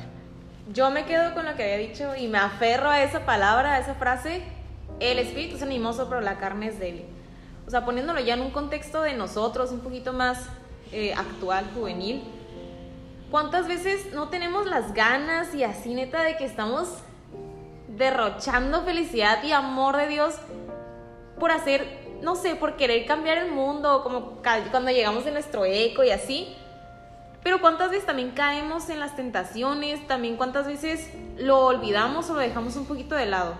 Yo 0.74 0.90
me 0.92 1.06
quedo 1.06 1.34
con 1.34 1.46
lo 1.46 1.56
que 1.56 1.64
había 1.64 1.78
dicho 1.78 2.16
y 2.16 2.28
me 2.28 2.40
aferro 2.40 2.90
a 2.90 3.04
esa 3.04 3.26
palabra, 3.26 3.76
a 3.76 3.80
esa 3.80 3.94
frase. 3.94 4.42
El 5.00 5.20
espíritu 5.20 5.56
es 5.56 5.62
animoso, 5.62 6.10
pero 6.10 6.20
la 6.20 6.38
carne 6.38 6.68
es 6.68 6.80
débil. 6.80 7.06
O 7.68 7.70
sea, 7.70 7.86
poniéndolo 7.86 8.20
ya 8.20 8.34
en 8.34 8.42
un 8.42 8.52
contexto 8.52 9.04
de 9.04 9.14
nosotros, 9.14 9.72
un 9.72 9.82
poquito 9.82 10.14
más 10.14 10.48
eh, 10.92 11.14
actual, 11.14 11.70
juvenil. 11.76 12.24
¿Cuántas 13.30 13.68
veces 13.68 14.12
no 14.14 14.30
tenemos 14.30 14.66
las 14.66 14.96
ganas 14.96 15.54
y 15.54 15.64
así 15.64 15.94
neta 15.94 16.24
de 16.24 16.38
que 16.38 16.46
estamos 16.46 17.04
derrochando 18.00 18.82
felicidad 18.84 19.44
y 19.44 19.52
amor 19.52 19.98
de 19.98 20.08
Dios 20.08 20.36
por 21.38 21.52
hacer, 21.52 22.18
no 22.24 22.36
sé, 22.36 22.56
por 22.56 22.78
querer 22.78 23.06
cambiar 23.06 23.38
el 23.38 23.52
mundo, 23.52 24.02
como 24.04 24.42
cuando 24.72 24.90
llegamos 24.90 25.28
en 25.28 25.34
nuestro 25.34 25.66
eco 25.66 26.04
y 26.04 26.10
así. 26.10 26.56
Pero 27.44 27.62
cuántas 27.62 27.92
veces 27.92 28.06
también 28.06 28.32
caemos 28.32 28.90
en 28.90 29.00
las 29.00 29.16
tentaciones, 29.16 30.06
también 30.08 30.38
cuántas 30.38 30.66
veces 30.66 31.12
lo 31.38 31.66
olvidamos 31.66 32.30
o 32.30 32.34
lo 32.34 32.40
dejamos 32.40 32.76
un 32.78 32.86
poquito 32.86 33.16
de 33.16 33.28
lado. 33.28 33.54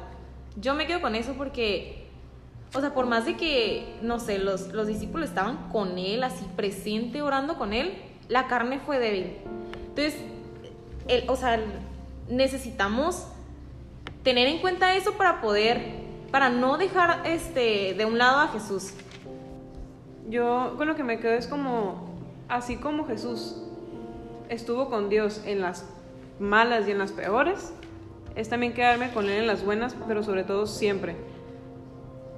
Yo 0.56 0.74
me 0.74 0.88
quedo 0.88 1.02
con 1.02 1.16
eso 1.16 1.34
porque, 1.34 2.08
o 2.74 2.80
sea, 2.82 2.94
por 2.94 3.06
más 3.06 3.26
de 3.26 3.38
que, 3.38 3.98
no 4.02 4.20
sé, 4.20 4.40
los, 4.40 4.70
los 4.70 4.88
discípulos 4.88 5.30
estaban 5.30 5.70
con 5.70 5.98
él, 5.98 6.24
así 6.24 6.46
presente, 6.56 7.22
orando 7.22 7.58
con 7.58 7.74
él, 7.74 8.02
la 8.30 8.48
carne 8.48 8.80
fue 8.80 9.00
débil. 9.00 9.38
Entonces, 9.90 10.16
el, 11.08 11.30
o 11.30 11.36
sea, 11.36 11.62
necesitamos 12.30 13.28
tener 14.30 14.48
en 14.48 14.60
cuenta 14.60 14.96
eso 14.96 15.14
para 15.14 15.42
poder, 15.42 15.82
para 16.30 16.50
no 16.50 16.78
dejar 16.78 17.22
este, 17.26 17.96
de 17.96 18.06
un 18.06 18.20
lado 18.20 18.42
a 18.42 18.50
Jesús. 18.50 18.94
Yo 20.30 20.76
con 20.78 20.88
lo 20.88 20.96
que 20.96 21.04
me 21.04 21.20
quedo 21.20 21.34
es 21.34 21.48
como, 21.48 22.14
así 22.48 22.76
como 22.78 23.08
Jesús 23.08 23.60
estuvo 24.48 24.88
con 24.92 25.10
Dios 25.10 25.42
en 25.48 25.62
las 25.62 25.92
malas 26.40 26.88
y 26.88 26.92
en 26.92 27.00
las 27.00 27.12
peores, 27.12 27.74
es 28.36 28.50
también 28.50 28.76
quedarme 28.76 29.12
con 29.14 29.26
Él 29.26 29.40
en 29.40 29.48
las 29.48 29.66
buenas, 29.66 29.96
pero 30.08 30.22
sobre 30.22 30.44
todo 30.44 30.68
siempre. 30.68 31.16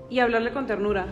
Y 0.09 0.19
hablarle 0.19 0.53
con 0.53 0.67
ternura. 0.67 1.07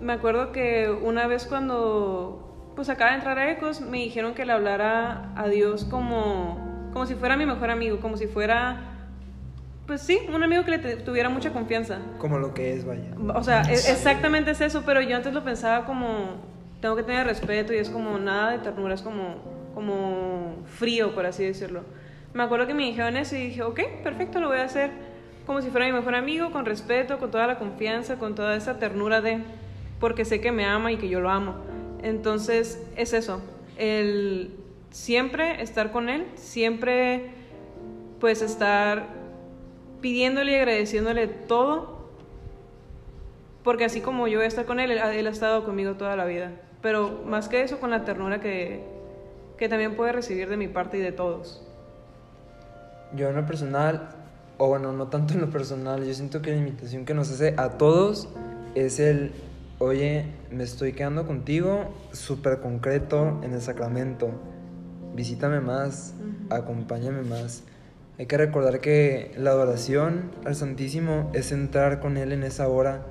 Me 0.00 0.12
acuerdo 0.12 0.52
que 0.52 0.88
una 1.02 1.26
vez 1.26 1.46
cuando 1.46 2.70
pues 2.76 2.90
acaba 2.90 3.10
de 3.10 3.16
entrar 3.16 3.38
a 3.40 3.50
Ecos, 3.50 3.80
me 3.80 3.98
dijeron 3.98 4.34
que 4.34 4.46
le 4.46 4.52
hablara 4.52 5.32
a 5.34 5.48
Dios 5.48 5.84
como, 5.84 6.90
como 6.92 7.06
si 7.06 7.16
fuera 7.16 7.36
mi 7.36 7.44
mejor 7.44 7.70
amigo, 7.70 7.98
como 7.98 8.16
si 8.16 8.28
fuera 8.28 8.91
pues 9.92 10.00
sí, 10.00 10.20
un 10.32 10.42
amigo 10.42 10.64
que 10.64 10.70
le 10.70 10.96
tuviera 10.96 11.28
mucha 11.28 11.52
confianza. 11.52 11.98
Como 12.16 12.38
lo 12.38 12.54
que 12.54 12.72
es, 12.72 12.86
vaya. 12.86 13.10
O 13.34 13.44
sea, 13.44 13.60
e, 13.64 13.74
exactamente 13.74 14.52
es 14.52 14.62
eso, 14.62 14.84
pero 14.86 15.02
yo 15.02 15.14
antes 15.14 15.34
lo 15.34 15.44
pensaba 15.44 15.84
como, 15.84 16.40
tengo 16.80 16.96
que 16.96 17.02
tener 17.02 17.26
respeto 17.26 17.74
y 17.74 17.76
es 17.76 17.90
como 17.90 18.16
nada 18.16 18.52
de 18.52 18.60
ternura, 18.60 18.94
es 18.94 19.02
como, 19.02 19.34
como 19.74 20.62
frío, 20.64 21.14
por 21.14 21.26
así 21.26 21.44
decirlo. 21.44 21.82
Me 22.32 22.42
acuerdo 22.42 22.66
que 22.66 22.72
me 22.72 22.84
dijeron 22.84 23.18
eso 23.18 23.36
y 23.36 23.48
dije, 23.48 23.62
ok, 23.62 23.80
perfecto, 24.02 24.40
lo 24.40 24.48
voy 24.48 24.60
a 24.60 24.64
hacer 24.64 24.92
como 25.44 25.60
si 25.60 25.68
fuera 25.68 25.84
mi 25.84 25.92
mejor 25.92 26.14
amigo, 26.14 26.52
con 26.52 26.64
respeto, 26.64 27.18
con 27.18 27.30
toda 27.30 27.46
la 27.46 27.58
confianza, 27.58 28.16
con 28.16 28.34
toda 28.34 28.56
esa 28.56 28.78
ternura 28.78 29.20
de, 29.20 29.42
porque 30.00 30.24
sé 30.24 30.40
que 30.40 30.52
me 30.52 30.64
ama 30.64 30.90
y 30.90 30.96
que 30.96 31.10
yo 31.10 31.20
lo 31.20 31.28
amo. 31.28 31.56
Entonces, 32.02 32.82
es 32.96 33.12
eso, 33.12 33.42
el 33.76 34.52
siempre 34.88 35.60
estar 35.60 35.92
con 35.92 36.08
él, 36.08 36.28
siempre 36.36 37.30
pues 38.20 38.40
estar 38.40 39.20
pidiéndole 40.02 40.52
y 40.52 40.54
agradeciéndole 40.56 41.28
todo, 41.28 42.02
porque 43.64 43.84
así 43.86 44.02
como 44.02 44.28
yo 44.28 44.38
voy 44.38 44.44
a 44.44 44.48
estar 44.48 44.66
con 44.66 44.80
él, 44.80 44.90
él, 44.90 45.26
ha 45.26 45.30
estado 45.30 45.64
conmigo 45.64 45.94
toda 45.94 46.16
la 46.16 46.26
vida. 46.26 46.50
Pero 46.82 47.22
más 47.24 47.48
que 47.48 47.62
eso, 47.62 47.78
con 47.78 47.90
la 47.90 48.04
ternura 48.04 48.40
que, 48.40 48.84
que 49.56 49.68
también 49.68 49.96
puede 49.96 50.12
recibir 50.12 50.48
de 50.48 50.56
mi 50.56 50.68
parte 50.68 50.98
y 50.98 51.00
de 51.00 51.12
todos. 51.12 51.64
Yo 53.14 53.28
en 53.28 53.36
lo 53.36 53.46
personal, 53.46 54.10
o 54.58 54.68
bueno, 54.68 54.92
no 54.92 55.06
tanto 55.06 55.34
en 55.34 55.40
lo 55.40 55.50
personal, 55.50 56.04
yo 56.04 56.12
siento 56.12 56.42
que 56.42 56.50
la 56.50 56.56
invitación 56.56 57.04
que 57.04 57.14
nos 57.14 57.30
hace 57.30 57.54
a 57.56 57.70
todos 57.78 58.28
es 58.74 58.98
el, 58.98 59.32
oye, 59.78 60.26
me 60.50 60.64
estoy 60.64 60.92
quedando 60.92 61.26
contigo, 61.26 61.94
súper 62.12 62.60
concreto 62.60 63.40
en 63.44 63.52
el 63.52 63.60
sacramento, 63.60 64.30
visítame 65.14 65.60
más, 65.60 66.14
acompáñame 66.50 67.22
más. 67.22 67.62
Hay 68.22 68.26
que 68.26 68.36
recordar 68.36 68.78
que 68.78 69.32
la 69.36 69.50
adoración 69.50 70.30
al 70.44 70.54
Santísimo 70.54 71.28
es 71.34 71.50
entrar 71.50 71.98
con 71.98 72.16
Él 72.16 72.30
en 72.30 72.44
esa 72.44 72.68
hora 72.68 73.04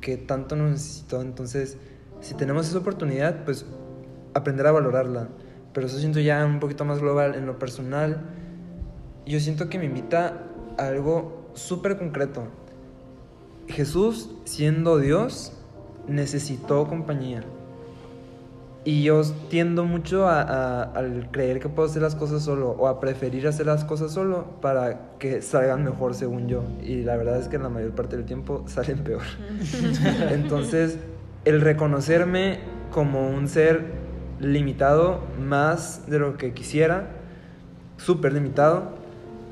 que 0.00 0.16
tanto 0.16 0.56
nos 0.56 0.72
necesitó. 0.72 1.22
Entonces, 1.22 1.78
si 2.20 2.34
tenemos 2.34 2.68
esa 2.68 2.78
oportunidad, 2.78 3.44
pues 3.44 3.64
aprender 4.34 4.66
a 4.66 4.72
valorarla. 4.72 5.28
Pero 5.72 5.86
eso 5.86 6.00
siento 6.00 6.18
ya 6.18 6.44
un 6.44 6.58
poquito 6.58 6.84
más 6.84 6.98
global. 6.98 7.36
En 7.36 7.46
lo 7.46 7.60
personal, 7.60 8.22
yo 9.24 9.38
siento 9.38 9.68
que 9.68 9.78
me 9.78 9.84
invita 9.84 10.48
a 10.78 10.88
algo 10.88 11.52
súper 11.54 11.96
concreto. 11.96 12.48
Jesús, 13.68 14.34
siendo 14.46 14.98
Dios, 14.98 15.52
necesitó 16.08 16.88
compañía. 16.88 17.44
Y 18.86 19.02
yo 19.02 19.20
tiendo 19.50 19.84
mucho 19.84 20.28
a, 20.28 20.82
al 20.84 21.28
creer 21.32 21.58
que 21.58 21.68
puedo 21.68 21.88
hacer 21.88 22.02
las 22.02 22.14
cosas 22.14 22.44
solo 22.44 22.70
o 22.70 22.86
a 22.86 23.00
preferir 23.00 23.48
hacer 23.48 23.66
las 23.66 23.84
cosas 23.84 24.12
solo 24.12 24.46
para 24.60 25.16
que 25.18 25.42
salgan 25.42 25.82
mejor 25.82 26.14
según 26.14 26.46
yo. 26.46 26.62
Y 26.84 27.02
la 27.02 27.16
verdad 27.16 27.40
es 27.40 27.48
que 27.48 27.58
la 27.58 27.68
mayor 27.68 27.96
parte 27.96 28.16
del 28.16 28.26
tiempo 28.26 28.62
salen 28.68 28.98
peor. 28.98 29.22
Entonces, 30.30 30.98
el 31.44 31.62
reconocerme 31.62 32.60
como 32.92 33.28
un 33.28 33.48
ser 33.48 33.86
limitado 34.38 35.20
más 35.36 36.08
de 36.08 36.20
lo 36.20 36.36
que 36.36 36.52
quisiera, 36.52 37.08
súper 37.96 38.34
limitado, 38.34 38.92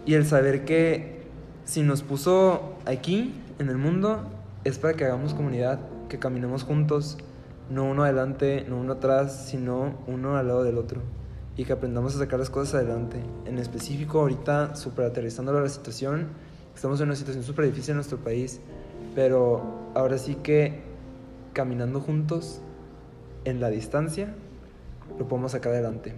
y 0.07 0.14
el 0.14 0.26
saber 0.26 0.64
que 0.64 1.24
si 1.64 1.82
nos 1.82 2.03
puso 2.03 2.76
aquí 2.87 3.35
en 3.59 3.68
el 3.68 3.78
mundo 3.78 4.30
es 4.62 4.78
para 4.78 4.95
que 4.95 5.05
hagamos 5.05 5.35
comunidad, 5.35 5.80
que 6.09 6.20
caminemos 6.20 6.62
juntos 6.62 7.18
no 7.70 7.84
uno 7.84 8.04
adelante, 8.04 8.64
no 8.68 8.78
uno 8.78 8.94
atrás, 8.94 9.46
sino 9.48 9.98
uno 10.06 10.36
al 10.36 10.48
lado 10.48 10.64
del 10.64 10.78
otro. 10.78 11.00
Y 11.56 11.64
que 11.64 11.72
aprendamos 11.72 12.16
a 12.16 12.18
sacar 12.18 12.38
las 12.38 12.50
cosas 12.50 12.74
adelante. 12.74 13.18
En 13.46 13.58
específico, 13.58 14.20
ahorita, 14.20 14.74
súper 14.74 15.06
aterrizando 15.06 15.52
la 15.52 15.68
situación, 15.68 16.28
estamos 16.74 17.00
en 17.00 17.06
una 17.06 17.16
situación 17.16 17.44
súper 17.44 17.66
difícil 17.66 17.92
en 17.92 17.96
nuestro 17.96 18.18
país, 18.18 18.60
pero 19.14 19.62
ahora 19.94 20.18
sí 20.18 20.34
que 20.36 20.82
caminando 21.52 22.00
juntos, 22.00 22.60
en 23.44 23.60
la 23.60 23.68
distancia, 23.68 24.34
lo 25.18 25.28
podemos 25.28 25.52
sacar 25.52 25.72
adelante. 25.72 26.14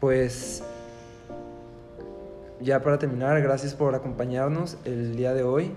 Pues 0.00 0.62
ya 2.60 2.82
para 2.82 2.98
terminar, 2.98 3.40
gracias 3.42 3.74
por 3.74 3.94
acompañarnos 3.94 4.78
el 4.84 5.16
día 5.16 5.34
de 5.34 5.42
hoy. 5.42 5.72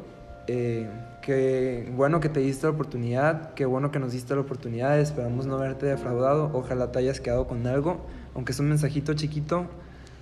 Eh, 0.48 0.90
qué 1.24 1.90
bueno 1.96 2.20
que 2.20 2.30
te 2.30 2.42
diste 2.42 2.68
la 2.68 2.74
oportunidad, 2.74 3.54
qué 3.54 3.66
bueno 3.66 3.92
que 3.92 4.00
nos 4.00 4.12
diste 4.12 4.36
la 4.36 4.42
oportunidad, 4.42 5.00
esperamos 5.00 5.46
no 5.48 5.56
haberte 5.56 5.86
defraudado, 5.86 6.52
ojalá 6.54 6.92
te 6.92 7.00
hayas 7.00 7.20
quedado 7.20 7.48
con 7.48 7.66
algo, 7.66 8.06
aunque 8.36 8.52
es 8.52 8.60
un 8.60 8.68
mensajito 8.68 9.14
chiquito 9.14 9.66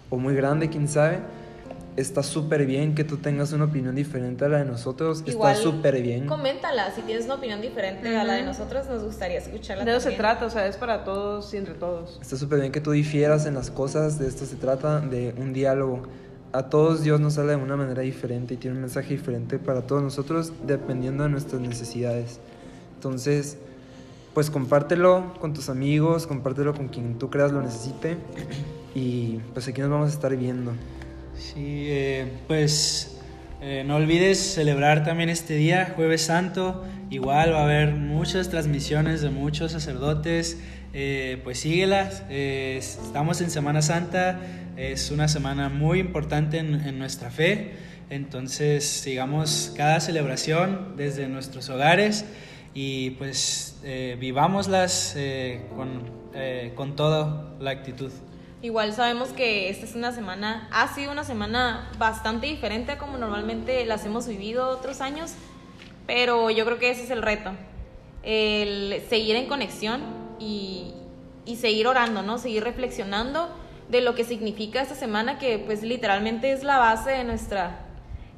o 0.10 0.18
muy 0.18 0.36
grande, 0.36 0.70
quién 0.70 0.88
sabe. 0.88 1.20
Está 1.97 2.24
súper 2.24 2.66
bien 2.66 2.95
que 2.95 3.04
tú 3.04 3.18
tengas 3.18 3.52
una 3.52 3.66
opinión 3.66 3.95
diferente 3.95 4.45
a 4.45 4.47
la 4.47 4.60
de 4.60 4.66
nosotros. 4.66 5.24
está 5.26 5.56
súper 5.56 6.02
bien. 6.02 6.26
Coméntala, 6.26 6.89
si 6.91 7.02
tienes 7.02 7.26
una 7.26 7.36
opinión 7.36 7.60
diferente 7.60 8.16
a 8.16 8.24
la 8.24 8.36
de 8.36 8.43
nosotros, 8.43 8.88
nos 8.88 9.04
gustaría 9.04 9.39
escucharla. 9.39 9.84
De 9.84 9.91
eso 9.91 10.10
se 10.10 10.16
trata, 10.16 10.45
o 10.45 10.49
sea, 10.49 10.68
es 10.68 10.78
para 10.78 11.04
todos 11.04 11.54
y 11.54 11.58
entre 11.58 11.74
todos. 11.74 12.18
Está 12.22 12.38
súper 12.38 12.62
bien 12.62 12.72
que 12.72 12.80
tú 12.80 12.91
difieras 12.91 13.45
en 13.45 13.56
las 13.56 13.72
cosas, 13.72 14.20
de 14.20 14.28
esto 14.28 14.45
se 14.45 14.56
trata, 14.56 15.02
de 15.02 15.34
un 15.38 15.52
diálogo 15.52 16.04
a 16.54 16.64
todos 16.64 17.04
Dios 17.04 17.20
nos 17.20 17.38
habla 17.38 17.56
de 17.56 17.64
una 17.64 17.76
manera 17.76 18.02
diferente 18.02 18.56
y 18.56 18.58
tiene 18.58 18.76
un 18.76 18.82
mensaje 18.82 19.14
diferente 19.14 19.58
para 19.58 19.82
todos 19.84 20.04
nosotros 20.04 20.52
dependiendo 20.66 21.24
de 21.24 21.30
nuestras 21.30 21.62
necesidades. 21.62 22.39
Entonces, 22.95 23.58
pues 24.34 24.49
compártelo 24.49 25.34
con 25.39 25.54
tus 25.54 25.70
amigos, 25.70 26.28
compártelo 26.28 26.74
con 26.74 26.88
quien 26.88 27.18
tú 27.18 27.30
creas 27.30 27.52
lo 27.52 27.62
necesite 27.62 28.18
y 28.95 29.39
pues 29.54 29.68
aquí 29.68 29.82
nos 29.82 29.89
vamos 29.89 30.10
a 30.12 30.14
estar 30.14 30.36
viendo. 30.36 30.74
Sí, 31.36 31.88
eh, 31.89 32.32
pues 32.47 33.18
eh, 33.62 33.84
no 33.86 33.95
olvides 33.95 34.38
celebrar 34.39 35.04
también 35.04 35.30
este 35.30 35.56
día, 35.56 35.93
jueves 35.95 36.24
santo, 36.24 36.84
igual 37.10 37.54
va 37.54 37.62
a 37.62 37.64
haber 37.64 37.93
muchas 37.93 38.49
transmisiones 38.49 39.22
de 39.22 39.30
muchos 39.30 39.72
sacerdotes, 39.72 40.60
eh, 40.94 41.39
pues 41.44 41.60
síguelas, 41.60 42.24
estamos 42.30 43.42
en 43.42 43.50
Semana 43.50 43.82
Santa 43.82 44.39
es 44.78 45.12
una 45.12 45.28
semana 45.28 45.70
muy 45.70 46.00
importante 46.00 46.58
en, 46.58 46.98
nuestra 46.98 47.30
fe, 47.30 47.74
entonces 48.10 48.86
sigamos 48.86 49.74
cada 49.76 50.00
celebración 50.00 50.96
desde 50.98 51.28
nuestros 51.28 51.70
hogares 51.70 52.26
y 52.74 53.12
pues 53.12 53.80
eh, 53.84 54.18
vivámoslas 54.20 55.14
eh, 55.18 55.66
con, 55.76 56.04
eh, 56.34 56.72
con 56.76 56.96
toda 56.96 57.54
la 57.60 57.72
actitud. 57.72 58.12
Igual 58.62 58.94
sabemos 58.94 59.30
que 59.30 59.70
esta 59.70 59.86
es 59.86 59.96
una 59.96 60.12
semana, 60.12 60.68
ha 60.72 60.94
sido 60.94 61.12
una 61.12 61.24
semana 61.24 61.92
bastante 61.98 62.48
diferente 62.48 62.94
a 62.94 62.98
como 62.98 63.18
normalmente 63.18 63.86
las 63.86 64.06
hemos 64.06 64.28
vivido 64.28 64.70
otros 64.70 65.02
años, 65.02 65.34
pero 66.08 66.50
yo 66.50 66.64
creo 66.66 66.80
que 66.80 66.92
ese 66.92 67.04
es 67.04 67.10
el 67.10 67.22
reto, 67.22 67.52
el 68.24 69.02
seguir 69.10 69.36
en 69.36 69.48
conexión 69.48 70.20
y, 70.42 70.94
y 71.46 71.56
seguir 71.58 71.88
orando, 71.88 72.22
¿no? 72.24 72.38
Seguir 72.38 72.64
reflexionando 72.64 73.50
de 73.89 74.02
lo 74.02 74.16
que 74.16 74.24
significa 74.24 74.82
esta 74.82 74.96
semana, 74.96 75.38
que 75.38 75.60
pues 75.60 75.84
literalmente 75.84 76.52
es 76.52 76.64
la 76.64 76.78
base 76.78 77.12
de 77.12 77.24
nuestra 77.24 77.86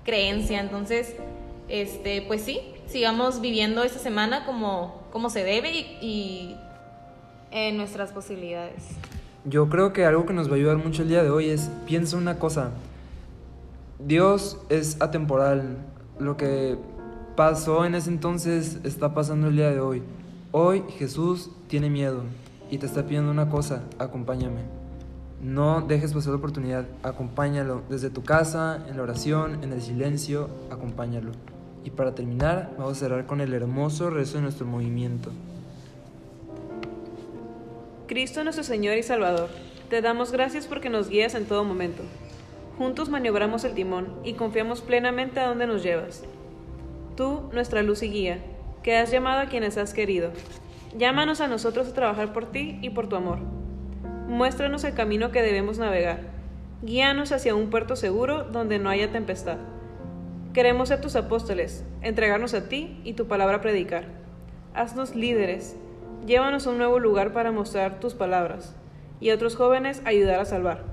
creencia. 0.04 0.60
Entonces, 0.60 1.16
este, 1.70 2.24
pues 2.24 2.42
sí, 2.42 2.60
sigamos 2.88 3.40
viviendo 3.40 3.84
esta 3.84 4.00
semana 4.00 4.46
como, 4.46 5.04
como 5.12 5.30
se 5.30 5.44
debe 5.44 5.72
y, 5.72 6.56
en 7.52 7.78
nuestras 7.78 8.12
posibilidades. 8.12 8.84
Yo 9.46 9.70
creo 9.70 9.94
que 9.94 10.06
algo 10.06 10.26
que 10.26 10.34
nos 10.34 10.50
va 10.50 10.54
a 10.54 10.56
ayudar 10.56 10.78
mucho 10.78 11.04
el 11.04 11.10
día 11.10 11.22
de 11.22 11.30
hoy 11.30 11.50
es, 11.50 11.70
piensa 11.86 12.18
una 12.18 12.40
cosa, 12.40 12.72
Dios 14.00 14.58
es 14.70 15.00
atemporal, 15.02 15.78
lo 16.20 16.36
que 16.36 16.78
pasó 17.36 17.86
en 17.86 17.94
ese 17.94 18.10
entonces 18.10 18.80
está 18.84 19.14
pasando 19.14 19.50
el 19.50 19.56
día 19.56 19.70
de 19.70 19.80
hoy. 19.80 20.02
Hoy 20.56 20.84
Jesús 21.00 21.50
tiene 21.68 21.90
miedo 21.90 22.26
y 22.70 22.78
te 22.78 22.86
está 22.86 23.08
pidiendo 23.08 23.32
una 23.32 23.50
cosa, 23.50 23.82
acompáñame. 23.98 24.62
No 25.42 25.82
dejes 25.82 26.14
pasar 26.14 26.30
la 26.30 26.38
oportunidad, 26.38 26.86
acompáñalo 27.02 27.82
desde 27.90 28.12
tu 28.12 28.22
casa, 28.22 28.86
en 28.88 28.98
la 28.98 29.02
oración, 29.02 29.64
en 29.64 29.74
el 29.74 29.82
silencio, 29.82 30.52
acompáñalo. 30.70 31.32
Y 31.84 31.90
para 31.90 32.14
terminar, 32.14 32.70
vamos 32.78 32.98
a 32.98 33.00
cerrar 33.00 33.26
con 33.26 33.42
el 33.42 33.52
hermoso 33.52 34.12
rezo 34.12 34.36
de 34.36 34.44
nuestro 34.44 34.68
movimiento. 34.68 35.32
Cristo 38.06 38.44
nuestro 38.44 38.64
Señor 38.64 38.96
y 38.98 39.02
Salvador, 39.02 39.50
te 39.90 40.04
damos 40.04 40.32
gracias 40.32 40.68
porque 40.68 40.92
nos 40.92 41.10
guías 41.10 41.34
en 41.34 41.46
todo 41.46 41.64
momento. 41.64 42.04
Juntos 42.78 43.10
maniobramos 43.10 43.64
el 43.64 43.74
timón 43.74 44.20
y 44.24 44.34
confiamos 44.34 44.82
plenamente 44.82 45.40
a 45.40 45.48
donde 45.48 45.66
nos 45.66 45.82
llevas. 45.82 46.24
Tú, 47.18 47.50
nuestra 47.52 47.82
luz 47.82 48.04
y 48.04 48.10
guía, 48.12 48.53
que 48.84 48.98
has 48.98 49.12
llamado 49.12 49.42
a 49.42 49.48
quienes 49.48 49.78
has 49.78 49.94
querido. 49.94 50.32
Llámanos 50.98 51.42
a 51.42 51.48
nosotros 51.48 51.88
a 51.88 51.94
trabajar 51.94 52.34
por 52.34 52.52
ti 52.52 52.78
y 52.82 52.92
por 52.92 53.08
tu 53.08 53.16
amor 53.16 53.40
muéstranos 54.28 54.84
el 54.84 54.94
camino 54.94 55.32
que 55.32 55.42
debemos 55.42 55.78
navegar. 55.78 56.22
Guíanos 56.82 57.32
hacia 57.32 57.56
un 57.56 57.70
puerto 57.70 57.96
seguro 57.96 58.44
donde 58.44 58.80
no 58.80 58.90
haya 58.90 59.12
tempestad. 59.12 59.58
Queremos 60.54 60.90
ser 60.90 61.02
tus 61.02 61.16
apóstoles, 61.16 61.86
entregarnos 62.02 62.54
a 62.54 62.68
ti 62.68 63.00
y 63.04 63.14
tu 63.14 63.28
palabra 63.28 63.62
predicar. 63.62 64.06
Haznos 64.74 65.16
líderes, 65.16 65.76
llévanos 66.26 66.66
a 66.66 66.72
un 66.72 66.78
nuevo 66.78 67.00
lugar 67.00 67.34
para 67.34 67.52
mostrar 67.52 68.00
tus 68.00 68.14
palabras 68.14 68.76
y 69.20 69.30
a 69.30 69.36
otros 69.36 69.56
jóvenes 69.56 70.02
ayudar 70.06 70.40
a 70.40 70.46
salvar. 70.46 70.84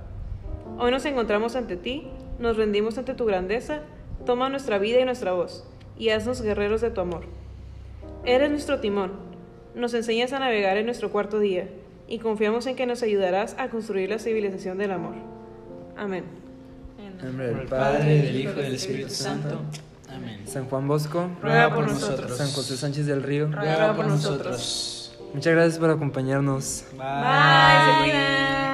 Hoy 0.79 0.91
nos 0.91 1.05
encontramos 1.05 1.57
ante 1.57 1.77
ti, 1.77 2.09
nos 2.39 2.57
rendimos 2.57 2.99
ante 2.99 3.15
tu 3.15 3.27
grandeza, 3.27 3.81
toma 4.25 4.49
nuestra 4.49 4.79
vida 4.79 5.01
y 5.01 5.05
nuestra 5.05 5.33
voz 5.33 5.67
y 5.99 6.11
haznos 6.11 6.43
guerreros 6.43 6.81
de 6.81 6.91
tu 6.91 7.01
amor. 7.01 7.25
Eres 8.25 8.51
nuestro 8.51 8.81
timón, 8.81 9.13
nos 9.75 9.95
enseñas 9.95 10.33
a 10.33 10.39
navegar 10.39 10.77
en 10.77 10.87
nuestro 10.87 11.11
cuarto 11.11 11.39
día 11.39 11.69
y 12.07 12.19
confiamos 12.19 12.67
en 12.67 12.77
que 12.77 12.87
nos 12.87 13.03
ayudarás 13.03 13.55
a 13.59 13.69
construir 13.69 14.11
la 14.11 14.19
civilización 14.19 14.79
del 14.79 14.91
amor. 14.91 15.15
Amén. 15.97 16.25
En 16.99 17.17
nombre 17.19 17.47
del 17.47 17.61
el 17.61 17.67
Padre, 17.67 18.23
del 18.23 18.41
Hijo 18.41 18.53
y 18.59 18.63
del 18.63 18.75
Espíritu 18.75 19.11
Santo. 19.11 19.61
Amén. 20.09 20.41
San 20.47 20.67
Juan 20.67 20.89
Bosco, 20.89 21.31
Ruega 21.41 21.75
por 21.75 21.89
nosotros. 21.89 22.37
San 22.37 22.51
José 22.51 22.77
Sánchez 22.77 23.07
del 23.07 23.23
Río. 23.23 23.49
Ruega 23.51 23.95
por 23.95 24.07
nosotros. 24.07 25.17
Muchas 25.33 25.55
gracias 25.55 25.79
por 25.79 25.91
acompañarnos. 25.91 26.85
Bye, 26.93 28.03
cuidan. 28.03 28.70